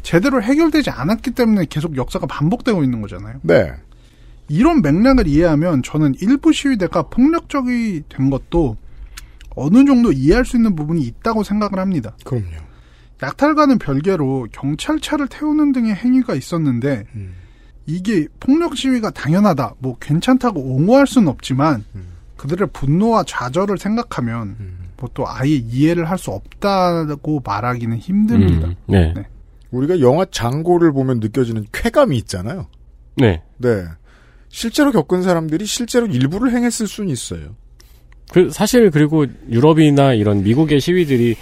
제대로 0.04 0.42
해결되지 0.42 0.90
않았기 0.92 1.32
때문에 1.32 1.66
계속 1.70 1.98
역사가 1.98 2.28
반복되고 2.28 2.84
있는 2.84 3.02
거잖아요. 3.02 3.40
네. 3.42 3.72
이런 4.50 4.82
맥락을 4.82 5.28
이해하면 5.28 5.82
저는 5.82 6.14
일부 6.22 6.54
시위대가 6.54 7.04
폭력적이 7.04 8.04
된 8.10 8.30
것도 8.30 8.78
어느 9.56 9.86
정도 9.86 10.12
이해할 10.12 10.46
수 10.46 10.58
있는 10.58 10.76
부분이 10.76 11.02
있다고 11.02 11.44
생각을 11.44 11.80
합니다. 11.80 12.16
그럼요. 12.26 12.46
약탈과는 13.22 13.80
별개로 13.80 14.48
경찰차를 14.52 15.28
태우는 15.30 15.72
등의 15.72 15.96
행위가 15.96 16.36
있었는데 16.36 17.06
음. 17.16 17.36
이게 17.86 18.28
폭력 18.40 18.76
시위가 18.76 19.12
당연하다, 19.12 19.76
뭐 19.80 19.98
괜찮다고 20.00 20.60
옹호할 20.60 21.08
수는 21.08 21.30
없지만 21.30 21.84
그들의 22.38 22.70
분노와 22.74 23.24
좌절을 23.26 23.78
생각하면 23.78 24.56
뭐또 24.98 25.26
아예 25.28 25.52
이해를 25.52 26.10
할 26.10 26.18
수 26.18 26.32
없다고 26.32 27.42
말하기는 27.46 27.98
힘듭니다. 27.98 28.68
음, 28.68 28.76
네. 28.88 29.14
네. 29.16 29.26
우리가 29.74 30.00
영화 30.00 30.26
장고를 30.26 30.94
보면 30.94 31.20
느껴지는 31.20 31.66
쾌감이 31.72 32.16
있잖아요. 32.20 32.68
네. 33.18 33.42
네. 33.58 33.84
실제로 34.50 34.92
겪은 34.92 35.24
사람들이 35.24 35.66
실제로 35.66 36.06
일부를 36.06 36.52
행했을 36.52 36.88
수는 36.88 37.10
있어요. 37.10 37.56
그 38.32 38.50
사실 38.52 38.92
그리고 38.92 39.26
유럽이나 39.50 40.14
이런 40.14 40.44
미국의 40.44 40.80
시위들이 40.80 41.36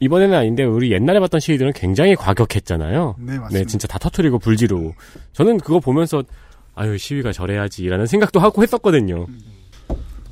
이번에는 0.00 0.36
아닌데 0.36 0.64
우리 0.64 0.92
옛날에 0.92 1.20
봤던 1.20 1.40
시위들은 1.40 1.72
굉장히 1.74 2.16
과격했잖아요. 2.16 3.16
네, 3.18 3.38
맞습니다. 3.38 3.48
네, 3.50 3.64
진짜 3.64 3.86
다 3.86 3.98
터트리고 3.98 4.40
불지르고. 4.40 4.94
저는 5.32 5.58
그거 5.58 5.78
보면서 5.78 6.24
아유 6.74 6.98
시위가 6.98 7.32
저래야지라는 7.32 8.06
생각도 8.06 8.40
하고 8.40 8.62
했었거든요. 8.62 9.26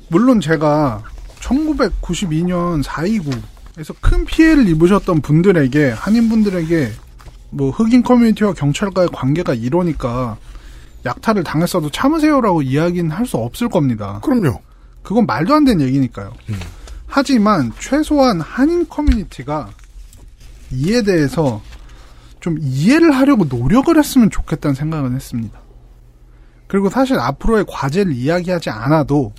물론 0.09 0.41
제가 0.41 1.03
1992년 1.39 2.83
4.29에서 2.83 3.95
큰 4.01 4.25
피해를 4.25 4.67
입으셨던 4.67 5.21
분들에게 5.21 5.89
한인분들에게 5.91 6.91
뭐 7.53 7.69
흑인 7.69 8.03
커뮤니티와 8.03 8.53
경찰과의 8.53 9.09
관계가 9.13 9.53
이러니까 9.53 10.37
약탈을 11.05 11.43
당했어도 11.43 11.89
참으세요라고 11.91 12.61
이야기는 12.61 13.11
할 13.11 13.25
수 13.25 13.37
없을 13.37 13.69
겁니다. 13.69 14.19
그럼요. 14.23 14.59
그건 15.03 15.25
말도 15.25 15.53
안 15.53 15.65
되는 15.65 15.85
얘기니까요. 15.85 16.33
하지만 17.07 17.71
최소한 17.79 18.41
한인 18.41 18.87
커뮤니티가 18.87 19.69
이에 20.71 21.03
대해서 21.03 21.61
좀 22.39 22.57
이해를 22.59 23.11
하려고 23.11 23.45
노력을 23.45 23.95
했으면 23.97 24.29
좋겠다는 24.31 24.75
생각은 24.75 25.15
했습니다. 25.15 25.59
그리고 26.67 26.89
사실 26.89 27.19
앞으로의 27.19 27.65
과제를 27.67 28.13
이야기하지 28.13 28.69
않아도 28.69 29.31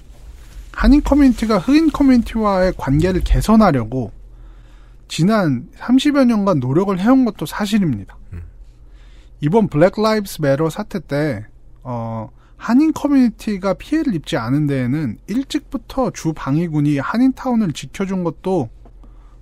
한인 0.72 1.02
커뮤니티가 1.02 1.58
흑인 1.58 1.90
커뮤니티와의 1.90 2.74
관계를 2.76 3.22
개선하려고 3.24 4.12
지난 5.08 5.68
30여 5.76 6.24
년간 6.26 6.60
노력을 6.60 6.98
해온 6.98 7.24
것도 7.24 7.46
사실입니다. 7.46 8.16
이번 9.40 9.68
Black 9.68 9.92
Lives 10.00 10.40
Matter 10.40 10.70
사태 10.70 11.00
때 11.00 11.44
어, 11.82 12.30
한인 12.56 12.92
커뮤니티가 12.92 13.74
피해를 13.74 14.14
입지 14.14 14.36
않은 14.36 14.66
데에는 14.66 15.18
일찍부터 15.26 16.10
주 16.12 16.32
방위군이 16.32 16.98
한인타운을 16.98 17.72
지켜준 17.72 18.24
것도 18.24 18.70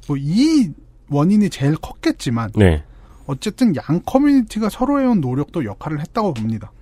뭐 0.09 0.17
이 0.19 0.73
원인이 1.13 1.51
제일 1.51 1.77
컸겠지만 1.77 2.51
네. 2.57 2.83
어쨌든 3.27 3.75
양 3.77 4.01
커뮤니티가 4.05 4.69
서로 4.69 5.01
해온 5.01 5.21
노력도 5.21 5.65
역할을 5.65 6.01
했다고 6.01 6.35
봅니다. 6.35 6.73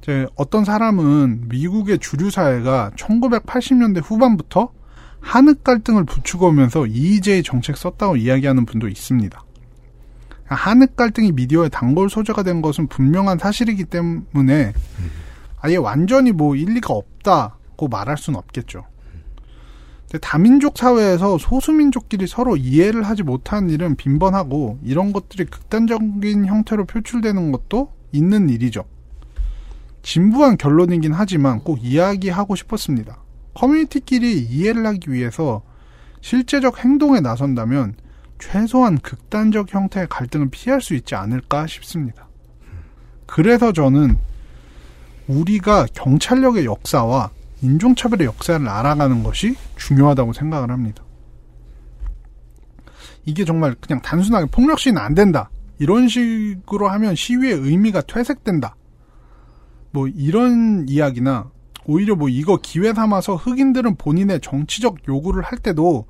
이제 0.00 0.26
어떤 0.36 0.64
사람은 0.64 1.48
미국의 1.48 1.98
주류 1.98 2.30
사회가 2.30 2.92
1980년대 2.96 4.02
후반부터 4.02 4.72
한흑 5.28 5.62
갈등을 5.62 6.04
부추고면서 6.04 6.86
EJ 6.86 7.42
정책 7.42 7.76
썼다고 7.76 8.16
이야기하는 8.16 8.64
분도 8.64 8.88
있습니다. 8.88 9.44
한흑 10.46 10.96
갈등이 10.96 11.32
미디어의 11.32 11.68
단골 11.68 12.08
소재가 12.08 12.42
된 12.42 12.62
것은 12.62 12.86
분명한 12.86 13.36
사실이기 13.36 13.84
때문에 13.84 14.72
아예 15.60 15.76
완전히 15.76 16.32
뭐 16.32 16.56
일리가 16.56 16.94
없다고 16.94 17.88
말할 17.88 18.16
수는 18.16 18.38
없겠죠. 18.38 18.86
근데 20.10 20.18
다민족 20.18 20.78
사회에서 20.78 21.36
소수민족끼리 21.36 22.26
서로 22.26 22.56
이해를 22.56 23.02
하지 23.02 23.22
못하는 23.22 23.68
일은 23.68 23.96
빈번하고 23.96 24.78
이런 24.82 25.12
것들이 25.12 25.44
극단적인 25.44 26.46
형태로 26.46 26.86
표출되는 26.86 27.52
것도 27.52 27.92
있는 28.12 28.48
일이죠. 28.48 28.86
진부한 30.00 30.56
결론이긴 30.56 31.12
하지만 31.12 31.60
꼭 31.60 31.80
이야기하고 31.82 32.56
싶었습니다. 32.56 33.27
커뮤니티끼리 33.58 34.38
이해를 34.38 34.86
하기 34.86 35.12
위해서 35.12 35.62
실제적 36.20 36.84
행동에 36.84 37.18
나선다면 37.20 37.94
최소한 38.38 38.98
극단적 38.98 39.74
형태의 39.74 40.06
갈등을 40.08 40.48
피할 40.50 40.80
수 40.80 40.94
있지 40.94 41.16
않을까 41.16 41.66
싶습니다. 41.66 42.28
그래서 43.26 43.72
저는 43.72 44.16
우리가 45.26 45.86
경찰력의 45.92 46.66
역사와 46.66 47.30
인종차별의 47.60 48.28
역사를 48.28 48.66
알아가는 48.66 49.24
것이 49.24 49.56
중요하다고 49.76 50.32
생각을 50.34 50.70
합니다. 50.70 51.02
이게 53.26 53.44
정말 53.44 53.74
그냥 53.80 54.00
단순하게 54.00 54.46
폭력 54.52 54.78
시위는 54.78 55.02
안 55.02 55.14
된다. 55.14 55.50
이런 55.80 56.06
식으로 56.06 56.88
하면 56.88 57.16
시위의 57.16 57.54
의미가 57.54 58.02
퇴색된다. 58.02 58.76
뭐 59.90 60.06
이런 60.06 60.88
이야기나 60.88 61.50
오히려 61.88 62.14
뭐 62.14 62.28
이거 62.28 62.58
기회 62.62 62.92
삼아서 62.92 63.34
흑인들은 63.34 63.96
본인의 63.96 64.40
정치적 64.42 65.08
요구를 65.08 65.42
할 65.42 65.58
때도 65.58 66.06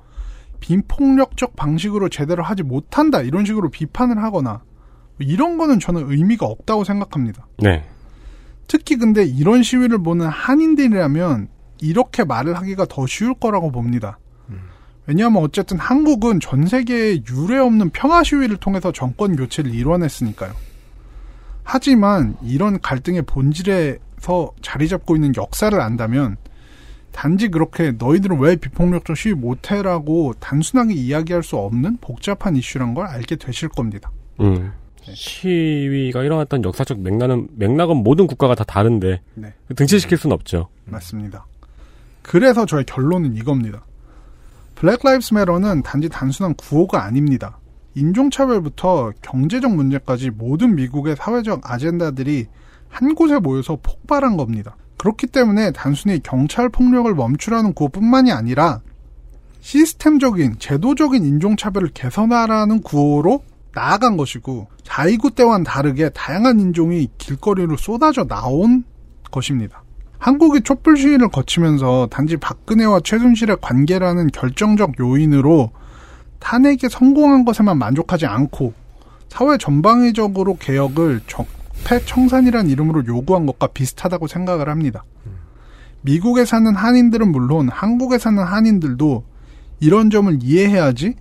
빈폭력적 0.59 1.55
방식으로 1.55 2.09
제대로 2.09 2.43
하지 2.43 2.63
못한다. 2.63 3.21
이런 3.21 3.45
식으로 3.45 3.69
비판을 3.69 4.21
하거나 4.21 4.61
뭐 5.17 5.27
이런 5.27 5.57
거는 5.57 5.79
저는 5.79 6.11
의미가 6.11 6.45
없다고 6.45 6.83
생각합니다. 6.83 7.47
네. 7.59 7.85
특히 8.67 8.97
근데 8.97 9.23
이런 9.23 9.63
시위를 9.63 10.03
보는 10.03 10.27
한인들이라면 10.27 11.47
이렇게 11.81 12.25
말을 12.25 12.57
하기가 12.57 12.85
더 12.89 13.07
쉬울 13.07 13.33
거라고 13.33 13.71
봅니다. 13.71 14.19
왜냐하면 15.05 15.41
어쨌든 15.41 15.79
한국은 15.79 16.41
전 16.41 16.67
세계에 16.67 17.23
유례 17.31 17.57
없는 17.57 17.89
평화 17.91 18.21
시위를 18.21 18.57
통해서 18.57 18.91
정권 18.91 19.35
교체를 19.37 19.73
이뤄냈으니까요. 19.73 20.53
하지만 21.63 22.35
이런 22.43 22.79
갈등의 22.81 23.23
본질에서 23.23 24.51
자리 24.61 24.87
잡고 24.87 25.15
있는 25.15 25.33
역사를 25.35 25.79
안다면 25.79 26.37
단지 27.11 27.49
그렇게 27.49 27.91
너희들은 27.91 28.39
왜 28.39 28.55
비폭력적 28.55 29.17
시위 29.17 29.33
못해라고 29.33 30.33
단순하게 30.39 30.93
이야기할 30.93 31.43
수 31.43 31.57
없는 31.57 31.97
복잡한 32.01 32.55
이슈란 32.55 32.93
걸 32.93 33.07
알게 33.07 33.37
되실 33.37 33.69
겁니다. 33.69 34.11
음. 34.39 34.71
시위가 35.01 36.23
일어났던 36.23 36.63
역사적 36.63 36.99
맥락은 36.99 37.49
맥락은 37.55 37.97
모든 37.97 38.27
국가가 38.27 38.53
다 38.53 38.63
다른데 38.63 39.21
네. 39.35 39.53
등치시킬 39.75 40.17
수는 40.17 40.33
없죠. 40.33 40.69
맞습니다. 40.85 41.45
그래서 42.21 42.65
저의 42.65 42.83
결론은 42.85 43.35
이겁니다. 43.35 43.83
Black 44.75 44.99
Lives 45.03 45.33
Matter는 45.33 45.81
단지 45.81 46.09
단순한 46.09 46.53
구호가 46.55 47.03
아닙니다. 47.03 47.57
인종차별부터 47.95 49.13
경제적 49.21 49.75
문제까지 49.75 50.29
모든 50.29 50.75
미국의 50.75 51.15
사회적 51.15 51.69
아젠다들이 51.69 52.47
한 52.89 53.15
곳에 53.15 53.39
모여서 53.39 53.77
폭발한 53.81 54.35
겁니다. 54.35 54.75
그렇기 54.97 55.27
때문에 55.27 55.71
단순히 55.71 56.21
경찰 56.21 56.67
폭력을 56.69 57.13
멈추라는 57.13 57.73
구호뿐만이 57.73 58.31
아니라 58.31 58.81
시스템적인 59.61 60.55
제도적인 60.59 61.23
인종차별을 61.23 61.89
개선하라는 61.93 62.81
구호로 62.81 63.43
나아간 63.73 64.17
것이고 64.17 64.67
자이구 64.83 65.31
때와는 65.31 65.63
다르게 65.63 66.09
다양한 66.09 66.59
인종이 66.59 67.07
길거리로 67.17 67.77
쏟아져 67.77 68.25
나온 68.25 68.83
것입니다. 69.31 69.83
한국이 70.17 70.61
촛불 70.61 70.97
시위를 70.97 71.29
거치면서 71.29 72.07
단지 72.11 72.35
박근혜와 72.35 73.01
최순실의 73.03 73.57
관계라는 73.61 74.27
결정적 74.27 74.99
요인으로 74.99 75.71
탄핵에 76.39 76.89
성공한 76.89 77.45
것에만 77.45 77.77
만족하지 77.77 78.25
않고 78.25 78.73
사회 79.29 79.57
전방위적으로 79.57 80.57
개혁을 80.57 81.21
적 81.27 81.45
폐청산이라는 81.85 82.69
이름으로 82.69 83.05
요구한 83.07 83.45
것과 83.45 83.67
비슷하다고 83.67 84.27
생각을 84.27 84.69
합니다. 84.69 85.03
미국에 86.01 86.45
사는 86.45 86.73
한인들은 86.75 87.31
물론 87.31 87.69
한국에 87.69 88.17
사는 88.17 88.41
한인들도 88.41 89.23
이런 89.81 90.09
점을 90.09 90.37
이해해야지 90.41 91.15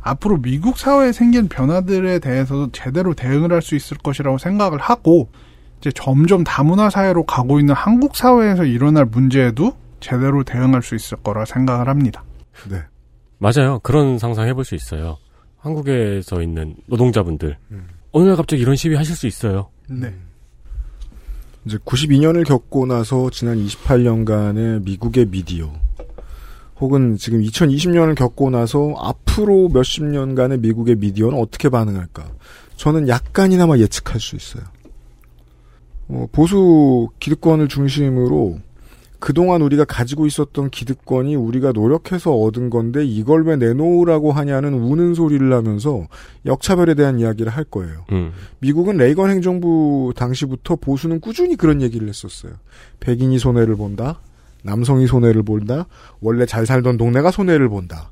앞으로 0.00 0.40
미국 0.40 0.78
사회에 0.78 1.12
생긴 1.12 1.48
변화들에 1.48 2.18
대해서도 2.20 2.72
제대로 2.72 3.14
대응을 3.14 3.52
할 3.52 3.62
수 3.62 3.74
있을 3.74 3.96
것이라고 3.98 4.38
생각을 4.38 4.78
하고 4.78 5.28
이제 5.80 5.90
점점 5.92 6.44
다문화 6.44 6.90
사회로 6.90 7.24
가고 7.24 7.58
있는 7.60 7.74
한국 7.74 8.16
사회에서 8.16 8.64
일어날 8.64 9.04
문제에도 9.04 9.76
제대로 10.00 10.44
대응할 10.44 10.82
수 10.82 10.94
있을 10.94 11.18
거라 11.18 11.44
생각을 11.44 11.88
합니다. 11.88 12.24
네. 12.70 12.80
맞아요. 13.38 13.80
그런 13.80 14.18
상상 14.18 14.46
해볼 14.48 14.64
수 14.64 14.74
있어요. 14.74 15.18
한국에서 15.58 16.40
있는 16.42 16.76
노동자분들 16.86 17.58
어느 18.12 18.28
날 18.28 18.36
갑자기 18.36 18.62
이런 18.62 18.76
시위 18.76 18.94
하실 18.94 19.14
수 19.16 19.26
있어요. 19.26 19.68
네. 19.88 20.14
이제 21.64 21.78
92년을 21.78 22.46
겪고 22.46 22.86
나서 22.86 23.28
지난 23.30 23.58
28년간의 23.64 24.84
미국의 24.84 25.26
미디어 25.26 25.72
혹은 26.78 27.16
지금 27.16 27.40
2020년을 27.42 28.14
겪고 28.14 28.50
나서 28.50 28.94
앞으로 28.98 29.68
몇십 29.68 30.04
년간의 30.04 30.58
미국의 30.58 30.96
미디어는 30.96 31.38
어떻게 31.38 31.68
반응할까? 31.68 32.30
저는 32.76 33.08
약간이나마 33.08 33.78
예측할 33.78 34.20
수 34.20 34.36
있어요. 34.36 34.64
어, 36.08 36.26
보수 36.30 37.08
기득권을 37.18 37.68
중심으로 37.68 38.60
그동안 39.18 39.62
우리가 39.62 39.84
가지고 39.84 40.26
있었던 40.26 40.70
기득권이 40.70 41.34
우리가 41.36 41.72
노력해서 41.72 42.34
얻은 42.34 42.70
건데 42.70 43.04
이걸 43.04 43.44
왜 43.44 43.56
내놓으라고 43.56 44.32
하냐는 44.32 44.74
우는 44.74 45.14
소리를 45.14 45.52
하면서 45.52 46.06
역차별에 46.44 46.94
대한 46.94 47.18
이야기를 47.18 47.50
할 47.50 47.64
거예요. 47.64 48.04
음. 48.12 48.32
미국은 48.60 48.96
레이건 48.96 49.30
행정부 49.30 50.12
당시부터 50.16 50.76
보수는 50.76 51.20
꾸준히 51.20 51.56
그런 51.56 51.82
얘기를 51.82 52.08
했었어요. 52.08 52.52
백인이 53.00 53.38
손해를 53.38 53.76
본다. 53.76 54.20
남성이 54.62 55.06
손해를 55.06 55.42
본다. 55.42 55.86
원래 56.20 56.44
잘 56.44 56.66
살던 56.66 56.96
동네가 56.96 57.30
손해를 57.30 57.68
본다. 57.68 58.10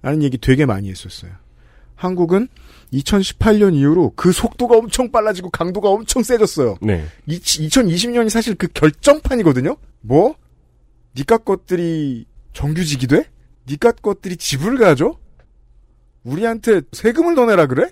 라는 0.00 0.22
얘기 0.22 0.38
되게 0.38 0.66
많이 0.66 0.90
했었어요. 0.90 1.30
한국은 1.94 2.48
2018년 2.92 3.74
이후로 3.74 4.12
그 4.16 4.32
속도가 4.32 4.76
엄청 4.76 5.10
빨라지고 5.10 5.50
강도가 5.50 5.88
엄청 5.88 6.22
세졌어요. 6.22 6.76
네. 6.82 7.04
2020년이 7.28 8.28
사실 8.28 8.54
그 8.54 8.68
결정판이거든요. 8.68 9.76
뭐? 10.00 10.34
니값 11.16 11.44
것들이 11.44 12.26
정규직이 12.52 13.06
돼? 13.06 13.24
니값 13.68 14.02
것들이 14.02 14.36
집을 14.36 14.78
가져? 14.78 15.18
우리한테 16.24 16.82
세금을 16.92 17.34
더 17.34 17.46
내라 17.46 17.66
그래? 17.66 17.90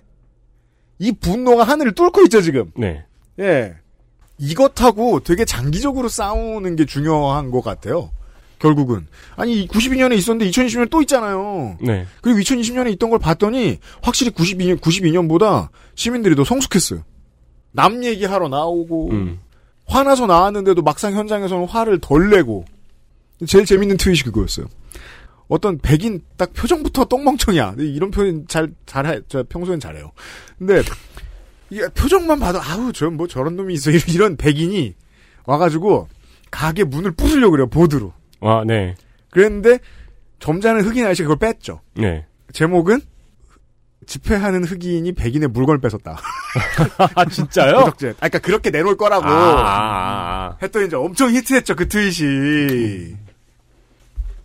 이 0.98 1.12
분노가 1.12 1.64
하늘을 1.64 1.92
뚫고 1.92 2.22
있죠 2.24 2.42
지금. 2.42 2.70
네. 2.76 3.04
예. 3.38 3.74
이것하고 4.38 5.20
되게 5.20 5.44
장기적으로 5.44 6.08
싸우는 6.08 6.76
게 6.76 6.84
중요한 6.84 7.50
것 7.50 7.62
같아요. 7.62 8.10
결국은. 8.60 9.06
아니, 9.36 9.66
92년에 9.66 10.16
있었는데 10.16 10.50
2020년에 10.50 10.90
또 10.90 11.00
있잖아요. 11.02 11.76
네. 11.80 12.06
그리고 12.20 12.38
2020년에 12.38 12.92
있던 12.92 13.10
걸 13.10 13.18
봤더니 13.18 13.78
확실히 14.02 14.30
92년, 14.30 14.78
92년보다 14.80 15.70
시민들이 15.94 16.36
더 16.36 16.44
성숙했어요. 16.44 17.02
남 17.72 18.04
얘기하러 18.04 18.48
나오고, 18.48 19.10
음. 19.10 19.40
화나서 19.86 20.26
나왔는데도 20.26 20.82
막상 20.82 21.14
현장에서는 21.14 21.66
화를 21.66 21.98
덜 22.00 22.30
내고. 22.30 22.64
제일 23.46 23.64
재밌는 23.64 23.96
트윗이 23.96 24.22
그거였어요. 24.24 24.66
어떤 25.48 25.78
백인 25.78 26.20
딱 26.36 26.52
표정부터 26.52 27.06
똥멍청이야. 27.06 27.74
이런 27.78 28.10
표현 28.10 28.46
잘, 28.46 28.70
잘해, 28.86 29.22
저 29.28 29.42
평소엔 29.48 29.80
잘해요. 29.80 30.12
근데, 30.58 30.82
이게 31.70 31.88
표정만 31.88 32.38
봐도, 32.38 32.60
아우, 32.60 32.92
저 32.92 33.08
뭐 33.10 33.26
저런 33.26 33.56
놈이 33.56 33.74
있어. 33.74 33.90
이런 34.12 34.36
백인이 34.36 34.94
와가지고, 35.46 36.08
가게 36.50 36.84
문을 36.84 37.12
부수려고 37.12 37.52
그래요, 37.52 37.68
보드로. 37.68 38.12
아, 38.40 38.64
네. 38.66 38.94
그랬는데, 39.30 39.78
점잖은 40.38 40.82
흑인 40.82 41.04
아저씨가 41.04 41.28
그걸 41.28 41.52
뺐죠. 41.52 41.80
네. 41.94 42.26
제목은, 42.52 43.00
집회하는 44.06 44.64
흑인이 44.64 45.12
백인의 45.12 45.50
물건을 45.50 45.80
뺏었다. 45.80 46.18
아, 47.14 47.24
진짜요? 47.26 47.78
도적질. 47.84 48.10
아, 48.10 48.28
그러니까 48.28 48.38
그렇게 48.40 48.70
내놓을 48.70 48.96
거라고. 48.96 49.26
아, 49.26 49.30
아, 49.30 50.48
아. 50.50 50.56
했더니 50.62 50.86
이제 50.86 50.96
엄청 50.96 51.30
히트했죠, 51.30 51.76
그 51.76 51.88
트윗이. 51.88 53.16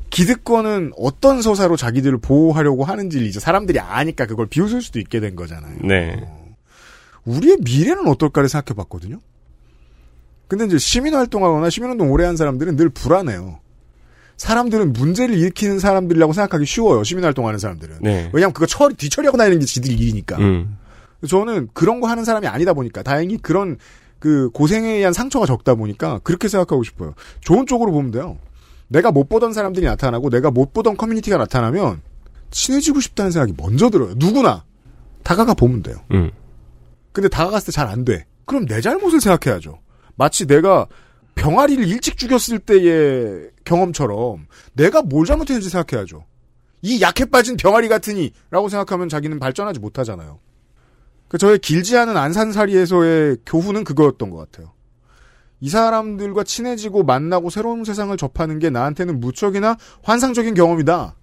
기득권은 0.10 0.94
어떤 0.98 1.42
서사로 1.42 1.76
자기들을 1.76 2.20
보호하려고 2.20 2.86
하는지를 2.86 3.28
이제 3.28 3.40
사람들이 3.40 3.80
아니까 3.80 4.26
그걸 4.26 4.46
비웃을 4.46 4.82
수도 4.82 5.00
있게 5.00 5.20
된 5.20 5.36
거잖아요. 5.36 5.80
네. 5.82 6.24
우리의 7.26 7.58
미래는 7.62 8.08
어떨까를 8.08 8.48
생각해 8.48 8.78
봤거든요. 8.78 9.20
근데 10.48 10.66
이제 10.66 10.78
시민활동하거나 10.78 11.70
시민운동 11.70 12.12
오래 12.12 12.26
한 12.26 12.38
사람들은 12.38 12.76
늘 12.76 12.90
불안해요. 12.90 13.60
사람들은 14.38 14.94
문제를 14.94 15.36
일으키는 15.38 15.80
사람들이라고 15.80 16.34
생각하기 16.34 16.66
쉬워요. 16.66 17.04
시민활동하는 17.04 17.58
사람들은. 17.60 17.98
네. 18.02 18.30
왜냐하면 18.34 18.54
그거 18.54 18.66
처리, 18.66 18.96
뒤처리하고 18.96 19.38
다니는 19.38 19.60
게 19.60 19.66
지들 19.66 19.92
일이니까. 19.92 20.38
음. 20.40 20.78
저는 21.28 21.70
그런 21.74 22.02
거 22.02 22.08
하는 22.08 22.26
사람이 22.26 22.46
아니다 22.48 22.74
보니까 22.74 23.02
다행히 23.02 23.38
그런 23.38 23.78
그 24.20 24.50
고생에 24.52 24.90
의한 24.94 25.14
상처가 25.14 25.46
적다 25.46 25.76
보니까 25.76 26.20
그렇게 26.24 26.48
생각하고 26.48 26.84
싶어요. 26.84 27.14
좋은 27.42 27.66
쪽으로 27.66 27.92
보면 27.92 28.12
돼요. 28.12 28.38
내가 28.88 29.12
못 29.12 29.30
보던 29.30 29.54
사람들이 29.54 29.86
나타나고 29.86 30.30
내가 30.30 30.52
못 30.52 30.74
보던 30.74 30.98
커뮤니티가 30.98 31.38
나타나면 31.38 32.02
친해지고 32.52 33.00
싶다는 33.00 33.32
생각이 33.32 33.54
먼저 33.58 33.90
들어요. 33.90 34.14
누구나 34.18 34.64
다가가 35.24 35.54
보면 35.54 35.82
돼요. 35.84 35.96
음. 36.12 36.32
근데 37.12 37.30
다가갔을 37.30 37.68
때 37.68 37.72
잘 37.72 37.88
안 37.88 38.04
돼. 38.06 38.26
그럼 38.46 38.66
내 38.68 38.82
잘못을 38.82 39.22
생각해야죠. 39.22 39.80
마치 40.16 40.46
내가 40.46 40.86
병아리를 41.36 41.88
일찍 41.88 42.18
죽였을 42.18 42.60
때의 42.60 43.52
경험처럼 43.64 44.48
내가 44.74 45.02
뭘 45.02 45.26
잘못했는지 45.26 45.70
생각해야죠. 45.70 46.26
이 46.82 47.02
약해 47.02 47.26
빠진 47.26 47.58
병아리 47.58 47.88
같으니 47.88 48.32
라고 48.52 48.70
생각하면 48.70 49.10
자기는 49.10 49.40
발전하지 49.40 49.80
못하잖아요. 49.80 50.40
그 51.28 51.38
저의 51.38 51.60
길지 51.60 51.98
않은 51.98 52.16
안산살이에서의 52.16 53.38
교훈은 53.46 53.84
그거였던 53.84 54.30
것 54.30 54.38
같아요. 54.38 54.74
이 55.60 55.70
사람들과 55.70 56.44
친해지고 56.44 57.04
만나고 57.04 57.50
새로운 57.50 57.84
세상을 57.84 58.16
접하는 58.18 58.60
게 58.60 58.70
나한테는 58.70 59.20
무척이나 59.20 59.78
환상적인 60.04 60.54
경험이다. 60.54 61.16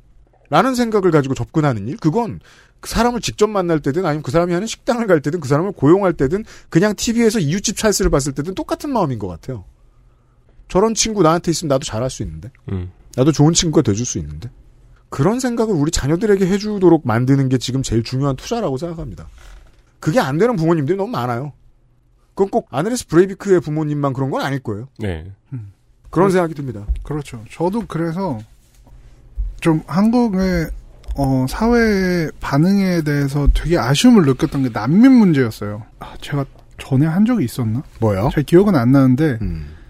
라는 0.50 0.74
생각을 0.74 1.10
가지고 1.10 1.34
접근하는 1.34 1.88
일, 1.88 1.96
그건 1.96 2.40
그 2.80 2.90
사람을 2.90 3.20
직접 3.20 3.48
만날 3.48 3.80
때든 3.80 4.04
아니면 4.04 4.22
그 4.22 4.30
사람이 4.30 4.52
하는 4.52 4.66
식당을 4.66 5.06
갈 5.06 5.22
때든 5.22 5.40
그 5.40 5.48
사람을 5.48 5.72
고용할 5.72 6.12
때든 6.12 6.44
그냥 6.68 6.94
TV에서 6.94 7.38
이웃집 7.38 7.76
찰스를 7.76 8.10
봤을 8.10 8.32
때든 8.32 8.54
똑같은 8.54 8.92
마음인 8.92 9.18
것 9.18 9.28
같아요. 9.28 9.64
저런 10.72 10.94
친구 10.94 11.22
나한테 11.22 11.50
있으면 11.50 11.68
나도 11.68 11.84
잘할 11.84 12.08
수 12.08 12.22
있는데. 12.22 12.50
음. 12.70 12.90
나도 13.14 13.30
좋은 13.30 13.52
친구가 13.52 13.82
돼줄 13.82 14.06
수 14.06 14.16
있는데. 14.16 14.48
그런 15.10 15.38
생각을 15.38 15.74
우리 15.74 15.90
자녀들에게 15.90 16.46
해주도록 16.46 17.06
만드는 17.06 17.50
게 17.50 17.58
지금 17.58 17.82
제일 17.82 18.02
중요한 18.02 18.36
투자라고 18.36 18.78
생각합니다. 18.78 19.28
그게 20.00 20.18
안 20.18 20.38
되는 20.38 20.56
부모님들이 20.56 20.96
너무 20.96 21.10
많아요. 21.10 21.52
그건 22.30 22.48
꼭 22.48 22.68
아네레스 22.70 23.06
브레이비크의 23.08 23.60
부모님만 23.60 24.14
그런 24.14 24.30
건 24.30 24.40
아닐 24.40 24.60
거예요. 24.60 24.88
네. 24.98 25.30
그런 26.08 26.30
생각이 26.30 26.54
듭니다. 26.54 26.86
그렇죠. 27.02 27.44
저도 27.50 27.84
그래서 27.86 28.38
좀 29.60 29.82
한국의 29.86 30.70
어, 31.16 31.44
사회의 31.50 32.32
반응에 32.40 33.02
대해서 33.02 33.46
되게 33.52 33.76
아쉬움을 33.76 34.24
느꼈던 34.24 34.62
게 34.62 34.70
난민 34.70 35.12
문제였어요. 35.12 35.82
아, 35.98 36.14
제가 36.22 36.46
전에 36.78 37.04
한 37.04 37.26
적이 37.26 37.44
있었나? 37.44 37.82
뭐요? 38.00 38.30
잘 38.32 38.42
기억은 38.44 38.74
안 38.74 38.92
나는데 38.92 39.36
음. 39.42 39.81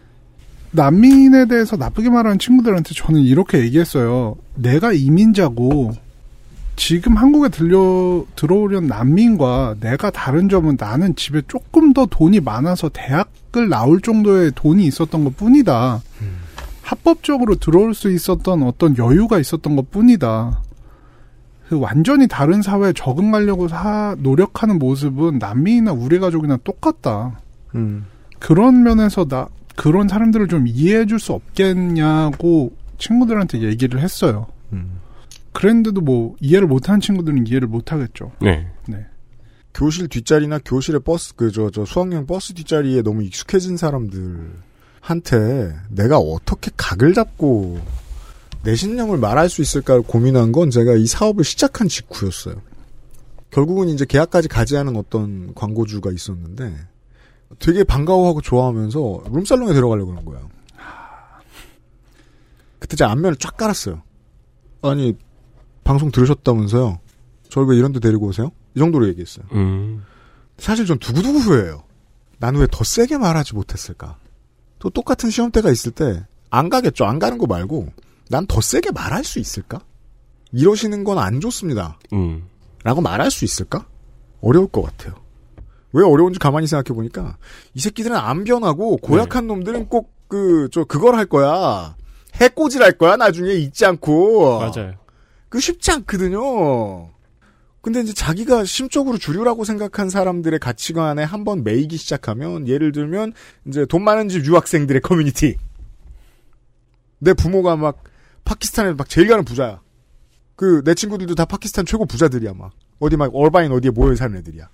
난민에 0.73 1.47
대해서 1.47 1.77
나쁘게 1.77 2.11
말하는 2.11 2.39
친구들한테 2.39 2.95
저는 2.95 3.21
이렇게 3.21 3.61
얘기했어요. 3.61 4.37
내가 4.55 4.93
이민자고 4.93 5.93
지금 6.77 7.17
한국에 7.17 7.51
들려 7.51 8.25
들어오려는 8.35 8.89
난민과 8.89 9.77
내가 9.81 10.11
다른 10.11 10.49
점은 10.49 10.77
나는 10.81 11.15
집에 11.15 11.43
조금 11.47 11.93
더 11.93 12.07
돈이 12.07 12.41
많아서 12.41 12.89
대학을 12.89 13.69
나올 13.69 14.01
정도의 14.01 14.53
돈이 14.55 14.87
있었던 14.87 15.25
것 15.25 15.37
뿐이다. 15.37 16.03
합법적으로 16.81 17.57
들어올 17.57 17.95
수 17.95 18.11
있었던 18.11 18.63
어떤 18.63 18.97
여유가 18.97 19.39
있었던 19.39 19.77
것 19.77 19.91
뿐이다. 19.91 20.63
그 21.69 21.79
완전히 21.79 22.27
다른 22.27 22.61
사회에 22.63 22.93
적응하려고 22.95 23.69
사, 23.69 24.17
노력하는 24.19 24.79
모습은 24.79 25.39
난민이나 25.39 25.93
우리 25.93 26.19
가족이나 26.19 26.59
똑같다. 26.65 27.41
음. 27.75 28.07
그런 28.39 28.83
면에서 28.83 29.27
나 29.27 29.49
그런 29.77 30.09
사람들을 30.09 30.49
좀 30.49 30.67
이해해 30.67 31.07
줄 31.07 31.19
수 31.19 31.33
없겠냐고 31.33 32.73
친구들한테 32.99 33.63
얘기를 33.63 34.01
했어요. 34.01 34.47
음. 34.73 35.01
그랬는데도 35.53 36.01
뭐 36.01 36.35
이해를 36.41 36.67
못하는 36.67 37.01
친구들은 37.01 37.47
이해를 37.47 37.69
못 37.69 37.93
하겠죠. 37.93 38.33
네. 38.41 38.71
네. 38.89 39.07
교실 39.75 40.09
뒷자리나 40.09 40.61
교실의 40.65 41.01
버스 41.03 41.35
그저저 41.35 41.85
수학여행 41.85 42.27
버스 42.27 42.53
뒷자리에 42.55 43.03
너무 43.03 43.23
익숙해진 43.23 43.77
사람들한테 43.77 44.53
내가 45.91 46.19
어떻게 46.19 46.71
각을 46.77 47.15
잡고 47.15 47.81
내 48.65 48.75
신념을 48.77 49.19
말할 49.19 49.49
수 49.49 49.63
있을까를 49.63 50.03
고민한 50.03 50.53
건 50.53 50.71
제가 50.71 50.95
이 50.95 51.07
사업을 51.07 51.45
시작한 51.45 51.89
직후였어요. 51.89 52.57
결국은 53.51 53.89
이제 53.89 54.05
계약까지 54.07 54.49
가지 54.49 54.77
않은 54.77 54.97
어떤 54.97 55.55
광고주가 55.55 56.11
있었는데 56.13 56.75
되게 57.59 57.85
반가워하고 57.85 58.41
좋아하면서 58.41 59.25
룸살롱에 59.31 59.73
들어가려고 59.75 60.11
그런 60.13 60.25
거야. 60.25 60.41
그때 62.79 62.97
제가 62.97 63.11
안면을 63.13 63.37
쫙 63.37 63.57
깔았어요. 63.57 64.03
아니 64.83 65.15
방송 65.85 66.11
들으셨다면서요? 66.11 66.99
저를 67.49 67.69
왜 67.69 67.77
이런 67.77 67.93
데 67.93 68.01
데리고 68.01 68.27
오세요? 68.27 68.51
이 68.75 68.79
정도로 68.79 69.09
얘기했어요. 69.09 69.45
음. 69.53 70.05
사실 70.59 70.87
전 70.87 70.99
두고두고 70.99 71.39
후회해요. 71.39 71.85
난 72.39 72.57
왜 72.57 72.67
더 72.71 72.83
세게 72.83 73.19
말하지 73.19 73.55
못했을까? 73.55 74.17
또 74.81 74.91
똑같은 74.91 75.31
시험대가 75.31 75.71
있을 75.71 75.93
때 75.93 76.25
안 76.51 76.69
가겠죠. 76.69 77.05
안 77.05 77.19
가는 77.19 77.39
거 77.39 77.47
말고 77.47 77.93
난 78.31 78.47
더 78.47 78.61
세게 78.61 78.91
말할 78.93 79.25
수 79.25 79.39
있을까? 79.39 79.81
이러시는 80.53 81.05
건 81.05 81.19
안 81.19 81.41
좋습니다. 81.41 81.99
음. 82.13 82.45
라고 82.85 83.01
말할 83.01 83.31
수 83.31 83.45
있을까? 83.45 83.87
어려울 84.41 84.67
것 84.67 84.83
같아요. 84.83 85.15
왜 85.93 86.05
어려운지 86.05 86.39
가만히 86.39 86.67
생각해 86.67 86.95
보니까 86.95 87.37
이 87.75 87.81
새끼들은 87.81 88.17
안 88.17 88.45
변하고 88.45 88.97
고약한 88.99 89.47
놈들은 89.47 89.89
꼭 89.89 90.11
그 90.33 90.69
저 90.73 90.85
그걸 90.85 91.15
할 91.15 91.27
거야. 91.27 91.95
해꼬질 92.41 92.83
할 92.83 92.93
거야 92.93 93.17
나중에 93.17 93.53
잊지 93.53 93.85
않고. 93.85 94.61
맞아요. 94.61 94.95
그 95.51 95.61
쉽지 95.61 95.91
않거든요. 95.91 97.11
근데 97.83 98.01
이제 98.01 98.15
자기가 98.15 98.65
심적으로 98.65 99.19
주류라고 99.19 99.65
생각한 99.65 100.09
사람들의 100.09 100.59
가치관에 100.59 101.23
한번 101.23 101.63
매이기 101.65 101.99
시작하면 101.99 102.67
예를 102.67 102.93
들면 102.93 103.35
이제 103.67 103.85
돈 103.85 104.05
많은 104.05 104.31
집 104.31 104.47
유학생들의 104.47 105.03
커뮤니티. 105.03 105.59
내 107.19 107.35
부모가 107.35 107.77
막 107.77 108.03
파키스탄에 108.45 108.95
막 108.95 109.09
제일 109.11 109.29
가는 109.29 109.45
부자야. 109.45 109.83
그 110.57 110.83
내 110.85 110.95
친구들도 110.95 111.35
다 111.35 111.45
파키스탄 111.45 111.85
최고 111.85 112.07
부자들이야 112.07 112.55
막 112.55 112.73
어디 113.01 113.17
막 113.19 113.31
얼바인 113.35 113.71
어디에 113.73 113.91
모여 113.91 114.15
사는 114.15 114.35
애들이야. 114.39 114.69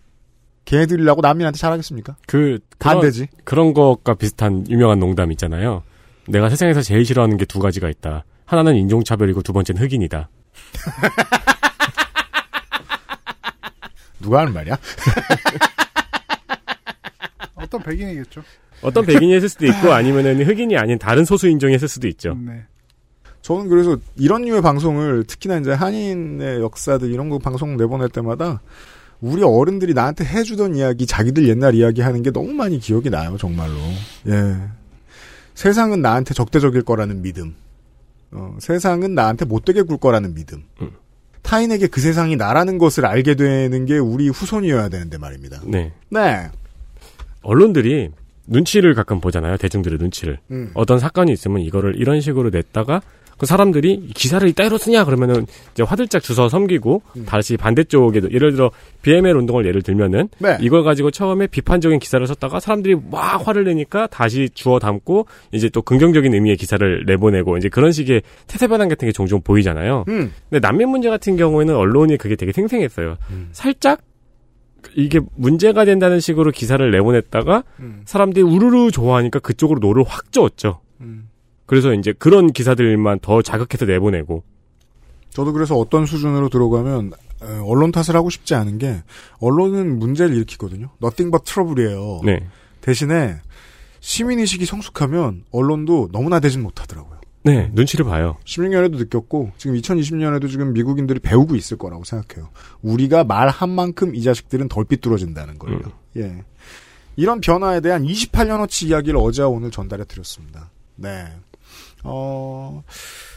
걔네들이라고 0.68 1.20
난민한테 1.22 1.58
잘하겠습니까? 1.58 2.16
그안 2.26 2.60
그런, 2.78 3.00
되지. 3.00 3.28
그런 3.44 3.72
것과 3.72 4.14
비슷한 4.14 4.68
유명한 4.68 5.00
농담 5.00 5.32
있잖아요. 5.32 5.82
내가 6.26 6.50
세상에서 6.50 6.82
제일 6.82 7.06
싫어하는 7.06 7.38
게 7.38 7.46
두 7.46 7.58
가지가 7.58 7.88
있다. 7.88 8.24
하나는 8.44 8.76
인종차별이고 8.76 9.40
두 9.42 9.54
번째는 9.54 9.80
흑인이다. 9.80 10.28
누가 14.20 14.40
하는 14.40 14.52
말이야? 14.52 14.76
어떤 17.56 17.82
백인이겠죠. 17.82 18.42
어떤 18.82 19.06
백인이 19.06 19.34
했을 19.34 19.48
수도 19.48 19.64
있고 19.66 19.92
아니면은 19.92 20.44
흑인이 20.44 20.76
아닌 20.76 20.98
다른 20.98 21.24
소수 21.24 21.48
인종이 21.48 21.72
했을 21.74 21.88
수도 21.88 22.06
있죠. 22.08 22.34
네. 22.34 22.64
저는 23.40 23.68
그래서 23.68 23.96
이런 24.16 24.42
류의 24.42 24.60
방송을 24.60 25.24
특히나 25.24 25.56
이제 25.58 25.72
한인의 25.72 26.60
역사들 26.60 27.10
이런 27.10 27.30
거 27.30 27.38
방송 27.38 27.78
내보낼 27.78 28.10
때마다 28.10 28.60
우리 29.20 29.42
어른들이 29.42 29.94
나한테 29.94 30.24
해주던 30.24 30.76
이야기, 30.76 31.06
자기들 31.06 31.48
옛날 31.48 31.74
이야기 31.74 32.00
하는 32.00 32.22
게 32.22 32.30
너무 32.30 32.52
많이 32.52 32.78
기억이 32.78 33.10
나요, 33.10 33.36
정말로. 33.38 33.74
예. 34.28 34.56
세상은 35.54 36.02
나한테 36.02 36.34
적대적일 36.34 36.82
거라는 36.82 37.22
믿음. 37.22 37.54
어, 38.30 38.56
세상은 38.60 39.14
나한테 39.14 39.44
못되게 39.44 39.82
굴 39.82 39.98
거라는 39.98 40.34
믿음. 40.34 40.62
음. 40.80 40.90
타인에게 41.42 41.86
그 41.86 42.00
세상이 42.00 42.36
나라는 42.36 42.78
것을 42.78 43.06
알게 43.06 43.34
되는 43.34 43.86
게 43.86 43.98
우리 43.98 44.28
후손이어야 44.28 44.88
되는데 44.88 45.18
말입니다. 45.18 45.62
네. 45.64 45.92
네. 46.10 46.48
언론들이 47.42 48.10
눈치를 48.46 48.94
가끔 48.94 49.20
보잖아요. 49.20 49.56
대중들의 49.56 49.98
눈치를. 49.98 50.38
음. 50.50 50.70
어떤 50.74 50.98
사건이 50.98 51.32
있으면 51.32 51.62
이거를 51.62 51.96
이런 51.96 52.20
식으로 52.20 52.50
냈다가 52.50 53.00
그 53.38 53.46
사람들이 53.46 53.92
이 53.92 54.12
기사를 54.12 54.46
이따위로 54.48 54.78
쓰냐 54.78 55.04
그러면은 55.04 55.46
이제 55.72 55.82
화들짝 55.82 56.22
주워 56.22 56.48
섬기고 56.48 57.02
음. 57.16 57.24
다시 57.24 57.56
반대쪽에도 57.56 58.30
예를 58.32 58.52
들어 58.52 58.70
BML 59.02 59.36
운동을 59.36 59.64
예를 59.66 59.82
들면은 59.82 60.28
네. 60.38 60.58
이걸 60.60 60.82
가지고 60.82 61.10
처음에 61.10 61.46
비판적인 61.46 61.98
기사를 62.00 62.26
썼다가 62.26 62.60
사람들이 62.60 62.96
막 63.10 63.46
화를 63.46 63.64
내니까 63.64 64.08
다시 64.08 64.48
주워 64.52 64.78
담고 64.78 65.26
이제 65.52 65.68
또 65.68 65.82
긍정적인 65.82 66.34
의미의 66.34 66.56
기사를 66.56 67.04
내보내고 67.06 67.56
이제 67.56 67.68
그런 67.68 67.92
식의 67.92 68.22
태세 68.46 68.66
변환 68.66 68.88
같은 68.88 69.06
게 69.06 69.12
종종 69.12 69.40
보이잖아요. 69.40 70.04
음. 70.08 70.32
근데 70.50 70.60
난민 70.60 70.88
문제 70.88 71.08
같은 71.08 71.36
경우에는 71.36 71.74
언론이 71.74 72.16
그게 72.16 72.36
되게 72.36 72.52
생생했어요. 72.52 73.16
음. 73.30 73.48
살짝 73.52 74.02
이게 74.94 75.20
문제가 75.36 75.84
된다는 75.84 76.20
식으로 76.20 76.50
기사를 76.50 76.90
내보냈다가 76.90 77.64
음. 77.80 78.02
사람들이 78.04 78.42
우르르 78.42 78.90
좋아하니까 78.90 79.38
그쪽으로 79.40 79.80
노를 79.80 80.04
확 80.06 80.32
줬죠. 80.32 80.80
음. 81.00 81.27
그래서 81.68 81.92
이제 81.92 82.14
그런 82.18 82.50
기사들만 82.50 83.20
더 83.20 83.42
자극해서 83.42 83.84
내보내고. 83.84 84.42
저도 85.28 85.52
그래서 85.52 85.76
어떤 85.76 86.06
수준으로 86.06 86.48
들어가면 86.48 87.12
에, 87.42 87.46
언론 87.62 87.92
탓을 87.92 88.16
하고 88.16 88.30
싶지 88.30 88.54
않은 88.54 88.78
게 88.78 89.02
언론은 89.38 89.98
문제를 89.98 90.34
일으키거든요. 90.34 90.88
nothing 91.02 91.30
but 91.30 91.44
trouble이에요. 91.44 92.22
네. 92.24 92.46
대신에 92.80 93.36
시민 94.00 94.38
의식이 94.38 94.64
성숙하면 94.64 95.44
언론도 95.50 96.08
너무나 96.10 96.40
되진 96.40 96.62
못하더라고요. 96.62 97.18
네, 97.44 97.70
눈치를 97.74 98.06
봐요. 98.06 98.38
16년에도 98.46 98.96
느꼈고 98.96 99.52
지금 99.58 99.76
2020년에도 99.76 100.48
지금 100.50 100.72
미국인들이 100.72 101.20
배우고 101.20 101.54
있을 101.54 101.76
거라고 101.76 102.02
생각해요. 102.02 102.48
우리가 102.80 103.24
말한 103.24 103.68
만큼 103.68 104.14
이 104.14 104.22
자식들은 104.22 104.68
덜 104.68 104.86
삐뚤어진다는 104.86 105.58
걸요. 105.58 105.76
음. 105.84 105.92
예. 106.16 106.44
이런 107.16 107.42
변화에 107.42 107.80
대한 107.80 108.04
28년어치 108.04 108.88
이야기를 108.88 109.18
어제와 109.18 109.48
오늘 109.48 109.70
전달해 109.70 110.04
드렸습니다. 110.04 110.70
네. 110.96 111.26
어, 112.04 112.82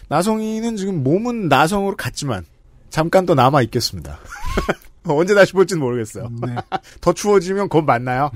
나성이는 0.09 0.77
지금 0.77 1.03
몸은 1.03 1.47
나성으로 1.47 1.95
갔지만 1.95 2.45
잠깐 2.89 3.25
더 3.25 3.33
남아 3.33 3.61
있겠습니다. 3.63 4.19
언제 5.05 5.33
다시 5.33 5.53
볼지는 5.53 5.81
모르겠어요. 5.81 6.29
네. 6.45 6.55
더 7.01 7.13
추워지면 7.13 7.69
곧 7.69 7.83
만나요. 7.83 8.29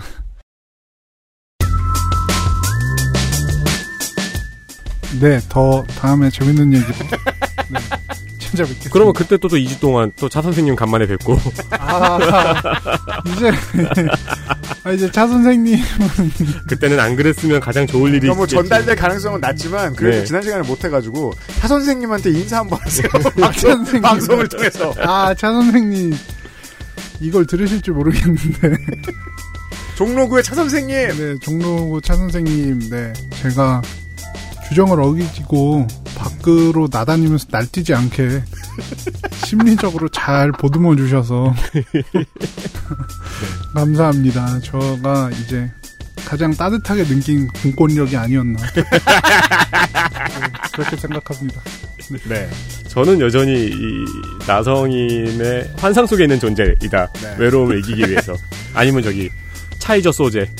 네, 5.21 5.39
더 5.47 5.83
다음에 5.99 6.29
재밌는 6.29 6.73
얘기로 6.73 6.93
네, 7.71 7.79
찾아뵙겠습니다. 8.51 8.89
그러면 8.91 9.13
그때 9.13 9.37
또, 9.37 9.47
또 9.47 9.57
2주 9.57 9.79
동안 9.79 10.11
또 10.17 10.29
차 10.29 10.41
선생님 10.41 10.75
간만에 10.75 11.05
뵙고. 11.07 11.37
아, 11.71 12.19
이제 13.35 13.51
아, 14.83 14.91
이제 14.91 15.11
차 15.11 15.27
선생님 15.27 15.79
그때는 16.69 16.99
안 16.99 17.15
그랬으면 17.15 17.59
가장 17.59 17.87
좋을 17.87 18.09
일이 18.11 18.19
그러니까 18.21 18.35
뭐 18.35 18.45
있겠지. 18.45 18.55
전달될 18.55 18.95
가능성은 18.95 19.39
낮지만 19.41 19.95
그래도 19.95 20.17
네. 20.19 20.25
지난 20.25 20.41
시간에 20.41 20.67
못해가지고 20.67 21.33
차 21.59 21.67
선생님한테 21.67 22.29
인사 22.31 22.59
한번 22.59 22.79
하세요. 22.81 23.07
선생님. 23.57 24.01
방송을 24.01 24.47
통해서. 24.49 24.93
아, 24.99 25.33
차 25.33 25.51
선생님 25.51 26.13
이걸 27.21 27.45
들으실지 27.47 27.91
모르겠는데 27.91 28.75
종로구의 29.95 30.43
차 30.43 30.53
선생님. 30.55 30.95
네, 31.17 31.35
종로구 31.39 32.01
차 32.01 32.15
선생님 32.15 32.89
네, 32.89 33.13
제가 33.41 33.81
규정을 34.69 35.01
어기고 35.01 35.87
밖으로 36.15 36.87
나다니면서 36.91 37.47
날뛰지 37.51 37.93
않게 37.93 38.43
심리적으로 39.45 40.09
잘 40.09 40.51
보듬어 40.51 40.95
주셔서 40.95 41.53
감사합니다. 43.73 44.59
저가 44.61 45.29
이제 45.31 45.69
가장 46.25 46.51
따뜻하게 46.51 47.03
느낀 47.05 47.47
공권력이 47.47 48.17
아니었나 48.17 48.59
네, 48.73 48.83
그렇게 50.73 50.97
생각합니다. 50.97 51.61
네. 52.27 52.49
저는 52.87 53.19
여전히 53.19 53.67
이 53.67 54.05
나성인의 54.47 55.73
환상 55.77 56.05
속에 56.05 56.23
있는 56.23 56.39
존재이다. 56.39 57.13
네. 57.13 57.35
외로움을 57.37 57.79
이기기 57.79 58.09
위해서. 58.09 58.35
아니면 58.73 59.03
저기 59.03 59.29
차이저 59.79 60.11
소재. 60.11 60.49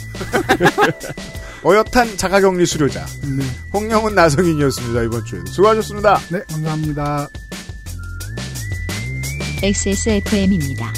어엿한 1.65 2.15
자가격리 2.17 2.63
수료자. 2.67 3.03
네, 3.23 3.43
홍영은 3.73 4.13
나성인이었습니다. 4.13 5.01
이번 5.01 5.25
주에도. 5.25 5.51
수고하셨습니다. 5.51 6.19
네 6.31 6.43
감사합니다. 6.47 7.27
XSFM입니다. 9.63 10.93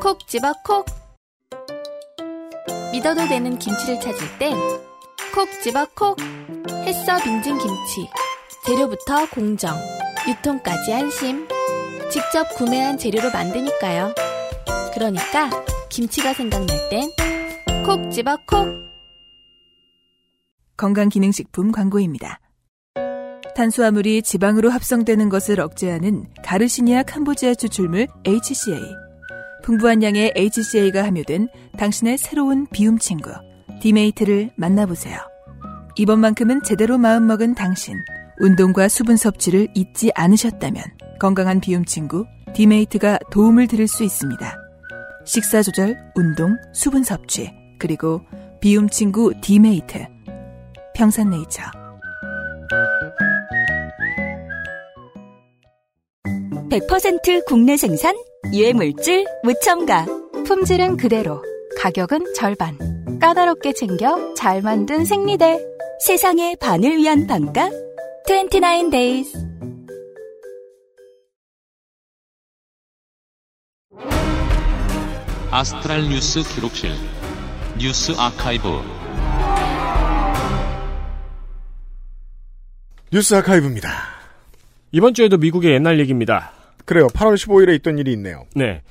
콕 0.00 0.26
집어 0.28 0.54
콕 0.64 0.86
믿어도 2.92 3.28
되는 3.28 3.58
김치를 3.58 4.00
찾을 4.00 4.38
땐 4.38 4.56
콕 5.34 5.46
집어 5.62 5.84
콕 5.94 6.16
햇서 6.86 7.18
빙진 7.22 7.58
김치 7.58 8.08
재료부터 8.66 9.30
공정 9.30 9.76
유통까지 10.28 10.92
안심 10.92 11.46
직접 12.10 12.48
구매한 12.56 12.98
재료로 12.98 13.30
만드니까요 13.30 14.12
그러니까 14.92 15.50
김치가 15.88 16.34
생각날 16.34 16.76
땐 16.90 17.02
콕 17.84 18.10
집어 18.10 18.36
콕 18.48 18.66
건강기능식품 20.76 21.70
광고입니다. 21.70 22.40
탄수화물이 23.54 24.22
지방으로 24.22 24.70
합성되는 24.70 25.28
것을 25.28 25.60
억제하는 25.60 26.26
가르시니아 26.42 27.04
캄보지아 27.04 27.54
추출물 27.54 28.08
HCA. 28.24 28.82
풍부한 29.62 30.02
양의 30.02 30.32
HCA가 30.36 31.04
함유된 31.04 31.48
당신의 31.78 32.18
새로운 32.18 32.66
비움 32.66 32.98
친구 32.98 33.30
디메이트를 33.80 34.50
만나보세요. 34.56 35.16
이번만큼은 35.96 36.64
제대로 36.64 36.98
마음먹은 36.98 37.54
당신 37.54 37.94
운동과 38.38 38.88
수분 38.88 39.16
섭취를 39.16 39.68
잊지 39.74 40.10
않으셨다면 40.14 40.84
건강한 41.18 41.60
비움 41.60 41.84
친구 41.84 42.26
디메이트가 42.54 43.18
도움을 43.30 43.66
드릴 43.66 43.88
수 43.88 44.04
있습니다. 44.04 44.56
식사 45.24 45.62
조절, 45.62 45.96
운동, 46.14 46.56
수분 46.72 47.02
섭취 47.02 47.50
그리고 47.78 48.22
비움 48.60 48.88
친구 48.88 49.32
디메이트 49.40 50.06
평산네이처 50.94 51.62
100% 56.70 57.46
국내 57.46 57.76
생산, 57.76 58.16
유해물질 58.52 59.24
무첨가. 59.42 60.06
품질은 60.46 60.96
그대로 60.96 61.42
가격은 61.78 62.34
절반 62.34 62.76
까다롭게 63.20 63.72
챙겨 63.72 64.34
잘 64.34 64.62
만든 64.62 65.04
생리대 65.04 65.58
세상의 66.04 66.56
반을 66.60 66.98
위한 66.98 67.26
반가. 67.26 67.70
29 68.26 68.90
days. 68.90 69.32
아스트랄 75.50 76.08
뉴스 76.08 76.42
기록실 76.42 76.90
뉴스 77.78 78.12
아카이브 78.18 78.68
뉴스 83.12 83.34
아카이브입니다. 83.36 83.88
이번 84.90 85.14
주에도 85.14 85.38
미국의 85.38 85.74
옛날 85.74 86.00
얘기입니다. 86.00 86.50
그래요. 86.84 87.06
8월 87.06 87.36
15일에 87.36 87.76
있던 87.76 87.98
일이 87.98 88.12
있네요. 88.14 88.46
네. 88.56 88.82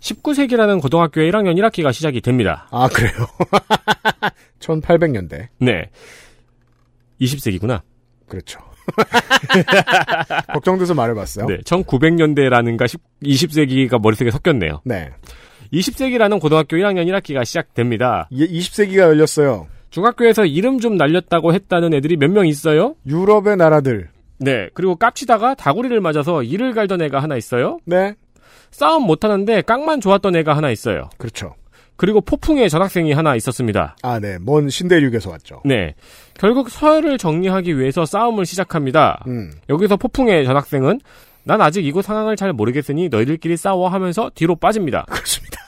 19세기라는 0.00 0.80
고등학교의 0.80 1.30
1학년 1.30 1.56
1학기가 1.58 1.92
시작이 1.92 2.22
됩니다. 2.22 2.68
아, 2.70 2.88
그래요. 2.88 3.26
1800년대. 4.60 5.48
네. 5.58 5.90
20세기구나. 7.20 7.82
그렇죠. 8.26 8.60
걱정돼서 10.52 10.94
말해봤어요. 10.94 11.46
네. 11.46 11.58
1900년대라는가 11.58 12.88
20세기가 13.22 14.00
머릿속에 14.00 14.30
섞였네요. 14.30 14.80
네. 14.84 15.10
20세기라는 15.72 16.40
고등학교 16.40 16.76
1학년 16.76 17.06
1학기가 17.06 17.44
시작됩니다. 17.44 18.28
이게 18.30 18.46
20세기가 18.46 18.98
열렸어요. 18.98 19.66
중학교에서 19.90 20.44
이름 20.44 20.78
좀 20.80 20.96
날렸다고 20.96 21.52
했다는 21.54 21.94
애들이 21.94 22.16
몇 22.16 22.30
명 22.30 22.46
있어요? 22.46 22.94
유럽의 23.06 23.56
나라들. 23.56 24.08
네. 24.38 24.68
그리고 24.74 24.96
깝치다가 24.96 25.54
다구리를 25.54 25.98
맞아서 26.00 26.42
이를 26.42 26.72
갈던 26.74 27.02
애가 27.02 27.20
하나 27.20 27.36
있어요. 27.36 27.78
네. 27.84 28.14
싸움 28.70 29.04
못하는데 29.04 29.62
깡만 29.62 30.00
좋았던 30.00 30.36
애가 30.36 30.54
하나 30.56 30.70
있어요. 30.70 31.08
그렇죠. 31.16 31.54
그리고 31.98 32.20
포풍의 32.20 32.70
전학생이 32.70 33.12
하나 33.12 33.34
있었습니다. 33.34 33.96
아, 34.02 34.20
네. 34.20 34.38
먼 34.40 34.70
신대륙에서 34.70 35.30
왔죠. 35.30 35.62
네. 35.64 35.94
결국 36.34 36.70
서열을 36.70 37.18
정리하기 37.18 37.76
위해서 37.76 38.06
싸움을 38.06 38.46
시작합니다. 38.46 39.22
음. 39.26 39.50
여기서 39.68 39.96
포풍의 39.96 40.46
전학생은 40.46 41.00
난 41.42 41.60
아직 41.60 41.84
이곳 41.84 42.04
상황을 42.04 42.36
잘 42.36 42.52
모르겠으니 42.52 43.08
너희들끼리 43.08 43.56
싸워 43.56 43.88
하면서 43.88 44.30
뒤로 44.34 44.54
빠집니다. 44.54 45.06
그렇습니다. 45.10 45.58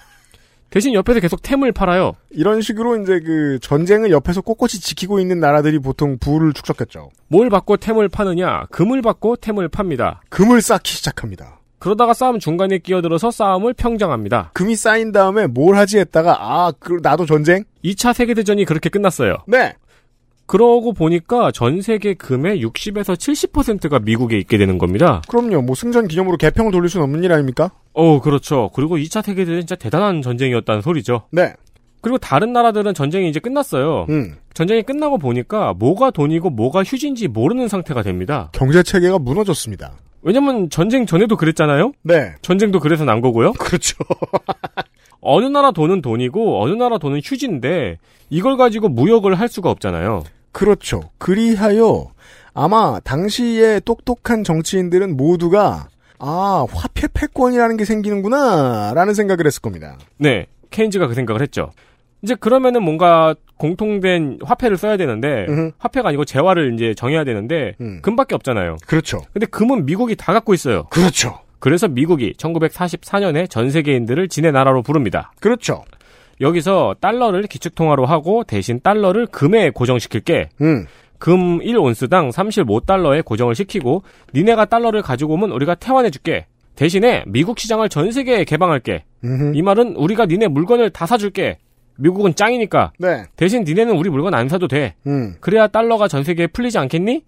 대신 0.70 0.94
옆에서 0.94 1.18
계속 1.18 1.42
템을 1.42 1.72
팔아요. 1.72 2.12
이런 2.30 2.62
식으로 2.62 3.02
이제 3.02 3.18
그 3.18 3.58
전쟁을 3.60 4.12
옆에서 4.12 4.40
꼿꼿이 4.40 4.78
지키고 4.80 5.18
있는 5.18 5.40
나라들이 5.40 5.80
보통 5.80 6.16
부를 6.18 6.52
축적했죠. 6.52 7.10
뭘 7.26 7.50
받고 7.50 7.78
템을 7.78 8.08
파느냐? 8.08 8.66
금을 8.70 9.02
받고 9.02 9.36
템을 9.36 9.68
팝니다. 9.68 10.22
금을 10.28 10.62
쌓기 10.62 10.92
시작합니다. 10.92 11.59
그러다가 11.80 12.14
싸움 12.14 12.38
중간에 12.38 12.78
끼어들어서 12.78 13.30
싸움을 13.30 13.72
평정합니다. 13.72 14.50
금이 14.52 14.76
쌓인 14.76 15.12
다음에 15.12 15.46
뭘 15.46 15.76
하지 15.76 15.98
했다가 15.98 16.36
아, 16.38 16.72
그 16.78 17.00
나도 17.02 17.26
전쟁? 17.26 17.64
2차 17.82 18.12
세계 18.12 18.34
대전이 18.34 18.66
그렇게 18.66 18.90
끝났어요. 18.90 19.38
네. 19.46 19.74
그러고 20.46 20.92
보니까 20.92 21.50
전 21.52 21.80
세계 21.80 22.14
금의 22.14 22.62
60에서 22.62 23.16
70%가 23.16 23.98
미국에 24.00 24.36
있게 24.38 24.58
되는 24.58 24.78
겁니다. 24.78 25.22
그럼요. 25.28 25.62
뭐 25.62 25.74
승전 25.74 26.08
기념으로 26.08 26.36
개평을 26.36 26.70
돌릴 26.70 26.90
수는 26.90 27.04
없는 27.04 27.24
일 27.24 27.32
아닙니까? 27.32 27.70
어, 27.94 28.20
그렇죠. 28.20 28.70
그리고 28.74 28.96
2차 28.96 29.24
세계 29.24 29.44
대전 29.44 29.60
진짜 29.60 29.74
대단한 29.76 30.22
전쟁이었다는 30.22 30.82
소리죠. 30.82 31.22
네. 31.30 31.54
그리고 32.02 32.18
다른 32.18 32.52
나라들은 32.52 32.92
전쟁이 32.94 33.30
이제 33.30 33.40
끝났어요. 33.40 34.06
음. 34.10 34.36
전쟁이 34.52 34.82
끝나고 34.82 35.18
보니까 35.18 35.72
뭐가 35.74 36.10
돈이고 36.10 36.50
뭐가 36.50 36.82
휴지인지 36.82 37.28
모르는 37.28 37.68
상태가 37.68 38.02
됩니다. 38.02 38.50
경제 38.52 38.82
체계가 38.82 39.18
무너졌습니다. 39.18 39.92
왜냐면 40.22 40.70
전쟁 40.70 41.06
전에도 41.06 41.36
그랬잖아요? 41.36 41.92
네. 42.02 42.34
전쟁도 42.42 42.80
그래서 42.80 43.04
난 43.04 43.20
거고요. 43.20 43.52
그렇죠. 43.58 43.96
어느 45.20 45.46
나라 45.46 45.70
돈은 45.70 46.02
돈이고 46.02 46.62
어느 46.62 46.72
나라 46.72 46.98
돈은 46.98 47.20
휴지인데 47.22 47.98
이걸 48.30 48.56
가지고 48.56 48.88
무역을 48.88 49.34
할 49.34 49.48
수가 49.48 49.70
없잖아요. 49.70 50.24
그렇죠. 50.52 51.10
그리하여 51.18 52.08
아마 52.54 53.00
당시에 53.00 53.80
똑똑한 53.80 54.44
정치인들은 54.44 55.16
모두가 55.16 55.88
아, 56.18 56.66
화폐 56.70 57.08
패권이라는 57.08 57.78
게 57.78 57.86
생기는구나, 57.86 58.92
라는 58.94 59.14
생각을 59.14 59.46
했을 59.46 59.62
겁니다. 59.62 59.96
네. 60.18 60.46
케인즈가 60.68 61.06
그 61.06 61.14
생각을 61.14 61.40
했죠. 61.40 61.70
이제 62.22 62.34
그러면은 62.34 62.82
뭔가 62.82 63.34
공통된 63.56 64.38
화폐를 64.42 64.76
써야 64.76 64.96
되는데 64.96 65.46
음흠. 65.48 65.72
화폐가 65.78 66.08
아니고 66.08 66.24
재화를 66.24 66.74
이제 66.74 66.94
정해야 66.94 67.24
되는데 67.24 67.74
음. 67.80 68.00
금밖에 68.02 68.34
없잖아요. 68.34 68.76
그렇죠. 68.86 69.20
근데 69.32 69.46
금은 69.46 69.86
미국이 69.86 70.16
다 70.16 70.32
갖고 70.32 70.54
있어요. 70.54 70.84
그렇죠. 70.90 71.38
그래서 71.58 71.88
미국이 71.88 72.32
1944년에 72.38 73.48
전 73.48 73.70
세계인들을 73.70 74.28
지네 74.28 74.50
나라로 74.50 74.82
부릅니다. 74.82 75.32
그렇죠. 75.40 75.84
여기서 76.40 76.96
달러를 77.00 77.42
기축통화로 77.42 78.06
하고 78.06 78.44
대신 78.44 78.80
달러를 78.82 79.26
금에 79.26 79.70
고정시킬게. 79.70 80.48
음. 80.62 80.86
금 81.18 81.58
1온스당 81.58 82.32
35달러에 82.32 83.22
고정을 83.22 83.54
시키고 83.54 84.02
니네가 84.34 84.64
달러를 84.64 85.02
가지고 85.02 85.34
오면 85.34 85.52
우리가 85.52 85.74
태환해줄게. 85.74 86.46
대신에 86.76 87.24
미국 87.26 87.58
시장을 87.58 87.90
전 87.90 88.10
세계에 88.10 88.44
개방할게. 88.44 89.04
음흠. 89.22 89.52
이 89.54 89.60
말은 89.60 89.96
우리가 89.96 90.24
니네 90.24 90.48
물건을 90.48 90.88
다 90.88 91.04
사줄게. 91.04 91.58
미국은 92.00 92.34
짱이니까. 92.34 92.92
네. 92.98 93.24
대신 93.36 93.64
니네는 93.64 93.96
우리 93.96 94.10
물건 94.10 94.34
안 94.34 94.48
사도 94.48 94.68
돼. 94.68 94.94
음. 95.06 95.36
그래야 95.40 95.66
달러가 95.66 96.08
전 96.08 96.24
세계에 96.24 96.46
풀리지 96.48 96.78
않겠니? 96.78 97.24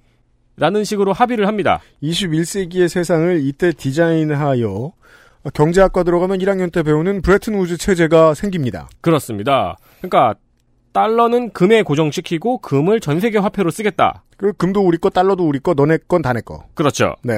라는 0.57 0.85
식으로 0.85 1.13
합의를 1.13 1.47
합니다. 1.47 1.81
21세기의 2.03 2.89
세상을 2.89 3.41
이때 3.43 3.73
디자인하여 3.73 4.93
경제학과 5.55 6.03
들어가면 6.03 6.39
1학년 6.39 6.71
때 6.73 6.83
배우는 6.83 7.23
브레튼 7.23 7.55
우즈 7.55 7.77
체제가 7.79 8.35
생깁니다. 8.35 8.89
그렇습니다. 9.01 9.77
그러니까 10.01 10.35
달러는 10.93 11.51
금에 11.53 11.83
고정시키고 11.83 12.59
금을 12.59 13.01
전 13.01 13.19
세계 13.19 13.39
화폐로 13.39 13.71
쓰겠다. 13.71 14.25
그 14.37 14.53
금도 14.53 14.81
우리 14.83 14.99
거, 14.99 15.09
달러도 15.11 15.47
우리 15.47 15.59
거, 15.59 15.73
너네 15.75 15.99
건 16.07 16.21
다 16.23 16.33
내 16.35 16.41
거. 16.43 16.65
그렇죠. 16.75 17.15
네. 17.23 17.35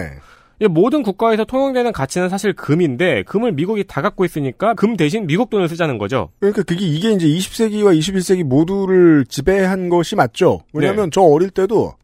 이 0.64 0.68
모든 0.68 1.02
국가에서 1.02 1.44
통용되는 1.44 1.92
가치는 1.92 2.28
사실 2.28 2.52
금인데 2.54 3.22
금을 3.24 3.52
미국이 3.52 3.84
다 3.84 4.02
갖고 4.02 4.24
있으니까 4.24 4.74
금 4.74 4.96
대신 4.96 5.26
미국 5.26 5.50
돈을 5.50 5.68
쓰자는 5.68 5.98
거죠. 5.98 6.30
그러니까 6.40 6.62
그게 6.62 6.86
이게 6.86 7.12
이제 7.12 7.26
20세기와 7.26 7.96
21세기 7.98 8.42
모두를 8.44 9.24
지배한 9.28 9.88
것이 9.88 10.16
맞죠. 10.16 10.60
왜냐하면 10.72 11.06
네. 11.06 11.10
저 11.12 11.22
어릴 11.22 11.50
때도 11.50 11.94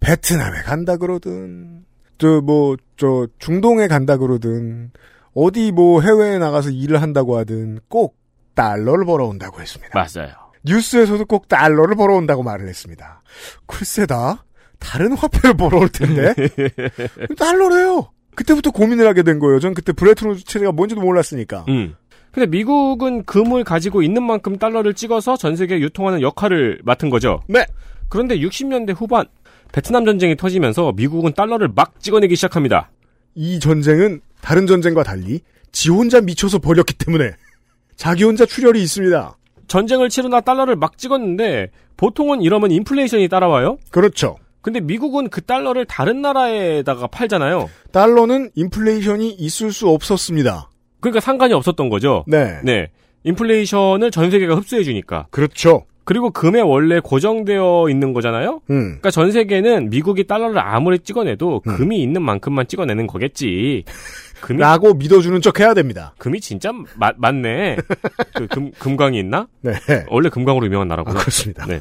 베트남에 0.00 0.62
간다 0.62 0.96
그러든 0.96 1.84
저 2.18 2.40
뭐 2.40 2.76
저 2.96 3.26
중동에 3.40 3.88
간다 3.88 4.16
그러든 4.16 4.92
어디 5.34 5.72
뭐 5.72 6.00
해외에 6.02 6.38
나가서 6.38 6.70
일을 6.70 7.02
한다고 7.02 7.36
하든 7.38 7.80
꼭 7.88 8.16
달러를 8.54 9.04
벌어온다고 9.06 9.60
했습니다. 9.60 9.90
맞아요. 9.98 10.32
뉴스에서도 10.64 11.24
꼭 11.24 11.48
달러를 11.48 11.96
벌어온다고 11.96 12.44
말을 12.44 12.68
했습니다. 12.68 13.22
글쎄다. 13.66 14.44
다른 14.82 15.12
화폐를 15.12 15.54
벌어올 15.54 15.88
텐데. 15.88 16.34
달러래요. 17.38 18.08
그때부터 18.34 18.70
고민을 18.70 19.06
하게 19.06 19.22
된 19.22 19.38
거예요. 19.38 19.60
전 19.60 19.74
그때 19.74 19.92
브레튼 19.92 20.30
우즈 20.30 20.44
체제가 20.44 20.72
뭔지도 20.72 21.00
몰랐으니까. 21.00 21.64
음. 21.68 21.94
근데 22.32 22.46
미국은 22.46 23.24
금을 23.24 23.62
가지고 23.62 24.02
있는 24.02 24.22
만큼 24.22 24.58
달러를 24.58 24.94
찍어서 24.94 25.36
전 25.36 25.54
세계에 25.54 25.80
유통하는 25.80 26.22
역할을 26.22 26.80
맡은 26.82 27.10
거죠. 27.10 27.42
네. 27.46 27.66
그런데 28.08 28.38
60년대 28.38 28.94
후반 28.96 29.26
베트남 29.70 30.04
전쟁이 30.04 30.36
터지면서 30.36 30.92
미국은 30.92 31.34
달러를 31.34 31.68
막 31.74 32.00
찍어내기 32.00 32.34
시작합니다. 32.36 32.90
이 33.34 33.60
전쟁은 33.60 34.20
다른 34.40 34.66
전쟁과 34.66 35.02
달리 35.02 35.40
지 35.72 35.90
혼자 35.90 36.20
미쳐서 36.20 36.58
벌였기 36.58 36.94
때문에 36.94 37.32
자기 37.96 38.24
혼자 38.24 38.44
출혈이 38.44 38.82
있습니다. 38.82 39.36
전쟁을 39.68 40.08
치르나 40.08 40.40
달러를 40.40 40.76
막 40.76 40.98
찍었는데 40.98 41.70
보통은 41.96 42.42
이러면 42.42 42.70
인플레이션이 42.70 43.28
따라와요. 43.28 43.78
그렇죠. 43.90 44.36
근데 44.62 44.80
미국은 44.80 45.28
그 45.28 45.40
달러를 45.42 45.84
다른 45.84 46.22
나라에다가 46.22 47.08
팔잖아요. 47.08 47.68
달러는 47.90 48.50
인플레이션이 48.54 49.30
있을 49.32 49.72
수 49.72 49.88
없었습니다. 49.88 50.70
그러니까 51.00 51.20
상관이 51.20 51.52
없었던 51.52 51.88
거죠. 51.88 52.24
네. 52.28 52.60
네. 52.62 52.88
인플레이션을 53.24 54.10
전 54.10 54.30
세계가 54.30 54.54
흡수해 54.54 54.82
주니까. 54.84 55.26
그렇죠. 55.30 55.84
그리고 56.04 56.30
금에 56.30 56.60
원래 56.60 56.98
고정되어 57.00 57.86
있는 57.88 58.12
거잖아요. 58.12 58.60
음. 58.70 58.82
그러니까 58.84 59.10
전 59.12 59.30
세계는 59.30 59.90
미국이 59.90 60.26
달러를 60.26 60.58
아무리 60.58 60.98
찍어내도 60.98 61.60
금이 61.60 62.02
있는 62.02 62.22
만큼만 62.22 62.66
찍어내는 62.66 63.06
거겠지. 63.06 63.84
금이 64.40 64.58
라고 64.60 64.94
믿어주는 64.94 65.40
척 65.42 65.60
해야 65.60 65.74
됩니다. 65.74 66.14
금이 66.18 66.40
진짜 66.40 66.72
마- 66.96 67.12
맞네. 67.16 67.76
그 68.34 68.46
금, 68.48 68.72
금광이 68.72 69.16
있나? 69.20 69.46
네. 69.60 69.74
원래 70.08 70.28
금광으로 70.28 70.66
유명한 70.66 70.88
나라구나. 70.88 71.18
아, 71.18 71.20
그렇습니다. 71.20 71.66
네. 71.66 71.80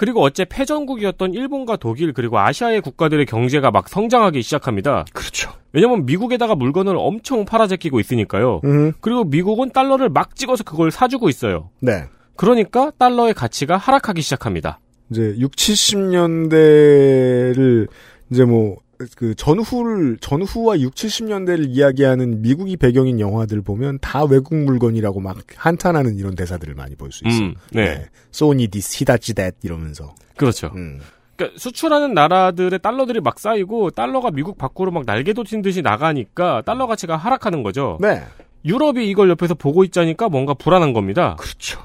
그리고 0.00 0.22
어째 0.22 0.46
패전국이었던 0.46 1.34
일본과 1.34 1.76
독일 1.76 2.14
그리고 2.14 2.38
아시아의 2.38 2.80
국가들의 2.80 3.26
경제가 3.26 3.70
막 3.70 3.86
성장하기 3.86 4.40
시작합니다. 4.40 5.04
그렇죠. 5.12 5.52
왜냐면 5.74 6.06
미국에다가 6.06 6.54
물건을 6.54 6.94
엄청 6.96 7.44
팔아제끼고 7.44 8.00
있으니까요. 8.00 8.62
음. 8.64 8.94
그리고 9.02 9.24
미국은 9.24 9.72
달러를 9.72 10.08
막 10.08 10.36
찍어서 10.36 10.64
그걸 10.64 10.90
사주고 10.90 11.28
있어요. 11.28 11.68
네. 11.80 12.04
그러니까 12.34 12.92
달러의 12.96 13.34
가치가 13.34 13.76
하락하기 13.76 14.22
시작합니다. 14.22 14.80
이제 15.10 15.34
6, 15.38 15.50
70년대를 15.50 17.88
이제 18.30 18.44
뭐 18.46 18.78
그 19.16 19.34
전후를 19.34 20.18
전후와 20.20 20.78
6, 20.80 20.94
70년대를 20.94 21.66
이야기하는 21.68 22.42
미국이 22.42 22.76
배경인 22.76 23.18
영화들 23.20 23.62
보면 23.62 23.98
다 24.00 24.24
외국 24.24 24.54
물건이라고 24.56 25.20
막 25.20 25.38
한탄하는 25.56 26.16
이런 26.16 26.34
대사들을 26.34 26.74
많이 26.74 26.94
볼 26.96 27.10
수 27.12 27.26
있어요. 27.26 27.46
음, 27.48 27.54
네. 27.72 28.06
소니 28.30 28.68
this 28.68 28.98
히다치 29.00 29.34
that 29.34 29.56
이러면서. 29.62 30.14
그렇죠. 30.36 30.70
음. 30.74 31.00
그러니까 31.36 31.58
수출하는 31.58 32.12
나라들의 32.14 32.78
달러들이 32.80 33.20
막 33.20 33.38
쌓이고 33.40 33.90
달러가 33.90 34.30
미국 34.30 34.58
밖으로 34.58 34.90
막 34.90 35.04
날개 35.06 35.44
돋친 35.44 35.62
듯이 35.62 35.80
나가니까 35.82 36.62
달러 36.66 36.86
가치가 36.86 37.16
하락하는 37.16 37.62
거죠. 37.62 37.96
네. 38.00 38.22
유럽이 38.64 39.08
이걸 39.08 39.30
옆에서 39.30 39.54
보고 39.54 39.84
있자니까 39.84 40.28
뭔가 40.28 40.52
불안한 40.52 40.92
겁니다. 40.92 41.36
그렇죠. 41.38 41.80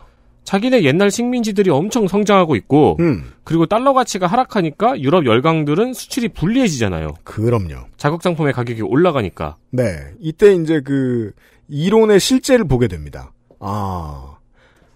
자기네 0.46 0.84
옛날 0.84 1.12
식민지들이 1.12 1.72
엄청 1.72 2.08
성장하고 2.08 2.56
있고 2.56 2.98
음. 3.00 3.32
그리고 3.44 3.66
달러 3.66 3.94
가치가 3.94 4.28
하락하니까 4.28 5.02
유럽 5.02 5.26
열강들은 5.26 5.94
수출이 5.94 6.30
불리해지잖아요. 6.30 7.16
그럼요. 7.24 7.88
자국 7.98 8.22
상품의 8.22 8.54
가격이 8.54 8.84
올라가니까. 8.84 9.58
네. 9.72 9.84
이때 10.20 10.54
이제 10.54 10.82
그 10.82 11.32
이론의 11.68 12.20
실제를 12.20 12.66
보게 12.66 12.88
됩니다. 12.88 13.34
아. 13.60 14.38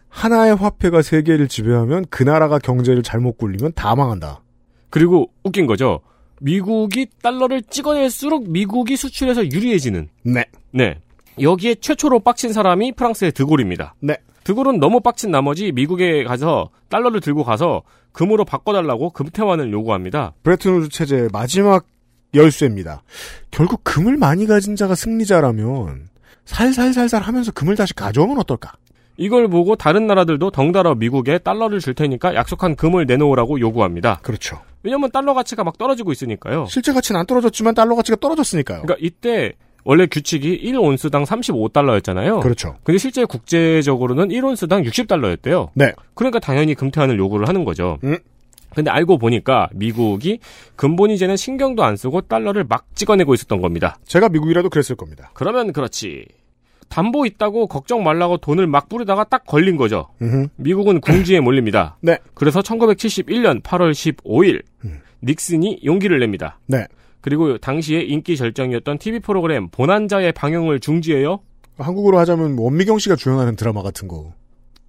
하나의 0.08 0.56
화폐가 0.56 1.02
세계를 1.02 1.48
지배하면 1.48 2.06
그 2.10 2.24
나라가 2.24 2.60
경제를 2.60 3.04
잘못 3.04 3.38
굴리면 3.38 3.74
다 3.74 3.96
망한다. 3.96 4.42
그리고 4.90 5.32
웃긴 5.44 5.66
거죠. 5.66 6.02
미국이 6.42 7.08
달러를 7.22 7.62
찍어낼수록 7.64 8.50
미국이 8.50 8.96
수출에서 8.96 9.46
유리해지는. 9.46 10.10
네. 10.24 10.46
네. 10.72 11.00
여기에 11.42 11.76
최초로 11.76 12.20
빡친 12.20 12.54
사람이 12.54 12.94
프랑스의 12.94 13.32
드골입니다. 13.32 13.96
네. 14.02 14.18
드골은 14.50 14.80
너무 14.80 15.00
빡친 15.00 15.30
나머지 15.30 15.72
미국에 15.72 16.24
가서 16.24 16.72
달러를 16.90 17.22
들고 17.22 17.44
가서 17.44 17.84
금으로 18.14 18.46
바꿔달라고 18.46 19.12
금태환을 19.12 19.72
요구합니다. 19.72 20.34
브레튼 20.42 20.78
우즈 20.78 20.90
체제의 20.90 21.30
마지막 21.32 21.86
열쇠입니다. 22.34 23.04
결국 23.52 23.84
금을 23.84 24.18
많이 24.18 24.48
가진 24.48 24.76
자가 24.76 24.96
승리자라면 24.96 26.10
살살살살 26.46 27.22
하면서 27.22 27.52
금을 27.52 27.76
다시 27.76 27.94
가져오면 27.94 28.40
어떨까? 28.40 28.74
이걸 29.18 29.48
보고 29.50 29.76
다른 29.76 30.08
나라들도 30.08 30.50
덩달아 30.50 30.96
미국에 30.96 31.38
달러를 31.38 31.80
줄 31.80 31.94
테니까 31.94 32.34
약속한 32.34 32.76
금을 32.76 33.06
내놓으라고 33.06 33.60
요구합니다. 33.60 34.20
그렇죠. 34.24 34.60
왜냐면 34.82 35.12
달러 35.12 35.36
가치가 35.36 35.64
막 35.64 35.78
떨어지고 35.78 36.12
있으니까요. 36.12 36.66
실제 36.70 36.92
가치는 36.92 37.20
안 37.20 37.28
떨어졌지만 37.28 37.76
달러 37.76 37.94
가치가 37.96 38.18
떨어졌으니까요. 38.20 38.82
그러니까 38.82 39.06
이때 39.06 39.54
원래 39.90 40.06
규칙이 40.06 40.62
1온스당 40.66 41.26
35달러였잖아요. 41.26 42.42
그렇죠. 42.42 42.76
근데 42.84 43.00
실제 43.00 43.26
국제적으로는 43.26 44.28
1온스당 44.28 44.86
60달러였대요. 44.88 45.70
네. 45.74 45.94
그러니까 46.14 46.38
당연히 46.38 46.76
금태환을 46.76 47.18
요구를 47.18 47.48
하는 47.48 47.66
거죠. 47.66 47.98
음. 48.04 48.20
근데 48.76 48.92
알고 48.92 49.18
보니까 49.18 49.68
미국이 49.74 50.42
근본 50.76 51.10
이제는 51.10 51.38
신경도 51.38 51.84
안 51.84 51.98
쓰고 51.98 52.22
달러를 52.22 52.66
막 52.70 52.86
찍어내고 52.94 53.34
있었던 53.34 53.62
겁니다. 53.62 53.98
제가 54.06 54.30
미국이라도 54.30 54.70
그랬을 54.70 54.96
겁니다. 54.96 55.32
그러면 55.34 55.74
그렇지. 55.74 56.24
담보 56.90 57.26
있다고 57.26 57.66
걱정 57.66 58.04
말라고 58.04 58.38
돈을 58.38 58.68
막 58.68 58.90
뿌리다가 58.90 59.24
딱 59.24 59.44
걸린 59.48 59.76
거죠. 59.76 60.10
음흠. 60.22 60.50
미국은 60.58 61.02
궁지에 61.02 61.40
몰립니다. 61.40 61.98
네. 62.02 62.20
그래서 62.36 62.62
1971년 62.62 63.64
8월 63.64 63.90
15일 63.94 64.62
닉슨이 65.24 65.80
용기를 65.84 66.20
냅니다. 66.20 66.60
네. 66.68 66.86
그리고 67.22 67.58
당시에 67.58 68.02
인기 68.02 68.38
절정이었던 68.38 68.98
TV 68.98 69.20
프로그램 69.20 69.70
보난자의 69.70 70.32
방영을 70.34 70.80
중지해요. 70.80 71.40
한국어로 71.78 72.18
하자면 72.20 72.56
뭐 72.56 72.66
원미경 72.66 73.00
씨가 73.00 73.16
주연하는 73.16 73.56
드라마 73.56 73.82
같은 73.82 74.08
거. 74.08 74.34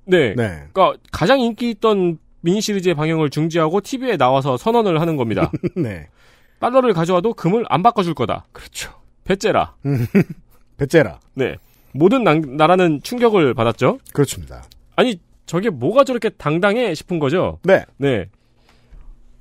네. 0.05 0.35
네. 0.35 0.65
그러니까 0.73 0.95
가장 1.13 1.41
인기 1.41 1.71
있던 1.71 2.19
미니 2.41 2.61
시리즈의 2.61 2.95
방영을 2.95 3.31
중지하고 3.31 3.81
TV에 3.81 4.17
나와서 4.17 4.57
선언을 4.57 5.01
하는 5.01 5.17
겁니다. 5.17 5.51
네. 5.77 6.09
달러를 6.59 6.93
가져와도 6.93 7.35
금을 7.35 7.65
안 7.69 7.83
바꿔줄 7.83 8.15
거다. 8.15 8.47
그렇죠. 8.53 8.93
배째라. 9.25 9.75
배째라. 10.77 11.21
네. 11.35 11.57
모든 11.93 12.23
나- 12.25 12.35
나라는 12.35 13.01
충격을 13.03 13.55
받았죠. 13.55 13.99
그렇습니다. 14.13 14.63
아니 14.97 15.21
저게 15.47 15.69
뭐가 15.71 16.05
저렇게 16.05 16.29
당당해 16.31 16.95
싶은 16.95 17.19
거죠. 17.19 17.59
네. 17.65 17.85
네. 17.97 18.27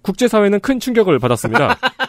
국제사회는 0.02 0.60
큰 0.62 0.80
충격을 0.80 1.20
받았습니다. 1.20 1.78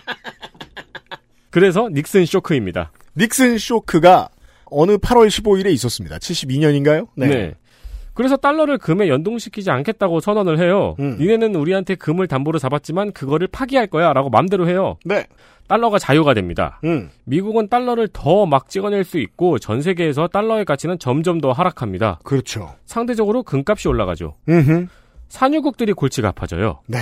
그래서 1.51 1.89
닉슨 1.93 2.27
쇼크입니다. 2.27 2.93
닉슨 3.17 3.59
쇼크가 3.59 4.29
어느 4.67 4.97
8월 4.99 5.29
15일에 5.29 5.71
있었습니다. 5.73 6.19
72년인가요? 6.19 7.09
네. 7.17 7.55
그래서 8.15 8.37
달러를 8.37 8.77
금에 8.79 9.09
연동시키지 9.09 9.71
않겠다고 9.71 10.21
선언을 10.21 10.59
해요. 10.59 10.95
음. 11.01 11.17
니네는 11.19 11.55
우리한테 11.55 11.95
금을 11.95 12.27
담보로 12.27 12.59
잡았지만 12.59 13.13
그거를 13.13 13.47
파기할 13.49 13.87
거야 13.87 14.13
라고 14.13 14.29
맘대로 14.31 14.69
해요. 14.69 14.97
네. 15.05 15.27
달러가 15.69 15.99
자유가 15.99 16.35
됩니다. 16.35 16.81
음. 16.85 17.11
미국은 17.25 17.69
달러를 17.69 18.09
더 18.13 18.45
막 18.47 18.69
찍어낼 18.69 19.05
수 19.05 19.19
있고 19.19 19.59
전 19.59 19.81
세계에서 19.81 20.27
달러의 20.29 20.65
가치는 20.65 20.99
점점 20.99 21.41
더 21.41 21.53
하락합니다. 21.53 22.19
그렇죠. 22.25 22.75
상대적으로 22.87 23.43
금값이 23.45 23.89
올라가죠. 23.89 24.35
음흠. 24.49 24.87
산유국들이 25.29 25.93
골치가 25.93 26.29
아파져요. 26.29 26.81
네. 26.89 26.99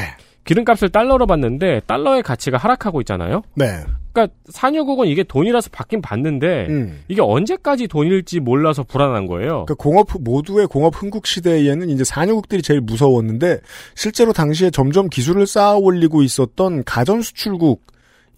기름값을 0.49 0.89
달러로 0.89 1.27
받는데 1.27 1.83
달러의 1.87 2.23
가치가 2.23 2.57
하락하고 2.57 3.03
있잖아요. 3.03 3.43
네. 3.55 3.67
그러니까 4.13 4.35
산유국은 4.49 5.07
이게 5.07 5.23
돈이라서 5.23 5.69
받긴 5.71 6.01
받는데 6.01 6.67
음. 6.71 7.01
이게 7.07 7.21
언제까지 7.21 7.87
돈일지 7.87 8.41
몰라서 8.41 8.83
불안한 8.83 9.27
거예요. 9.27 9.67
그 9.67 9.75
공업 9.75 10.09
모두의 10.19 10.67
공업 10.67 11.03
흥국 11.03 11.27
시대에는 11.27 11.91
이제 11.91 12.03
산유국들이 12.03 12.63
제일 12.63 12.81
무서웠는데 12.81 13.61
실제로 13.95 14.33
당시에 14.33 14.71
점점 14.71 15.11
기술을 15.11 15.47
쌓아 15.47 15.77
올리고 15.77 16.23
있었던 16.23 16.83
가전 16.85 17.21
수출국 17.21 17.83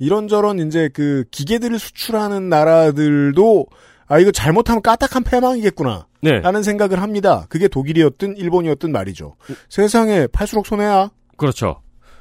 이런저런 0.00 0.58
이제 0.66 0.90
그 0.92 1.22
기계들을 1.30 1.78
수출하는 1.78 2.48
나라들도 2.48 3.66
아 4.08 4.18
이거 4.18 4.32
잘못하면 4.32 4.82
까딱한 4.82 5.22
패망이겠구나. 5.22 6.08
네. 6.22 6.40
라는 6.40 6.64
생각을 6.64 7.00
합니다. 7.00 7.46
그게 7.48 7.68
독일이었든 7.68 8.36
일본이었든 8.36 8.90
말이죠. 8.90 9.36
세상에 9.68 10.26
팔수록 10.26 10.66
손해야. 10.66 11.10
그렇죠. 11.36 11.80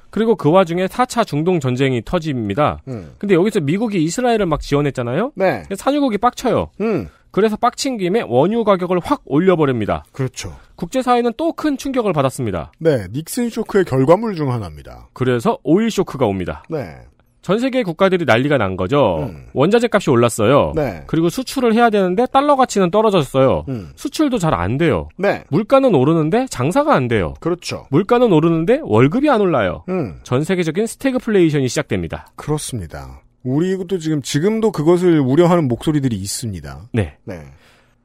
그리고 0.09 0.35
그 0.35 0.49
와중에 0.51 0.87
4차 0.87 1.25
중동 1.25 1.59
전쟁이 1.59 2.01
터집니다. 2.03 2.79
음. 2.87 3.11
근데 3.17 3.35
여기서 3.35 3.59
미국이 3.61 4.03
이스라엘을 4.03 4.45
막 4.45 4.59
지원했잖아요. 4.61 5.31
네. 5.35 5.63
산유국이 5.75 6.17
빡쳐요. 6.17 6.69
음. 6.81 7.09
그래서 7.31 7.55
빡친 7.57 7.97
김에 7.97 8.21
원유 8.27 8.63
가격을 8.63 8.99
확 9.03 9.21
올려버립니다. 9.25 10.03
그렇죠. 10.11 10.55
국제사회는 10.75 11.33
또 11.37 11.51
큰 11.51 11.77
충격을 11.77 12.11
받았습니다. 12.13 12.71
네, 12.79 13.05
닉슨 13.11 13.49
쇼크의 13.49 13.85
결과물 13.85 14.33
중 14.35 14.51
하나입니다. 14.51 15.09
그래서 15.13 15.59
오일 15.63 15.91
쇼크가 15.91 16.25
옵니다. 16.25 16.63
네. 16.69 16.95
전 17.41 17.57
세계 17.59 17.83
국가들이 17.83 18.25
난리가 18.25 18.57
난 18.57 18.75
거죠. 18.75 19.19
음. 19.29 19.45
원자재 19.53 19.87
값이 19.91 20.09
올랐어요. 20.09 20.73
네. 20.75 21.03
그리고 21.07 21.29
수출을 21.29 21.73
해야 21.73 21.89
되는데 21.89 22.25
달러 22.25 22.55
가치는 22.55 22.91
떨어졌어요. 22.91 23.65
음. 23.69 23.91
수출도 23.95 24.37
잘 24.37 24.53
안 24.53 24.77
돼요. 24.77 25.07
네. 25.17 25.43
물가는 25.49 25.93
오르는데 25.95 26.47
장사가 26.49 26.93
안 26.93 27.07
돼요. 27.07 27.33
그렇죠. 27.39 27.85
물가는 27.91 28.29
오르는데 28.31 28.81
월급이 28.83 29.29
안 29.29 29.39
올라요. 29.41 29.83
음. 29.87 30.19
전 30.23 30.43
세계적인 30.43 30.85
스태그플레이션이 30.85 31.67
시작됩니다. 31.69 32.27
그렇습니다. 32.35 33.21
우리도 33.43 33.99
지금 33.99 34.21
지금도 34.21 34.71
그것을 34.73 35.19
우려하는 35.21 35.67
목소리들이 35.69 36.15
있습니다. 36.17 36.89
네. 36.91 37.15
네. 37.23 37.41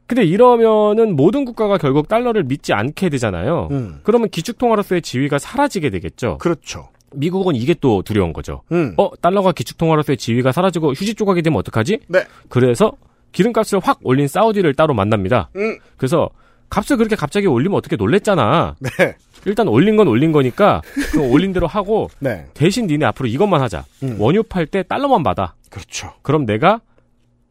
근데 0.07 0.23
이러면은 0.23 1.17
모든 1.17 1.45
국가가 1.45 1.79
결국 1.79 2.09
달러를 2.09 2.45
믿지 2.45 2.73
않게 2.75 3.09
되잖아요. 3.09 3.69
음. 3.71 4.01
그러면 4.03 4.29
기축통화로서의 4.29 5.01
지위가 5.03 5.39
사라지게 5.39 5.91
되겠죠. 5.91 6.39
그렇죠. 6.39 6.89
미국은 7.15 7.55
이게 7.57 7.75
또 7.81 8.03
두려운 8.03 8.33
거죠. 8.33 8.63
음. 8.73 8.95
어, 8.97 9.11
달러가 9.21 9.53
기축통화로서의 9.53 10.17
지위가 10.17 10.53
사라지고 10.53 10.93
휴지 10.93 11.15
조각이 11.15 11.43
되면 11.43 11.59
어떡하지? 11.59 12.01
네. 12.09 12.25
그래서 12.49 12.93
기름값을 13.33 13.81
확 13.83 13.99
올린 14.03 14.29
사우디를 14.29 14.75
따로 14.75 14.95
만납니다. 14.95 15.51
음. 15.57 15.79
그래서 15.97 16.31
값을 16.71 16.97
그렇게 16.97 17.17
갑자기 17.17 17.47
올리면 17.47 17.77
어떻게 17.77 17.97
놀랬잖아. 17.97 18.77
네. 18.81 19.17
일단 19.47 19.69
올린 19.69 19.97
건 19.97 20.09
올린 20.09 20.33
거니까 20.33 20.81
그 21.13 21.21
올린 21.21 21.53
대로 21.53 21.67
하고 21.67 22.09
네. 22.21 22.47
대신 22.55 22.87
니네 22.87 23.05
앞으로 23.07 23.29
이것만 23.29 23.61
하자. 23.61 23.85
음. 24.03 24.17
원유 24.19 24.45
팔 24.45 24.67
때 24.67 24.83
달러만 24.83 25.23
받아. 25.23 25.55
그렇죠. 25.71 26.13
그럼 26.23 26.47
내가 26.47 26.81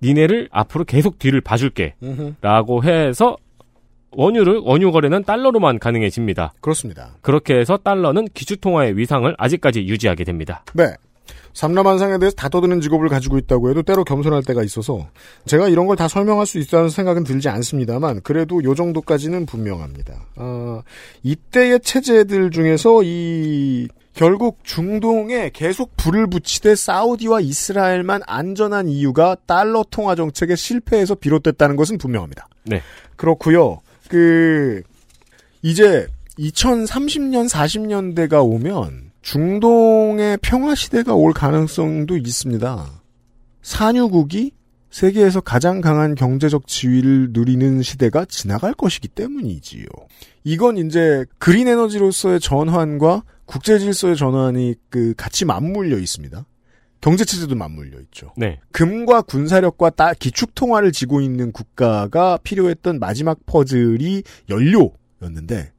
니네를 0.02 0.50
앞으로 0.52 0.84
계속 0.86 1.20
뒤를 1.20 1.42
봐줄게. 1.42 1.96
음흠. 2.04 2.36
라고 2.42 2.84
해서 2.84 3.38
원유를 4.16 4.62
원유 4.64 4.92
거래는 4.92 5.24
달러로만 5.24 5.80
가능해집니다. 5.80 6.54
그렇습니다. 6.62 7.12
그렇게 7.22 7.56
해서 7.56 7.78
달러는 7.78 8.28
기축통화의 8.34 8.98
위상을 8.98 9.34
아직까지 9.38 9.82
유지하게 9.88 10.24
됩니다. 10.24 10.64
네. 10.74 10.94
삼라만상에 11.54 12.18
대해서 12.18 12.36
다 12.36 12.50
떠드는 12.50 12.82
직업을 12.82 13.10
가지고 13.10 13.38
있다고 13.38 13.70
해도 13.70 13.84
때로 13.84 14.04
겸손할 14.04 14.42
때가 14.44 14.64
있어서 14.64 15.08
제가 15.46 15.70
이런 15.70 15.86
걸 15.86 15.96
다 15.96 16.08
설명할 16.08 16.48
수 16.48 16.58
있다는 16.58 16.90
생각은 16.90 17.24
들지 17.24 17.48
않습니다만 17.48 18.22
그래도 18.24 18.64
요 18.64 18.74
정도까지는 18.74 19.46
분명합니다. 19.46 20.16
아, 20.36 20.82
이때의 21.22 21.80
체제들 21.82 22.50
중에서 22.50 23.04
이 23.04 23.88
결국 24.16 24.60
중동에 24.64 25.52
계속 25.54 25.96
불을 25.96 26.28
붙이되 26.28 26.76
사우디와 26.76 27.42
이스라엘만 27.42 28.22
안전한 28.26 28.88
이유가 28.88 29.36
달러 29.46 29.84
통화 29.90 30.16
정책의 30.16 30.58
실패에서 30.58 31.14
비롯됐다는 31.16 31.76
것은 31.76 32.00
분명합니다. 32.00 32.48
네. 32.66 32.82
그렇고요. 33.16 33.82
그 34.10 34.82
이제 35.62 36.08
2030년 36.38 37.50
40년대가 37.50 38.44
오면 38.44 39.12
중동의 39.22 40.38
평화 40.42 40.76
시대가 40.76 41.14
올 41.14 41.34
가능성도 41.34 42.18
있습니다. 42.18 43.02
산유국이 43.62 44.52
세계에서 44.90 45.42
가장 45.42 45.82
강한 45.82 46.14
경제적 46.14 46.68
지위를 46.68 47.30
누리는 47.32 47.82
시대가 47.82 48.26
지나갈 48.26 48.74
것이기 48.74 49.08
때문이지요. 49.08 49.86
이건 50.44 50.78
이제 50.78 51.26
그린 51.40 51.68
에너지로서의 51.68 52.40
전환과 52.40 53.24
국제 53.46 53.80
질서의 53.80 54.16
전환이 54.16 54.76
그 54.90 55.14
같이 55.18 55.46
맞물려 55.46 55.98
있습니다. 55.98 56.46
경제 57.04 57.26
체제도 57.26 57.54
맞물려 57.54 58.00
있죠. 58.04 58.32
네. 58.38 58.62
금과 58.72 59.24
군사력과 59.24 59.90
따, 59.90 60.14
기축 60.14 60.56
통화를 60.56 60.94
지고 60.94 61.20
있는 61.20 61.52
국가가 61.52 62.38
필요했던 62.38 62.98
마지막 62.98 63.46
퍼즐이 63.46 64.24
연료였는데 64.50 65.74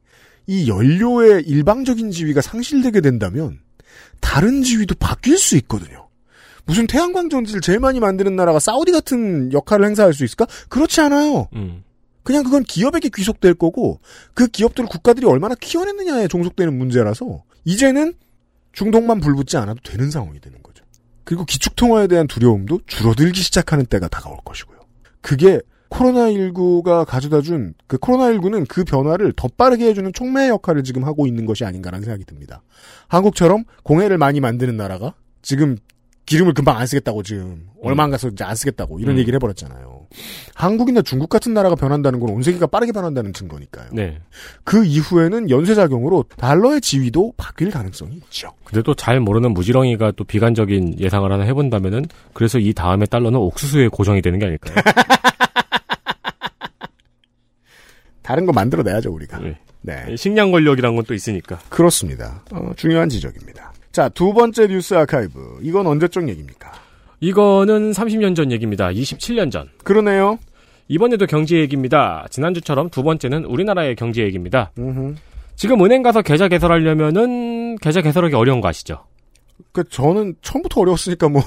이 0.46 0.68
연료의 0.68 1.44
일방적인 1.44 2.10
지위가 2.10 2.42
상실되게 2.42 3.00
된다면 3.00 3.58
다른 4.20 4.62
지위도 4.62 4.96
바뀔 4.96 5.38
수 5.38 5.56
있거든요. 5.56 6.10
무슨 6.66 6.86
태양광 6.86 7.30
전지를 7.30 7.62
제일 7.62 7.80
많이 7.80 8.00
만드는 8.00 8.36
나라가 8.36 8.58
사우디 8.58 8.92
같은 8.92 9.50
역할을 9.50 9.86
행사할 9.86 10.12
수 10.12 10.26
있을까? 10.26 10.46
그렇지 10.68 11.00
않아요. 11.00 11.48
음. 11.54 11.84
그냥 12.22 12.44
그건 12.44 12.64
기업에게 12.64 13.08
귀속될 13.08 13.54
거고 13.54 13.98
그 14.34 14.46
기업들을 14.46 14.90
국가들이 14.90 15.24
얼마나 15.24 15.54
키워냈느냐에 15.54 16.28
종속되는 16.28 16.76
문제라서 16.76 17.44
이제는 17.64 18.12
중동만 18.72 19.20
불붙지 19.20 19.56
않아도 19.56 19.80
되는 19.82 20.10
상황이 20.10 20.38
되는 20.38 20.62
거죠. 20.62 20.73
그리고 21.24 21.44
기축통화에 21.44 22.06
대한 22.06 22.26
두려움도 22.26 22.80
줄어들기 22.86 23.40
시작하는 23.40 23.86
때가 23.86 24.08
다가올 24.08 24.38
것이고요. 24.44 24.78
그게 25.20 25.60
코로나19가 25.90 27.04
가져다 27.04 27.40
준 27.40 27.74
그 27.86 27.98
코로나19는 27.98 28.66
그 28.68 28.84
변화를 28.84 29.32
더 29.36 29.48
빠르게 29.48 29.86
해주는 29.86 30.12
촉매 30.12 30.48
역할을 30.48 30.82
지금 30.82 31.04
하고 31.04 31.26
있는 31.26 31.46
것이 31.46 31.64
아닌가라는 31.64 32.04
생각이 32.04 32.24
듭니다. 32.24 32.62
한국처럼 33.08 33.64
공해를 33.82 34.18
많이 34.18 34.40
만드는 34.40 34.76
나라가 34.76 35.14
지금 35.42 35.76
기름을 36.26 36.54
금방 36.54 36.78
안 36.78 36.86
쓰겠다고 36.86 37.22
지금 37.22 37.68
얼마 37.82 38.04
안 38.04 38.10
가서 38.10 38.28
이제 38.28 38.44
안 38.44 38.56
쓰겠다고 38.56 38.98
이런 38.98 39.16
음. 39.16 39.18
얘기를 39.20 39.36
해버렸잖아요. 39.36 39.93
한국이나 40.54 41.02
중국 41.02 41.28
같은 41.28 41.54
나라가 41.54 41.74
변한다는 41.74 42.20
건 42.20 42.30
온 42.30 42.42
세계가 42.42 42.66
빠르게 42.66 42.92
변한다는 42.92 43.32
증거니까요. 43.32 43.88
네. 43.92 44.18
그 44.64 44.84
이후에는 44.84 45.50
연쇄작용으로 45.50 46.24
달러의 46.36 46.80
지위도 46.80 47.34
바뀔 47.36 47.70
가능성이 47.70 48.16
있죠. 48.16 48.50
근데 48.64 48.82
또 48.82 48.94
잘 48.94 49.20
모르는 49.20 49.52
무지렁이가 49.54 50.12
또 50.16 50.24
비관적인 50.24 50.98
예상을 51.00 51.30
하나 51.30 51.44
해본다면은 51.44 52.06
그래서 52.32 52.58
이 52.58 52.72
다음에 52.72 53.06
달러는 53.06 53.38
옥수수에 53.38 53.88
고정이 53.88 54.22
되는 54.22 54.38
게 54.38 54.46
아닐까요? 54.46 54.74
다른 58.22 58.46
거 58.46 58.52
만들어내야죠 58.52 59.12
우리가. 59.12 59.38
네. 59.38 59.58
네. 59.82 60.16
식량 60.16 60.50
권력이란 60.50 60.96
건 60.96 61.04
또 61.04 61.12
있으니까. 61.12 61.58
그렇습니다. 61.68 62.42
어, 62.52 62.72
중요한 62.76 63.08
지적입니다. 63.10 63.72
자, 63.92 64.08
두 64.08 64.32
번째 64.32 64.66
뉴스 64.68 64.94
아카이브. 64.94 65.58
이건 65.62 65.86
언제적 65.86 66.26
얘기입니까? 66.28 66.72
이거는 67.24 67.92
30년 67.92 68.36
전 68.36 68.52
얘기입니다. 68.52 68.88
27년 68.88 69.50
전. 69.50 69.70
그러네요. 69.82 70.38
이번에도 70.88 71.24
경제 71.24 71.56
얘기입니다. 71.56 72.26
지난주처럼 72.28 72.90
두 72.90 73.02
번째는 73.02 73.46
우리나라의 73.46 73.96
경제 73.96 74.22
얘기입니다. 74.22 74.72
음흠. 74.78 75.14
지금 75.56 75.82
은행 75.82 76.02
가서 76.02 76.20
계좌 76.20 76.48
개설하려면은 76.48 77.76
계좌 77.76 78.02
개설하기 78.02 78.34
어려운 78.34 78.60
거 78.60 78.68
아시죠? 78.68 79.06
그 79.72 79.84
저는 79.88 80.34
처음부터 80.42 80.82
어려웠으니까 80.82 81.30
뭐. 81.30 81.40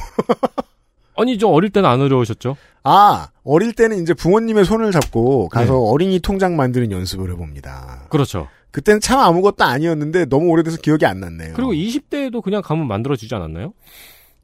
아니, 1.16 1.38
저 1.38 1.48
어릴 1.48 1.70
때는 1.70 1.88
안 1.88 2.02
어려우셨죠? 2.02 2.58
아, 2.84 3.28
어릴 3.44 3.74
때는 3.74 4.02
이제 4.02 4.16
부모님의 4.16 4.66
손을 4.66 4.92
잡고 4.92 5.50
가서 5.50 5.74
네. 5.74 5.80
어린이 5.80 6.20
통장 6.20 6.56
만드는 6.56 6.92
연습을 6.92 7.32
해봅니다. 7.32 8.08
그렇죠. 8.10 8.48
그때는 8.72 9.00
참 9.00 9.20
아무것도 9.20 9.64
아니었는데 9.64 10.26
너무 10.26 10.48
오래돼서 10.50 10.78
기억이 10.78 11.06
안 11.06 11.20
났네요. 11.20 11.54
그리고 11.56 11.74
20대에도 11.74 12.42
그냥 12.42 12.64
가면 12.64 12.88
만들어주지 12.88 13.34
않았나요? 13.36 13.74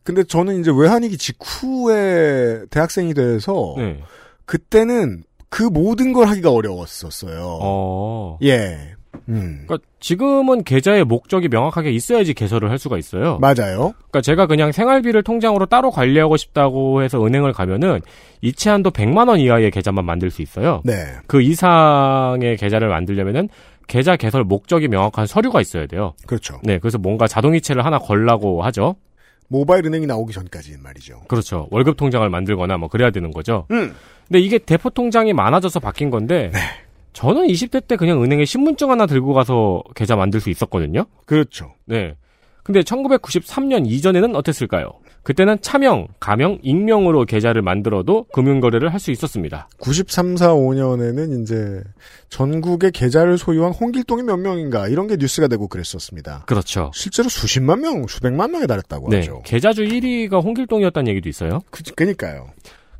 근데 0.03 0.23
저는 0.23 0.59
이제 0.59 0.71
외환위기 0.75 1.17
직후에 1.17 2.65
대학생이 2.69 3.13
돼서 3.13 3.75
네. 3.77 3.99
그때는 4.45 5.23
그 5.49 5.63
모든 5.63 6.13
걸 6.13 6.27
하기가 6.27 6.51
어려웠었어요. 6.51 7.59
어. 7.61 8.37
예. 8.43 8.95
음. 9.29 9.63
그러니까 9.65 9.87
지금은 9.99 10.63
계좌의 10.63 11.05
목적이 11.05 11.47
명확하게 11.47 11.91
있어야지 11.91 12.33
개설을 12.33 12.69
할 12.69 12.79
수가 12.79 12.97
있어요. 12.97 13.37
맞아요. 13.39 13.93
그러니까 13.93 14.21
제가 14.21 14.47
그냥 14.47 14.71
생활비를 14.71 15.23
통장으로 15.23 15.67
따로 15.67 15.91
관리하고 15.91 16.35
싶다고 16.37 17.03
해서 17.03 17.23
은행을 17.23 17.53
가면은 17.53 18.01
이체 18.41 18.69
한도 18.69 18.91
100만 18.91 19.29
원 19.29 19.39
이하의 19.39 19.71
계좌만 19.71 20.05
만들 20.05 20.31
수 20.31 20.41
있어요. 20.41 20.81
네. 20.83 21.05
그 21.27 21.41
이상의 21.41 22.57
계좌를 22.57 22.89
만들려면은 22.89 23.47
계좌 23.87 24.15
개설 24.15 24.43
목적이 24.43 24.87
명확한 24.87 25.27
서류가 25.27 25.61
있어야 25.61 25.85
돼요. 25.87 26.13
그렇죠. 26.25 26.59
네, 26.63 26.79
그래서 26.79 26.97
뭔가 26.97 27.27
자동이체를 27.27 27.85
하나 27.85 27.99
걸라고 27.99 28.63
하죠. 28.63 28.95
모바일 29.47 29.85
은행이 29.85 30.05
나오기 30.07 30.33
전까지는 30.33 30.81
말이죠. 30.81 31.21
그렇죠. 31.27 31.67
월급 31.71 31.97
통장을 31.97 32.27
만들거나 32.29 32.77
뭐 32.77 32.89
그래야 32.89 33.11
되는 33.11 33.31
거죠. 33.31 33.67
음. 33.71 33.93
근데 34.27 34.39
이게 34.39 34.57
대포 34.57 34.89
통장이 34.91 35.33
많아져서 35.33 35.79
바뀐 35.79 36.09
건데 36.09 36.49
네. 36.53 36.59
저는 37.13 37.47
20대 37.47 37.87
때 37.87 37.95
그냥 37.95 38.23
은행에 38.23 38.45
신분증 38.45 38.89
하나 38.89 39.05
들고 39.05 39.33
가서 39.33 39.83
계좌 39.95 40.15
만들 40.15 40.39
수 40.39 40.49
있었거든요. 40.49 41.05
그렇죠. 41.25 41.73
네. 41.85 42.15
근데 42.63 42.81
1993년 42.81 43.85
이전에는 43.85 44.35
어땠을까요? 44.35 44.89
그때는 45.23 45.57
차명, 45.61 46.07
가명, 46.19 46.59
익명으로 46.61 47.25
계좌를 47.25 47.61
만들어도 47.61 48.25
금융거래를 48.33 48.91
할 48.91 49.03
수 49.03 49.11
있었습니다. 49.11 49.67
93, 49.79 50.37
4, 50.37 50.53
5년에는 50.53 51.41
이제 51.43 51.81
전국의 52.29 52.91
계좌를 52.91 53.37
소유한 53.37 53.73
홍길동이 53.73 54.23
몇 54.23 54.37
명인가 54.37 54.87
이런 54.87 55.07
게 55.07 55.17
뉴스가 55.17 55.47
되고 55.47 55.67
그랬었습니다. 55.67 56.43
그렇죠. 56.45 56.91
실제로 56.93 57.27
수십만 57.27 57.81
명, 57.81 58.07
수백만 58.07 58.51
명에 58.51 58.65
달했다고 58.65 59.09
네. 59.09 59.17
하죠. 59.17 59.41
계좌주 59.45 59.83
1위가 59.83 60.41
홍길동이었다는 60.41 61.09
얘기도 61.09 61.27
있어요. 61.27 61.61
그, 61.69 61.83
그니까요. 61.95 62.47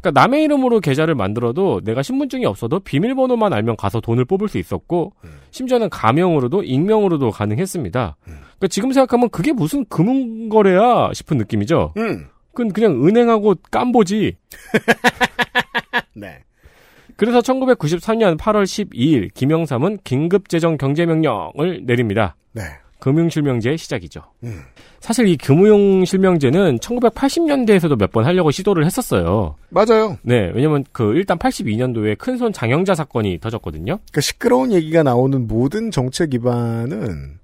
그러니까 0.04 0.22
남의 0.22 0.44
이름으로 0.44 0.82
계좌를 0.82 1.16
만들어도 1.16 1.80
내가 1.86 2.04
신분증이 2.04 2.46
없어도 2.46 2.82
비밀번호만 2.82 3.54
알면 3.54 3.78
가서 3.78 4.02
돈을 4.02 4.26
뽑을 4.26 4.50
수 4.50 4.58
있었고 4.58 5.14
심지어는 5.52 5.90
가명으로도 5.90 6.64
익명으로도 6.64 7.32
가능했습니다. 7.32 8.18
그러니까 8.24 8.68
지금 8.70 8.92
생각하면 8.92 9.30
그게 9.30 9.54
무슨 9.54 9.86
금융 9.86 10.50
거래야 10.50 11.10
싶은 11.14 11.38
느낌이죠. 11.38 11.94
음. 11.96 12.28
그건 12.52 12.74
그냥 12.74 13.06
은행하고 13.06 13.56
깜보지. 13.72 14.36
네. 16.14 16.40
그래서 17.16 17.40
1993년 17.40 18.38
8월 18.38 18.64
12일 18.64 19.34
김영삼은 19.34 20.00
긴급재정 20.04 20.78
경제명령을 20.78 21.84
내립니다. 21.86 22.36
네. 22.52 22.64
금융실명제의 23.04 23.78
시작이죠. 23.78 24.22
음. 24.46 24.62
사실 25.02 25.28
이 25.28 25.36
금융실명제는 25.36 26.80
1980년대에서도 26.80 28.00
몇 28.00 28.12
번 28.14 28.24
하려고 28.26 28.50
시도를 28.52 28.86
했었어요. 28.86 29.56
맞아요. 29.70 30.18
네, 30.22 30.52
왜냐면 30.56 30.86
그 30.94 31.14
일단 31.16 31.38
82년도에 31.38 32.18
큰손 32.18 32.54
장영자 32.54 32.96
사건이 32.96 33.40
터졌거든요. 33.40 33.98
그러니까 33.98 34.22
시끄러운 34.22 34.72
얘기가 34.72 35.04
나오는 35.04 35.48
모든 35.48 35.92
정책 35.92 36.30
기반은 36.30 37.40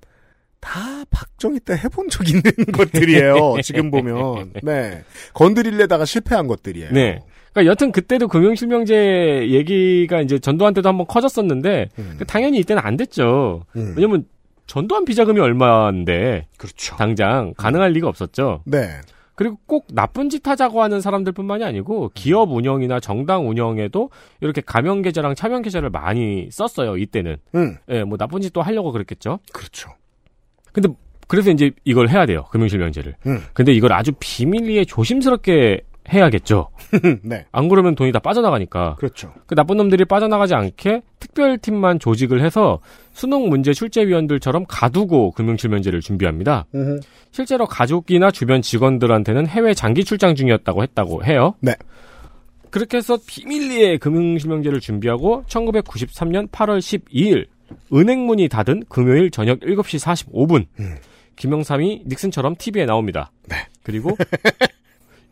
다 0.62 0.80
박정희 1.10 1.60
때 1.62 1.74
해본 1.74 2.08
적 2.10 2.28
있는 2.30 2.44
것들이에요. 2.72 3.56
지금 3.64 3.92
보면. 3.92 4.54
네. 4.64 5.04
건드릴래다가 5.34 6.06
실패한 6.06 6.48
것들이에요. 6.48 6.92
네. 6.92 7.20
그러니까 7.52 7.70
여튼 7.72 7.92
그때도 7.92 8.28
금융실명제 8.30 9.48
얘기가 9.50 10.22
이제 10.22 10.40
전두환 10.40 10.74
때도 10.74 10.88
한번 10.88 11.06
커졌었는데 11.08 11.90
음. 11.98 12.20
당연히 12.28 12.60
이때는 12.60 12.82
안 12.82 12.96
됐죠. 12.96 13.66
음. 13.76 13.94
왜냐면 13.98 14.24
전두환 14.70 15.04
비자금이 15.04 15.40
얼마인데 15.40 16.48
그렇죠. 16.58 16.96
당장 16.96 17.56
가능할 17.58 17.92
리가 17.92 18.08
없었죠. 18.08 18.62
네. 18.66 19.02
그리고 19.34 19.58
꼭 19.66 19.88
나쁜 19.94 20.30
짓 20.30 20.48
하자고 20.48 20.84
하는 20.84 21.02
사람들뿐만이 21.02 21.64
아니고 21.64 22.12
기업 22.14 22.52
운영이나 22.52 23.00
정당 23.00 23.50
운영에도 23.50 24.12
이렇게 24.42 24.62
가명 24.62 25.02
계좌랑 25.02 25.34
차명 25.34 25.64
계좌를 25.64 25.90
많이 25.90 26.50
썼어요. 26.52 26.98
이때는. 26.98 27.38
음. 27.56 27.78
예, 27.90 28.04
뭐 28.04 28.18
나쁜 28.18 28.42
짓도 28.42 28.62
하려고 28.62 28.92
그랬겠죠. 28.92 29.40
그렇죠. 29.52 29.90
근데 30.72 30.90
그래서 31.28 31.50
이제 31.50 31.72
이걸 31.84 32.10
해야 32.10 32.28
돼요. 32.28 32.46
금융실명제를. 32.52 33.16
음. 33.26 33.40
근데 33.54 33.72
이걸 33.72 33.92
아주 33.94 34.12
비밀리에 34.20 34.86
조심스럽게 34.86 35.82
해야겠죠. 36.12 36.70
네. 37.24 37.46
안 37.52 37.70
그러면 37.70 37.96
돈이 37.96 38.12
다 38.12 38.20
빠져나가니까. 38.20 38.96
그렇죠. 38.96 39.34
그 39.46 39.56
나쁜 39.56 39.78
놈들이 39.78 40.06
빠져나가지 40.06 40.56
않게 40.56 41.02
특별팀만 41.20 42.00
조직을 42.00 42.44
해서 42.44 42.80
수능 43.14 43.50
문제 43.50 43.74
출제위원들처럼 43.74 44.66
가두고 44.68 45.32
금융실명제를 45.32 46.02
준비합니다. 46.02 46.66
음흠. 46.74 47.00
실제로 47.32 47.66
가족이나 47.66 48.32
주변 48.32 48.62
직원들한테는 48.62 49.48
해외 49.48 49.74
장기 49.74 50.04
출장 50.04 50.36
중이었다고 50.36 50.84
했다고 50.84 51.24
해요. 51.26 51.56
네. 51.62 51.74
그렇게 52.70 52.98
해서 52.98 53.18
비밀리에 53.26 53.98
금융실명제를 53.98 54.80
준비하고 54.80 55.44
1993년 55.48 56.50
8월 56.50 56.80
12일 56.80 57.48
은행문이 57.94 58.48
닫은 58.48 58.84
금요일 58.90 59.32
저녁 59.32 59.60
7시 59.60 60.00
45분 60.32 60.66
음. 60.80 60.96
김영삼이 61.36 62.04
닉슨처럼 62.06 62.56
TV에 62.58 62.86
나옵니다. 62.86 63.32
네. 63.48 63.56
그리고 63.84 64.16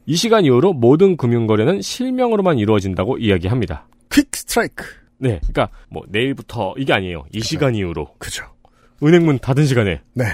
이 0.08 0.16
시간 0.16 0.46
이후로 0.46 0.72
모든 0.72 1.18
금융거래는 1.18 1.82
실명으로만 1.82 2.58
이루어진다고 2.60 3.18
이야기합니다. 3.18 3.88
퀵 4.10 4.34
스트라이크. 4.34 4.86
네, 5.18 5.42
그러니까 5.42 5.70
뭐 5.90 6.04
내일부터 6.08 6.74
이게 6.78 6.94
아니에요. 6.94 7.26
이 7.34 7.42
시간 7.42 7.76
이후로 7.76 8.16
그죠. 8.18 8.46
은행문 9.04 9.40
닫은 9.40 9.66
시간에 9.66 10.02
네. 10.14 10.26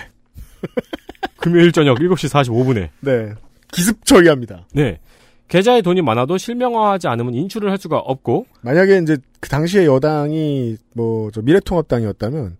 금요일 1.38 1.72
저녁 1.72 1.98
7시 1.98 2.30
45분에 2.30 2.90
네. 3.02 3.34
기습 3.72 4.06
처리합니다. 4.06 4.68
네. 4.74 5.00
계좌에 5.48 5.82
돈이 5.82 6.04
많아도 6.04 6.38
실명화하지 6.38 7.08
않으면 7.08 7.34
인출을 7.34 7.72
할 7.72 7.80
수가 7.80 7.98
없고 7.98 8.46
만약에 8.62 9.00
이제 9.00 9.18
그 9.40 9.50
당시에 9.50 9.86
여당이 9.86 10.78
뭐저 10.96 11.42
미래통합당이었다면 11.42 12.58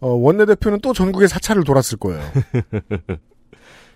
어, 0.00 0.08
원내대표는 0.08 0.80
또 0.80 0.94
전국에 0.94 1.26
사찰을 1.26 1.64
돌았을 1.64 1.98
거예요. 1.98 2.22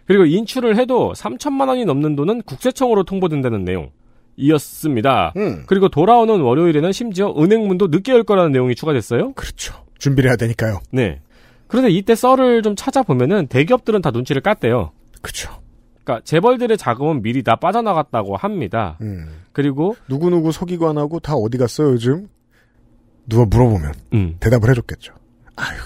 그리고 0.08 0.24
인출을 0.24 0.78
해도 0.78 1.12
3천만 1.14 1.68
원이 1.68 1.84
넘는 1.84 2.16
돈은 2.16 2.42
국세청으로 2.42 3.04
통보된다는 3.04 3.64
내용 3.64 3.90
이었습니다. 4.36 5.34
음. 5.36 5.64
그리고 5.66 5.90
돌아오는 5.90 6.40
월요일에는 6.40 6.92
심지어 6.92 7.34
은행문도 7.36 7.88
늦게 7.88 8.12
열 8.12 8.24
거라는 8.24 8.50
내용이 8.52 8.74
추가됐어요. 8.74 9.34
그렇죠. 9.34 9.74
준비를 9.98 10.30
해야 10.30 10.36
되니까요. 10.36 10.80
네. 10.92 11.20
그런데 11.66 11.90
이때 11.90 12.14
썰을 12.14 12.62
좀 12.62 12.74
찾아보면은 12.74 13.48
대기업들은 13.48 14.00
다 14.00 14.10
눈치를 14.10 14.40
깠대요. 14.40 14.92
그렇죠. 15.20 15.50
그러니까 16.02 16.24
재벌들의 16.24 16.78
자금은 16.78 17.20
미리 17.20 17.42
다 17.42 17.56
빠져나갔다고 17.56 18.36
합니다. 18.36 18.96
음. 19.02 19.28
그리고 19.52 19.94
누구누구 20.08 20.52
서기관하고 20.52 21.20
다 21.20 21.34
어디 21.34 21.58
갔어요, 21.58 21.88
요즘? 21.88 22.28
누가 23.26 23.44
물어보면 23.44 23.92
음. 24.14 24.36
대답을 24.40 24.70
해줬겠죠. 24.70 25.12
아유, 25.56 25.76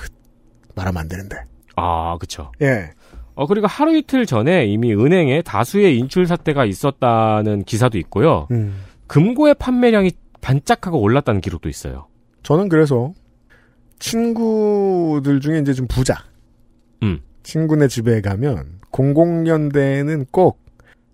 말하면 0.76 1.00
안 1.00 1.08
되는데. 1.08 1.38
아, 1.74 2.16
그쵸. 2.18 2.52
예. 2.60 2.90
어, 3.35 3.47
그리고 3.47 3.66
하루 3.66 3.97
이틀 3.97 4.26
전에 4.26 4.66
이미 4.66 4.93
은행에 4.95 5.43
다수의 5.43 5.99
인출 5.99 6.26
사태가 6.26 6.64
있었다는 6.64 7.64
기사도 7.64 7.99
있고요. 7.99 8.47
음. 8.51 8.74
금고의 9.07 9.55
판매량이 9.55 10.12
반짝하고 10.41 11.01
올랐다는 11.01 11.41
기록도 11.41 11.68
있어요. 11.68 12.09
저는 12.43 12.68
그래서 12.68 13.12
친구들 13.99 15.41
중에 15.41 15.61
이제 15.61 15.72
좀 15.72 15.87
부자. 15.87 16.24
음. 17.03 17.20
친구네 17.43 17.89
집에 17.89 18.20
가면 18.20 18.80
00년대에는 18.93 20.26
꼭 20.30 20.62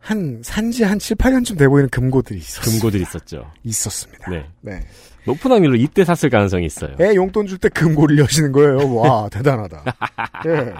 한 0.01 0.41
산지 0.43 0.85
한 0.85 0.99
7, 0.99 1.17
8년쯤 1.17 1.59
돼 1.59 1.69
보이는 1.69 1.89
금고들이 1.91 2.39
있었어요. 2.39 2.73
금고들이 2.73 3.03
있었죠. 3.03 3.51
있었습니다. 3.65 4.31
네. 4.31 4.47
네. 4.63 4.81
높은 5.27 5.51
확률로 5.51 5.77
이때 5.77 6.05
샀을 6.05 6.31
가능성이 6.31 6.65
있어요. 6.67 6.97
애 7.01 7.15
용돈 7.15 7.47
줄 7.47 7.59
때 7.59 7.69
금고를 7.69 8.19
여시는 8.19 8.53
거예요. 8.53 8.95
와, 8.95 9.29
대단하다. 9.31 9.85
예. 10.47 10.75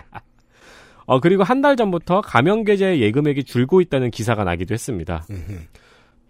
어, 1.09 1.21
그리고 1.21 1.43
한 1.43 1.63
달 1.63 1.75
전부터 1.75 2.21
가명계좌의 2.21 3.01
예금액이 3.01 3.43
줄고 3.45 3.81
있다는 3.81 4.11
기사가 4.13 4.45
나기도 4.45 4.75
했습니다. 4.75 5.25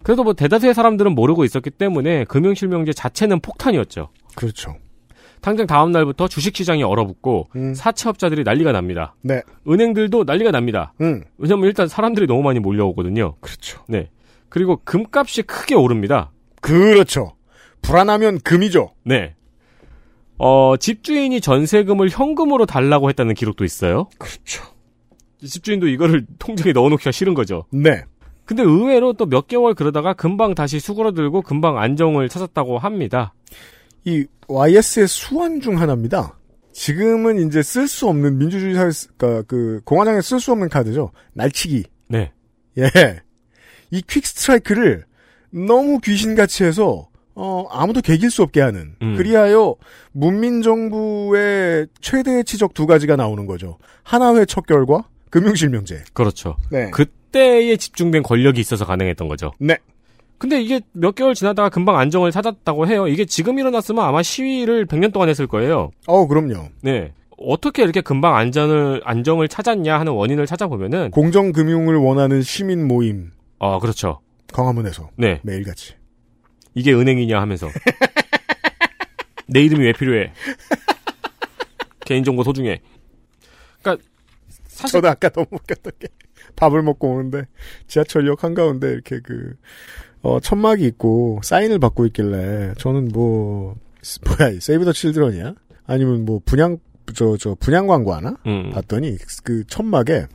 그래도 0.03 0.22
뭐 0.24 0.33
대다수의 0.33 0.72
사람들은 0.72 1.12
모르고 1.14 1.45
있었기 1.45 1.70
때문에 1.70 2.24
금융실명제 2.24 2.93
자체는 2.93 3.41
폭탄이었죠. 3.41 4.09
그렇죠. 4.37 4.76
당장 5.41 5.66
다음 5.66 5.91
날부터 5.93 6.29
주식시장이 6.29 6.83
얼어붙고 6.85 7.49
음. 7.57 7.74
사채업자들이 7.74 8.45
난리가 8.45 8.72
납니다. 8.72 9.14
네. 9.22 9.42
은행들도 9.68 10.25
난리가 10.25 10.50
납니다. 10.53 10.95
음. 11.00 11.25
왜냐면 11.37 11.67
일단 11.67 11.88
사람들이 11.88 12.26
너무 12.26 12.42
많이 12.42 12.59
몰려오거든요. 12.61 13.34
그렇죠. 13.41 13.83
네. 13.88 14.09
그리고 14.49 14.80
금값이 14.84 15.42
크게 15.42 15.75
오릅니다. 15.75 16.30
그렇죠. 16.61 17.34
불안하면 17.83 18.41
금이죠. 18.41 18.92
네. 19.05 19.34
어, 20.39 20.77
집주인이 20.77 21.41
전세금을 21.41 22.11
현금으로 22.11 22.65
달라고 22.67 23.09
했다는 23.09 23.35
기록도 23.35 23.65
있어요. 23.65 24.09
그렇죠. 24.19 24.63
집주인도 25.45 25.89
이거를 25.89 26.27
통장에 26.39 26.73
넣어놓기가 26.73 27.11
싫은 27.13 27.35
거죠. 27.35 27.65
네. 27.73 28.03
근데 28.45 28.63
의외로 28.63 29.13
또 29.13 29.27
몇 29.27 29.47
개월 29.47 29.75
그러다가 29.75 30.15
금방 30.15 30.55
다시 30.55 30.81
수그러들고 30.81 31.43
금방 31.43 31.79
안정을 31.79 32.29
찾았다고 32.29 32.79
합니다. 32.79 33.35
이 34.05 34.25
YS의 34.49 35.07
수완 35.09 35.61
중 35.61 35.81
하나입니다. 35.81 36.39
지금은 36.73 37.47
이제 37.47 37.63
쓸 37.63 37.87
수 37.89 38.09
없는 38.09 38.39
민주주의 38.39 38.75
사회, 38.75 38.91
그니까 39.17 39.43
그 39.43 39.81
공화당에 39.85 40.21
쓸 40.23 40.41
수 40.41 40.53
없는 40.53 40.69
카드죠. 40.69 41.11
날치기. 41.35 41.85
네. 42.09 42.33
예. 42.79 42.89
이 43.91 44.01
퀵 44.07 44.25
스트라이크를 44.27 45.05
너무 45.51 45.99
귀신같이 45.99 46.65
해서 46.65 47.08
어 47.41 47.67
아무도 47.71 48.01
개길 48.01 48.31
수 48.33 48.43
없게 48.43 48.61
하는. 48.61 48.97
음. 49.01 49.17
그리하여 49.17 49.77
문민 50.13 50.61
정부의 50.63 51.87
최대의 52.01 52.45
치적 52.45 52.75
두 52.75 52.87
가지가 52.87 53.15
나오는 53.17 53.47
거죠. 53.47 53.79
하나 54.03 54.35
회 54.35 54.45
척 54.45 54.67
결과 54.67 55.05
금융실명제. 55.31 56.03
그렇죠. 56.15 56.57
네. 56.71 56.91
그때에 56.91 57.77
집중된 57.77 58.23
권력이 58.25 58.61
있어서 58.61 58.85
가능했던 58.85 59.29
거죠. 59.29 59.53
네. 59.61 59.77
근데 60.39 60.61
이게 60.61 60.81
몇 60.93 61.15
개월 61.15 61.35
지나다가 61.35 61.69
금방 61.69 61.97
안정을 61.99 62.31
찾았다고 62.33 62.87
해요. 62.89 63.07
이게 63.09 63.25
지금 63.25 63.59
일어났으면 63.59 64.05
아마 64.05 64.23
시위를 64.23 64.87
100년 64.87 65.13
동안 65.13 65.29
했을 65.29 65.47
거예요. 65.47 65.91
어 66.07 66.27
그럼요. 66.27 66.69
네. 66.83 67.13
어떻게 67.37 67.85
이렇게 67.85 68.01
금방 68.01 68.35
안전을, 68.35 69.03
안정을 69.05 69.47
찾았냐 69.47 70.01
하는 70.01 70.13
원인을 70.13 70.47
찾아보면은, 70.47 71.13
공정 71.13 71.53
금융을 71.53 71.95
원하는 71.95 72.43
시민 72.43 72.89
모임 72.89 73.31
어, 73.61 73.79
그렇죠. 73.79 74.19
광화문에서 74.53 75.11
네. 75.17 75.39
매일같이. 75.45 75.95
이게 76.74 76.92
은행이냐 76.92 77.40
하면서. 77.40 77.68
내 79.46 79.62
이름이 79.62 79.84
왜 79.84 79.92
필요해? 79.92 80.32
개인정보 82.04 82.42
소중해. 82.45 82.80
그러니까 83.80 84.04
저도 84.86 85.08
아까 85.08 85.28
너무 85.30 85.46
웃겼던 85.50 85.92
게 85.99 86.08
밥을 86.57 86.82
먹고 86.82 87.11
오는데 87.12 87.46
지하철역 87.86 88.45
한가운데 88.45 88.90
이렇게 88.90 89.20
그 89.20 89.54
어, 90.22 90.40
천막이 90.40 90.84
있고 90.86 91.40
사인을 91.42 91.78
받고 91.78 92.07
있길래 92.07 92.74
저는 92.78 93.08
뭐 93.08 93.76
뭐야 94.24 94.50
이 94.50 94.61
세이브 94.61 94.84
더 94.84 94.92
칠드런이야? 94.92 95.54
아니면 95.86 96.24
뭐 96.24 96.40
분양 96.45 96.78
저저 97.14 97.57
분양 97.61 97.86
광고 97.86 98.14
하나? 98.14 98.36
음. 98.46 98.70
봤더니 98.70 99.16
그 99.42 99.64
천막에 99.66 100.26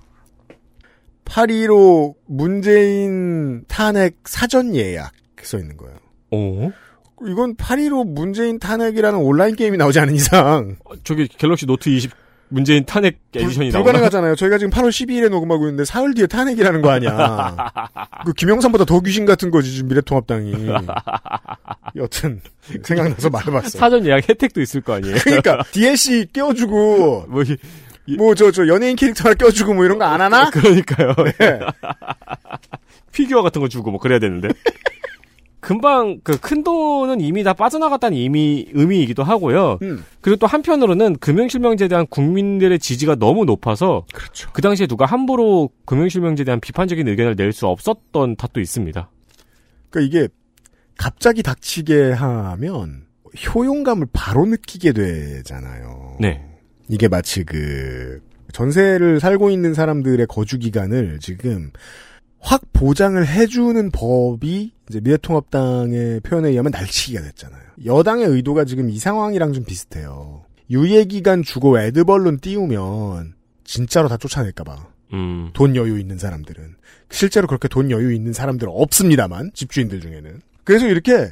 8.15 1.26 2.16
문재인 2.26 3.64
탄핵 3.68 4.18
사전 4.26 4.76
예약 4.76 5.12
써 5.42 5.58
있는 5.58 5.78
거예요. 5.78 5.98
오? 6.34 6.72
이건 7.26 7.56
8.15 7.56 8.08
문재인 8.10 8.60
탄핵이라는 8.60 9.18
온라인 9.20 9.56
게임이 9.56 9.78
나오지 9.78 10.00
않은 10.00 10.16
이상 10.16 10.76
어, 10.84 10.94
저기 11.04 11.28
갤럭시 11.28 11.66
노트 11.66 11.90
20 11.90 12.12
문재인 12.50 12.86
탄핵 12.86 13.18
edition이 13.34 13.70
나오나? 13.72 13.84
불가능하잖아요. 13.84 14.36
저희가 14.36 14.58
지금 14.60 14.72
8월 14.72 14.90
12일에 14.90 15.30
녹음하고 15.30 15.66
있는데 15.66 15.86
사흘 15.86 16.14
뒤에 16.14 16.28
탄핵이라는 16.28 16.82
거 16.84 16.92
아니야. 16.92 17.56
그 18.26 18.34
김영삼보다 18.34 18.86
더 18.86 19.00
귀신 19.00 19.26
같은 19.26 19.50
거지 19.50 19.72
지금 19.72 19.88
미래통합당이. 19.90 20.68
여튼 21.96 22.42
생각나서 22.84 23.30
말해봤어요. 23.32 23.70
사전 23.80 24.06
예약 24.06 24.28
혜택도 24.30 24.62
있을 24.62 24.82
거 24.82 24.94
아니에요? 24.94 25.16
그러니까 25.24 25.64
DLC 25.72 26.28
껴주고 26.34 27.26
뭐, 27.30 27.42
이- 28.06 28.18
뭐저저 28.18 28.68
연예인 28.68 28.96
캐릭터 28.98 29.30
하나 29.30 29.36
껴주고 29.36 29.74
뭐 29.74 29.86
이런 29.86 29.98
거 29.98 30.06
안 30.06 30.22
하나? 30.22 30.50
그러니까요. 30.52 31.16
네. 31.40 31.60
피규어 33.12 33.42
같은 33.42 33.62
거 33.62 33.68
주고 33.68 33.90
뭐 33.92 34.00
그래야 34.00 34.20
되는데. 34.20 34.50
금방 35.64 36.20
그 36.24 36.38
큰 36.38 36.64
돈은 36.64 37.22
이미 37.22 37.44
다 37.44 37.54
빠져나갔다는 37.54 38.18
의미 38.18 38.68
의미이기도 38.74 39.24
하고요. 39.24 39.80
음. 39.82 40.04
그리고 40.22 40.38
또 40.38 40.46
한편으로는 40.48 41.18
금융실명제에 41.18 41.88
대한 41.88 42.06
국민들의 42.08 42.78
지지가 42.80 43.16
너무 43.16 43.46
높아서 43.46 44.06
그렇죠. 44.14 44.50
그 44.54 44.62
당시에 44.62 44.88
누가 44.88 45.06
함부로 45.06 45.70
금융실명제에 45.86 46.44
대한 46.46 46.60
비판적인 46.60 47.08
의견을 47.08 47.36
낼 47.36 47.54
수 47.54 47.68
없었던 47.68 48.36
탓도 48.36 48.60
있습니다. 48.60 49.10
그러니까 49.90 50.08
이게 50.20 50.28
갑자기 50.98 51.44
닥치게 51.44 52.12
하면 52.12 53.04
효용감을 53.56 54.08
바로 54.14 54.46
느끼게 54.46 54.92
되잖아요. 54.94 56.18
네. 56.20 56.44
이게 56.90 57.08
마치 57.08 57.44
그 57.44 58.22
전세를 58.52 59.20
살고 59.20 59.50
있는 59.50 59.74
사람들의 59.74 60.28
거주 60.28 60.60
기간을 60.60 61.20
지금 61.20 61.72
확 62.44 62.62
보장을 62.74 63.26
해주는 63.26 63.90
법이 63.92 64.74
이제 64.90 65.00
미래통합당의 65.00 66.20
표현에 66.20 66.50
의하면 66.50 66.72
날치기가 66.72 67.22
됐잖아요. 67.22 67.62
여당의 67.86 68.28
의도가 68.28 68.66
지금 68.66 68.90
이 68.90 69.00
상황이랑 69.00 69.54
좀 69.54 69.64
비슷해요. 69.64 70.44
유예 70.70 71.06
기간 71.06 71.42
주고 71.42 71.80
에드벌룬 71.80 72.40
띄우면 72.40 73.36
진짜로 73.64 74.10
다 74.10 74.18
쫓아낼까봐. 74.18 74.88
음. 75.14 75.52
돈 75.54 75.76
여유 75.78 75.98
있는 76.00 76.18
사람들은 76.18 76.76
실제로 77.10 77.48
그렇게 77.48 77.70
돈 77.70 77.90
여유 77.92 78.14
있는 78.14 78.34
사람들은 78.34 78.72
없습니다만 78.76 79.52
집주인들 79.54 80.02
중에는 80.02 80.42
그래서 80.66 80.88
이렇게 80.88 81.32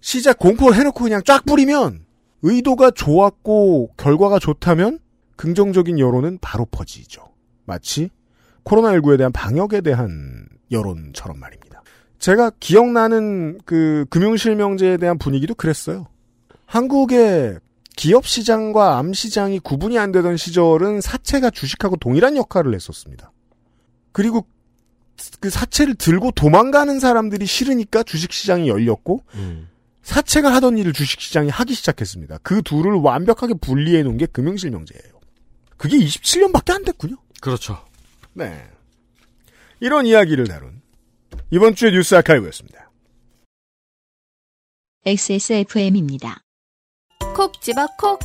시작 0.00 0.38
공포를 0.38 0.78
해놓고 0.78 1.04
그냥 1.04 1.22
쫙 1.24 1.44
뿌리면 1.44 2.06
의도가 2.42 2.92
좋았고 2.92 3.90
결과가 3.98 4.38
좋다면 4.38 5.00
긍정적인 5.36 5.98
여론은 5.98 6.38
바로 6.40 6.64
퍼지죠. 6.70 7.28
마치 7.66 8.08
코로나19에 8.66 9.16
대한 9.16 9.32
방역에 9.32 9.80
대한 9.80 10.46
여론처럼 10.70 11.38
말입니다. 11.38 11.82
제가 12.18 12.50
기억나는 12.60 13.58
그 13.64 14.04
금융실명제에 14.10 14.96
대한 14.96 15.18
분위기도 15.18 15.54
그랬어요. 15.54 16.06
한국의 16.66 17.60
기업 17.94 18.26
시장과 18.26 18.98
암 18.98 19.14
시장이 19.14 19.60
구분이 19.60 19.98
안 19.98 20.12
되던 20.12 20.36
시절은 20.36 21.00
사채가 21.00 21.50
주식하고 21.50 21.96
동일한 21.96 22.36
역할을 22.36 22.74
했었습니다. 22.74 23.32
그리고 24.12 24.46
그 25.40 25.48
사채를 25.48 25.94
들고 25.94 26.32
도망가는 26.32 26.98
사람들이 26.98 27.46
싫으니까 27.46 28.02
주식 28.02 28.32
시장이 28.32 28.68
열렸고 28.68 29.22
음. 29.34 29.68
사채가 30.02 30.52
하던 30.56 30.78
일을 30.78 30.92
주식 30.92 31.20
시장이 31.20 31.48
하기 31.48 31.74
시작했습니다. 31.74 32.38
그 32.42 32.62
둘을 32.62 32.92
완벽하게 32.92 33.54
분리해 33.54 34.02
놓은 34.02 34.18
게 34.18 34.26
금융실명제예요. 34.26 35.20
그게 35.76 35.96
27년밖에 35.98 36.74
안 36.74 36.84
됐군요. 36.84 37.16
그렇죠. 37.40 37.78
네. 38.36 38.70
이런 39.80 40.04
이야기를 40.04 40.46
다룬 40.46 40.82
이번 41.50 41.74
주의 41.74 41.90
뉴스 41.90 42.14
아카이브였습니다. 42.16 42.90
XSFM입니다. 45.06 46.42
콕 47.34 47.58
집어 47.62 47.86
콕. 47.98 48.20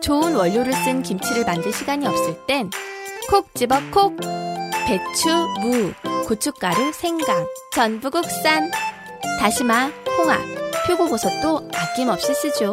좋은 0.00 0.36
원료를 0.36 0.72
쓴 0.72 1.02
김치를 1.02 1.44
만들 1.44 1.72
시간이 1.72 2.06
없을 2.06 2.46
땐 2.46 2.70
콕 3.28 3.52
집어 3.56 3.80
콕. 3.90 4.16
배추, 4.86 5.28
무, 5.60 5.92
고춧가루, 6.26 6.92
생강, 6.92 7.44
전부 7.74 8.08
국산. 8.08 8.70
다시마, 9.40 9.88
홍합, 10.16 10.40
표고버섯도 10.86 11.70
아낌없이 11.74 12.32
쓰죠. 12.34 12.70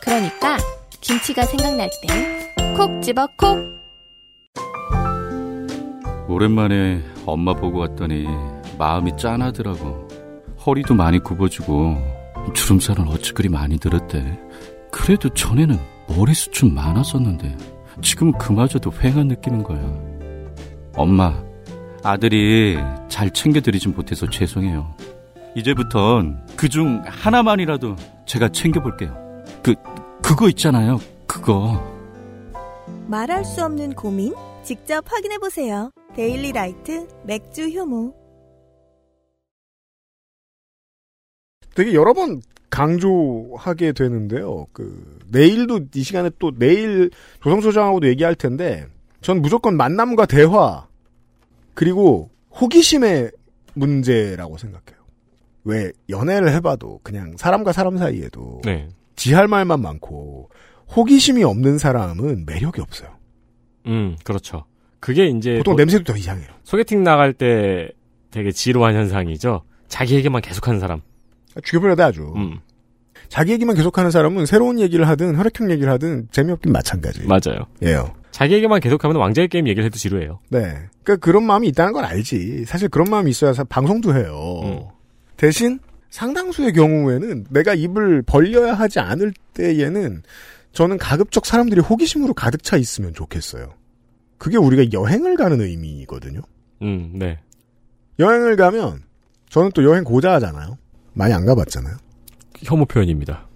그러니까 0.00 0.56
김치가 1.02 1.44
생각날 1.44 1.90
땐 2.08 2.74
콕 2.74 3.02
집어 3.02 3.28
콕. 3.36 3.81
오랜만에 6.32 7.02
엄마 7.26 7.52
보고 7.54 7.78
왔더니 7.78 8.26
마음이 8.78 9.16
짠하더라고. 9.16 10.08
허리도 10.64 10.94
많이 10.94 11.18
굽어지고 11.18 11.96
주름살은 12.54 13.08
어찌 13.08 13.32
그리 13.32 13.48
많이 13.48 13.78
들었대. 13.78 14.38
그래도 14.90 15.28
전에는 15.28 15.78
머리숱 16.08 16.52
좀 16.52 16.74
많았었는데 16.74 17.56
지금은 18.00 18.32
그마저도 18.38 18.90
휑한 18.90 19.26
느끼는 19.26 19.62
거야. 19.62 19.80
엄마, 20.96 21.42
아들이 22.02 22.78
잘 23.08 23.30
챙겨드리진 23.30 23.94
못해서 23.94 24.28
죄송해요. 24.28 24.94
이제부턴 25.54 26.46
그중 26.56 27.02
하나만이라도 27.06 27.96
제가 28.26 28.48
챙겨볼게요. 28.48 29.14
그, 29.62 29.74
그거 30.22 30.48
있잖아요. 30.48 30.98
그거. 31.26 31.82
말할 33.06 33.44
수 33.44 33.64
없는 33.64 33.94
고민? 33.94 34.34
직접 34.62 35.04
확인해보세요. 35.10 35.90
데일리 36.14 36.52
라이트 36.52 37.08
맥주 37.24 37.70
효모. 37.70 38.14
되게 41.74 41.94
여러 41.94 42.12
번 42.12 42.42
강조하게 42.68 43.92
되는데요. 43.92 44.66
그 44.74 45.18
내일도 45.28 45.80
이 45.94 46.02
시간에 46.02 46.30
또 46.38 46.52
내일 46.58 47.10
조성 47.42 47.62
소장하고도 47.62 48.08
얘기할 48.08 48.34
텐데 48.34 48.86
전 49.22 49.40
무조건 49.40 49.76
만남과 49.78 50.26
대화 50.26 50.86
그리고 51.72 52.30
호기심의 52.60 53.30
문제라고 53.72 54.58
생각해요. 54.58 55.02
왜 55.64 55.92
연애를 56.10 56.52
해봐도 56.52 57.00
그냥 57.02 57.36
사람과 57.38 57.72
사람 57.72 57.96
사이에도 57.96 58.60
네. 58.64 58.88
지할 59.16 59.48
말만 59.48 59.80
많고 59.80 60.50
호기심이 60.94 61.42
없는 61.42 61.78
사람은 61.78 62.44
매력이 62.44 62.82
없어요. 62.82 63.16
음, 63.86 64.16
그렇죠. 64.24 64.66
그게 65.02 65.26
이제 65.26 65.56
보통 65.58 65.74
도- 65.74 65.78
냄새도 65.78 66.04
더 66.04 66.16
이상해요. 66.16 66.46
소개팅 66.62 67.02
나갈 67.02 67.32
때 67.32 67.90
되게 68.30 68.52
지루한 68.52 68.94
현상이죠. 68.94 69.62
자기 69.88 70.14
얘기만 70.14 70.40
계속하는 70.42 70.78
사람. 70.78 71.00
죽여버려야 71.64 71.96
돼 71.96 72.02
아주. 72.04 72.32
음, 72.36 72.60
자기 73.28 73.50
얘기만 73.52 73.74
계속하는 73.74 74.12
사람은 74.12 74.46
새로운 74.46 74.78
얘기를 74.78 75.08
하든 75.08 75.36
혈액형 75.36 75.70
얘기를 75.72 75.92
하든 75.92 76.28
재미없긴 76.30 76.72
마찬가지. 76.72 77.22
맞아요. 77.26 77.66
예요. 77.82 78.14
자기 78.30 78.54
얘기만 78.54 78.80
계속하면 78.80 79.16
왕자의 79.16 79.48
게임 79.48 79.66
얘기를 79.66 79.84
해도 79.84 79.98
지루해요. 79.98 80.38
네. 80.50 80.60
그러니까 81.02 81.16
그런 81.16 81.42
마음이 81.44 81.66
있다는 81.68 81.92
걸 81.92 82.04
알지. 82.04 82.64
사실 82.66 82.88
그런 82.88 83.10
마음이 83.10 83.28
있어야 83.30 83.52
사- 83.52 83.64
방송도 83.64 84.14
해요. 84.14 84.60
음. 84.62 84.80
대신 85.36 85.80
상당수의 86.10 86.72
경우에는 86.74 87.46
내가 87.50 87.74
입을 87.74 88.22
벌려야 88.22 88.74
하지 88.74 89.00
않을 89.00 89.32
때에는 89.54 90.22
저는 90.72 90.96
가급적 90.98 91.44
사람들이 91.44 91.80
호기심으로 91.80 92.34
가득 92.34 92.62
차 92.62 92.76
있으면 92.76 93.12
좋겠어요. 93.12 93.74
그게 94.42 94.56
우리가 94.56 94.92
여행을 94.92 95.36
가는 95.36 95.60
의미거든요. 95.60 96.40
음, 96.82 97.12
네. 97.14 97.38
여행을 98.18 98.56
가면 98.56 99.04
저는 99.48 99.70
또 99.72 99.84
여행 99.84 100.02
고자하잖아요. 100.02 100.78
많이 101.12 101.32
안 101.32 101.46
가봤잖아요. 101.46 101.96
혐오 102.64 102.84
표현입니다. 102.86 103.46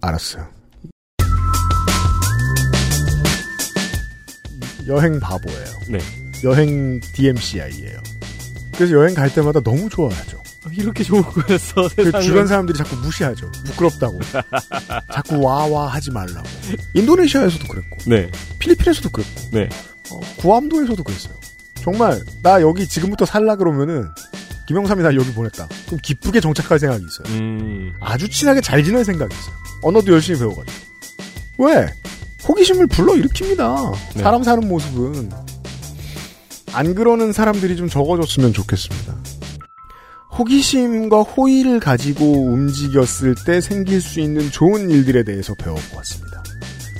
알았어요. 0.00 0.46
여행 4.86 5.18
바보예요. 5.18 5.66
네. 5.88 5.98
여행 6.44 7.00
DMCI예요. 7.16 7.98
그래서 8.76 8.94
여행 8.94 9.16
갈 9.16 9.34
때마다 9.34 9.58
너무 9.60 9.88
좋아하죠. 9.88 10.40
이렇게 10.70 11.02
좋은 11.02 11.22
거였어, 11.22 11.88
그. 11.96 12.20
주변 12.22 12.46
사람들이 12.46 12.78
자꾸 12.78 12.94
무시하죠. 12.98 13.50
부끄럽다고. 13.66 14.20
자꾸 15.12 15.42
와와 15.42 15.88
하지 15.88 16.12
말라고. 16.12 16.46
인도네시아에서도 16.94 17.66
그랬고, 17.66 17.96
네. 18.06 18.30
필리핀에서도 18.60 19.10
그랬고, 19.10 19.40
네. 19.50 19.68
어, 20.10 20.20
구암도에서도 20.38 21.02
그랬어요. 21.02 21.34
정말 21.76 22.20
나 22.42 22.60
여기 22.60 22.86
지금부터 22.86 23.24
살라 23.24 23.56
그러면은 23.56 24.08
김영삼이 24.68 25.02
날 25.02 25.16
여기 25.16 25.32
보냈다. 25.32 25.66
그럼 25.86 25.98
기쁘게 26.02 26.40
정착할 26.40 26.78
생각이 26.78 27.04
있어요. 27.04 27.36
음, 27.36 27.92
아주 28.00 28.28
친하게 28.28 28.60
잘 28.60 28.84
지낼 28.84 29.04
생각이 29.04 29.34
있어요. 29.34 29.54
언어도 29.82 30.12
열심히 30.12 30.38
배워가지고. 30.38 30.90
왜? 31.58 31.86
호기심을 32.46 32.86
불러 32.86 33.14
일으킵니다. 33.14 33.92
네. 34.14 34.22
사람 34.22 34.42
사는 34.42 34.66
모습은 34.66 35.30
안 36.72 36.94
그러는 36.94 37.32
사람들이 37.32 37.76
좀 37.76 37.88
적어졌으면 37.88 38.52
좋겠습니다. 38.52 39.16
호기심과 40.38 41.22
호의를 41.22 41.80
가지고 41.80 42.24
움직였을 42.24 43.34
때 43.44 43.60
생길 43.60 44.00
수 44.00 44.20
있는 44.20 44.50
좋은 44.50 44.88
일들에 44.88 45.24
대해서 45.24 45.54
배워보았습니다. 45.54 46.42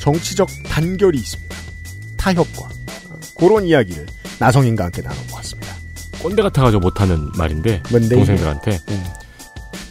정치적 0.00 0.48
단결이 0.66 1.18
있습니다. 1.18 1.56
타협과 2.18 2.68
그런 3.40 3.64
이야기를 3.64 4.06
나성인과 4.38 4.84
함께 4.84 5.02
나눠보았습니다. 5.02 5.74
꼰대 6.22 6.42
같아가지고 6.42 6.80
못하는 6.80 7.30
말인데 7.36 7.82
뭔데, 7.90 8.14
동생들한테 8.14 8.78
음. 8.90 9.04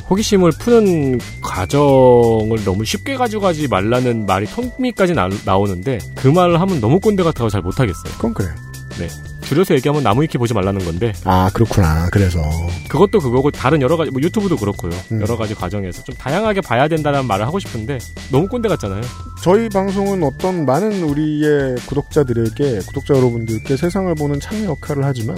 호기심을 0.10 0.52
푸는 0.60 1.20
과정을 1.42 2.64
너무 2.64 2.86
쉽게 2.86 3.16
가져가지 3.16 3.68
말라는 3.68 4.26
말이 4.26 4.46
턱밑까지 4.48 5.14
나, 5.14 5.30
나오는데 5.46 6.00
그 6.16 6.28
말을 6.28 6.62
하면 6.62 6.80
너무 6.80 7.00
꼰대 7.00 7.24
같아서 7.24 7.50
잘 7.50 7.62
못하겠어요. 7.62 8.14
그건 8.14 8.34
그래요. 8.34 8.54
네. 8.98 9.08
줄여서 9.42 9.74
얘기하면 9.76 10.04
나무 10.04 10.22
위키 10.24 10.38
보지 10.38 10.54
말라는 10.54 10.84
건데 10.86 11.14
아 11.24 11.50
그렇구나. 11.54 12.08
그래서 12.12 12.42
그것도 12.88 13.20
그거고 13.20 13.50
다른 13.52 13.82
여러 13.82 13.98
가지 13.98 14.12
뭐 14.12 14.22
유튜브도 14.22 14.58
그렇고요. 14.58 14.92
음. 15.12 15.22
여러 15.22 15.38
가지 15.38 15.56
과정에서 15.56 16.04
좀 16.04 16.16
다양하게 16.16 16.62
봐야 16.62 16.88
된다는 16.88 17.26
말을 17.26 17.46
하고 17.48 17.58
싶은데 17.60 17.98
너무 18.32 18.48
꼰대 18.48 18.70
같잖아요. 18.70 19.02
저희 19.42 19.70
방송은 19.70 20.24
어떤 20.24 20.66
많은 20.66 21.02
우리의 21.04 21.76
구독자들에게 21.88 22.80
구독자 22.88 23.16
여러분들께 23.16 23.76
세상을 23.78 24.14
보는 24.16 24.40
창의 24.40 24.66
역할을 24.66 25.04
하지만 25.06 25.36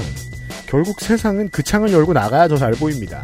결국 0.67 0.99
세상은 1.01 1.49
그 1.49 1.63
창을 1.63 1.91
열고 1.91 2.13
나가야 2.13 2.47
더 2.47 2.57
잘 2.57 2.71
보입니다. 2.73 3.23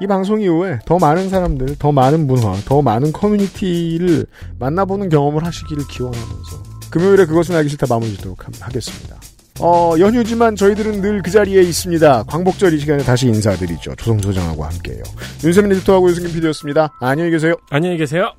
이 0.00 0.06
방송 0.08 0.40
이후에 0.40 0.80
더 0.86 0.98
많은 0.98 1.28
사람들, 1.30 1.76
더 1.78 1.92
많은 1.92 2.26
문화, 2.26 2.52
더 2.64 2.82
많은 2.82 3.12
커뮤니티를 3.12 4.26
만나보는 4.58 5.08
경험을 5.08 5.44
하시기를 5.46 5.84
기원하면서 5.88 6.62
금요일에 6.90 7.26
그것은 7.26 7.54
알기 7.54 7.68
싫다 7.70 7.86
마무리 7.88 8.10
짓도록 8.16 8.44
함- 8.44 8.52
하겠습니다. 8.60 9.16
어, 9.60 9.94
연휴지만 9.98 10.56
저희들은 10.56 11.00
늘 11.00 11.22
그 11.22 11.30
자리에 11.30 11.62
있습니다. 11.62 12.24
광복절 12.24 12.74
이 12.74 12.80
시간에 12.80 13.02
다시 13.04 13.28
인사드리죠. 13.28 13.94
조성조정하고 13.96 14.64
함께해요. 14.64 15.02
윤세민 15.44 15.72
에디터하고 15.72 16.10
유승균 16.10 16.32
PD였습니다. 16.32 16.92
안녕히 17.00 17.30
계세요. 17.30 17.54
안녕히 17.70 17.96
계세요. 17.96 18.32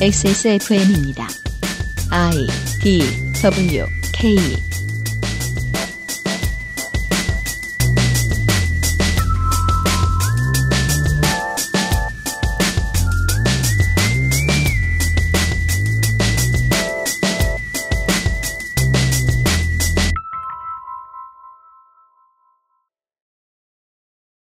XSFM입니다. 0.00 1.26
I 2.10 2.32
D 2.82 3.00
W 3.42 3.84
K 4.14 4.36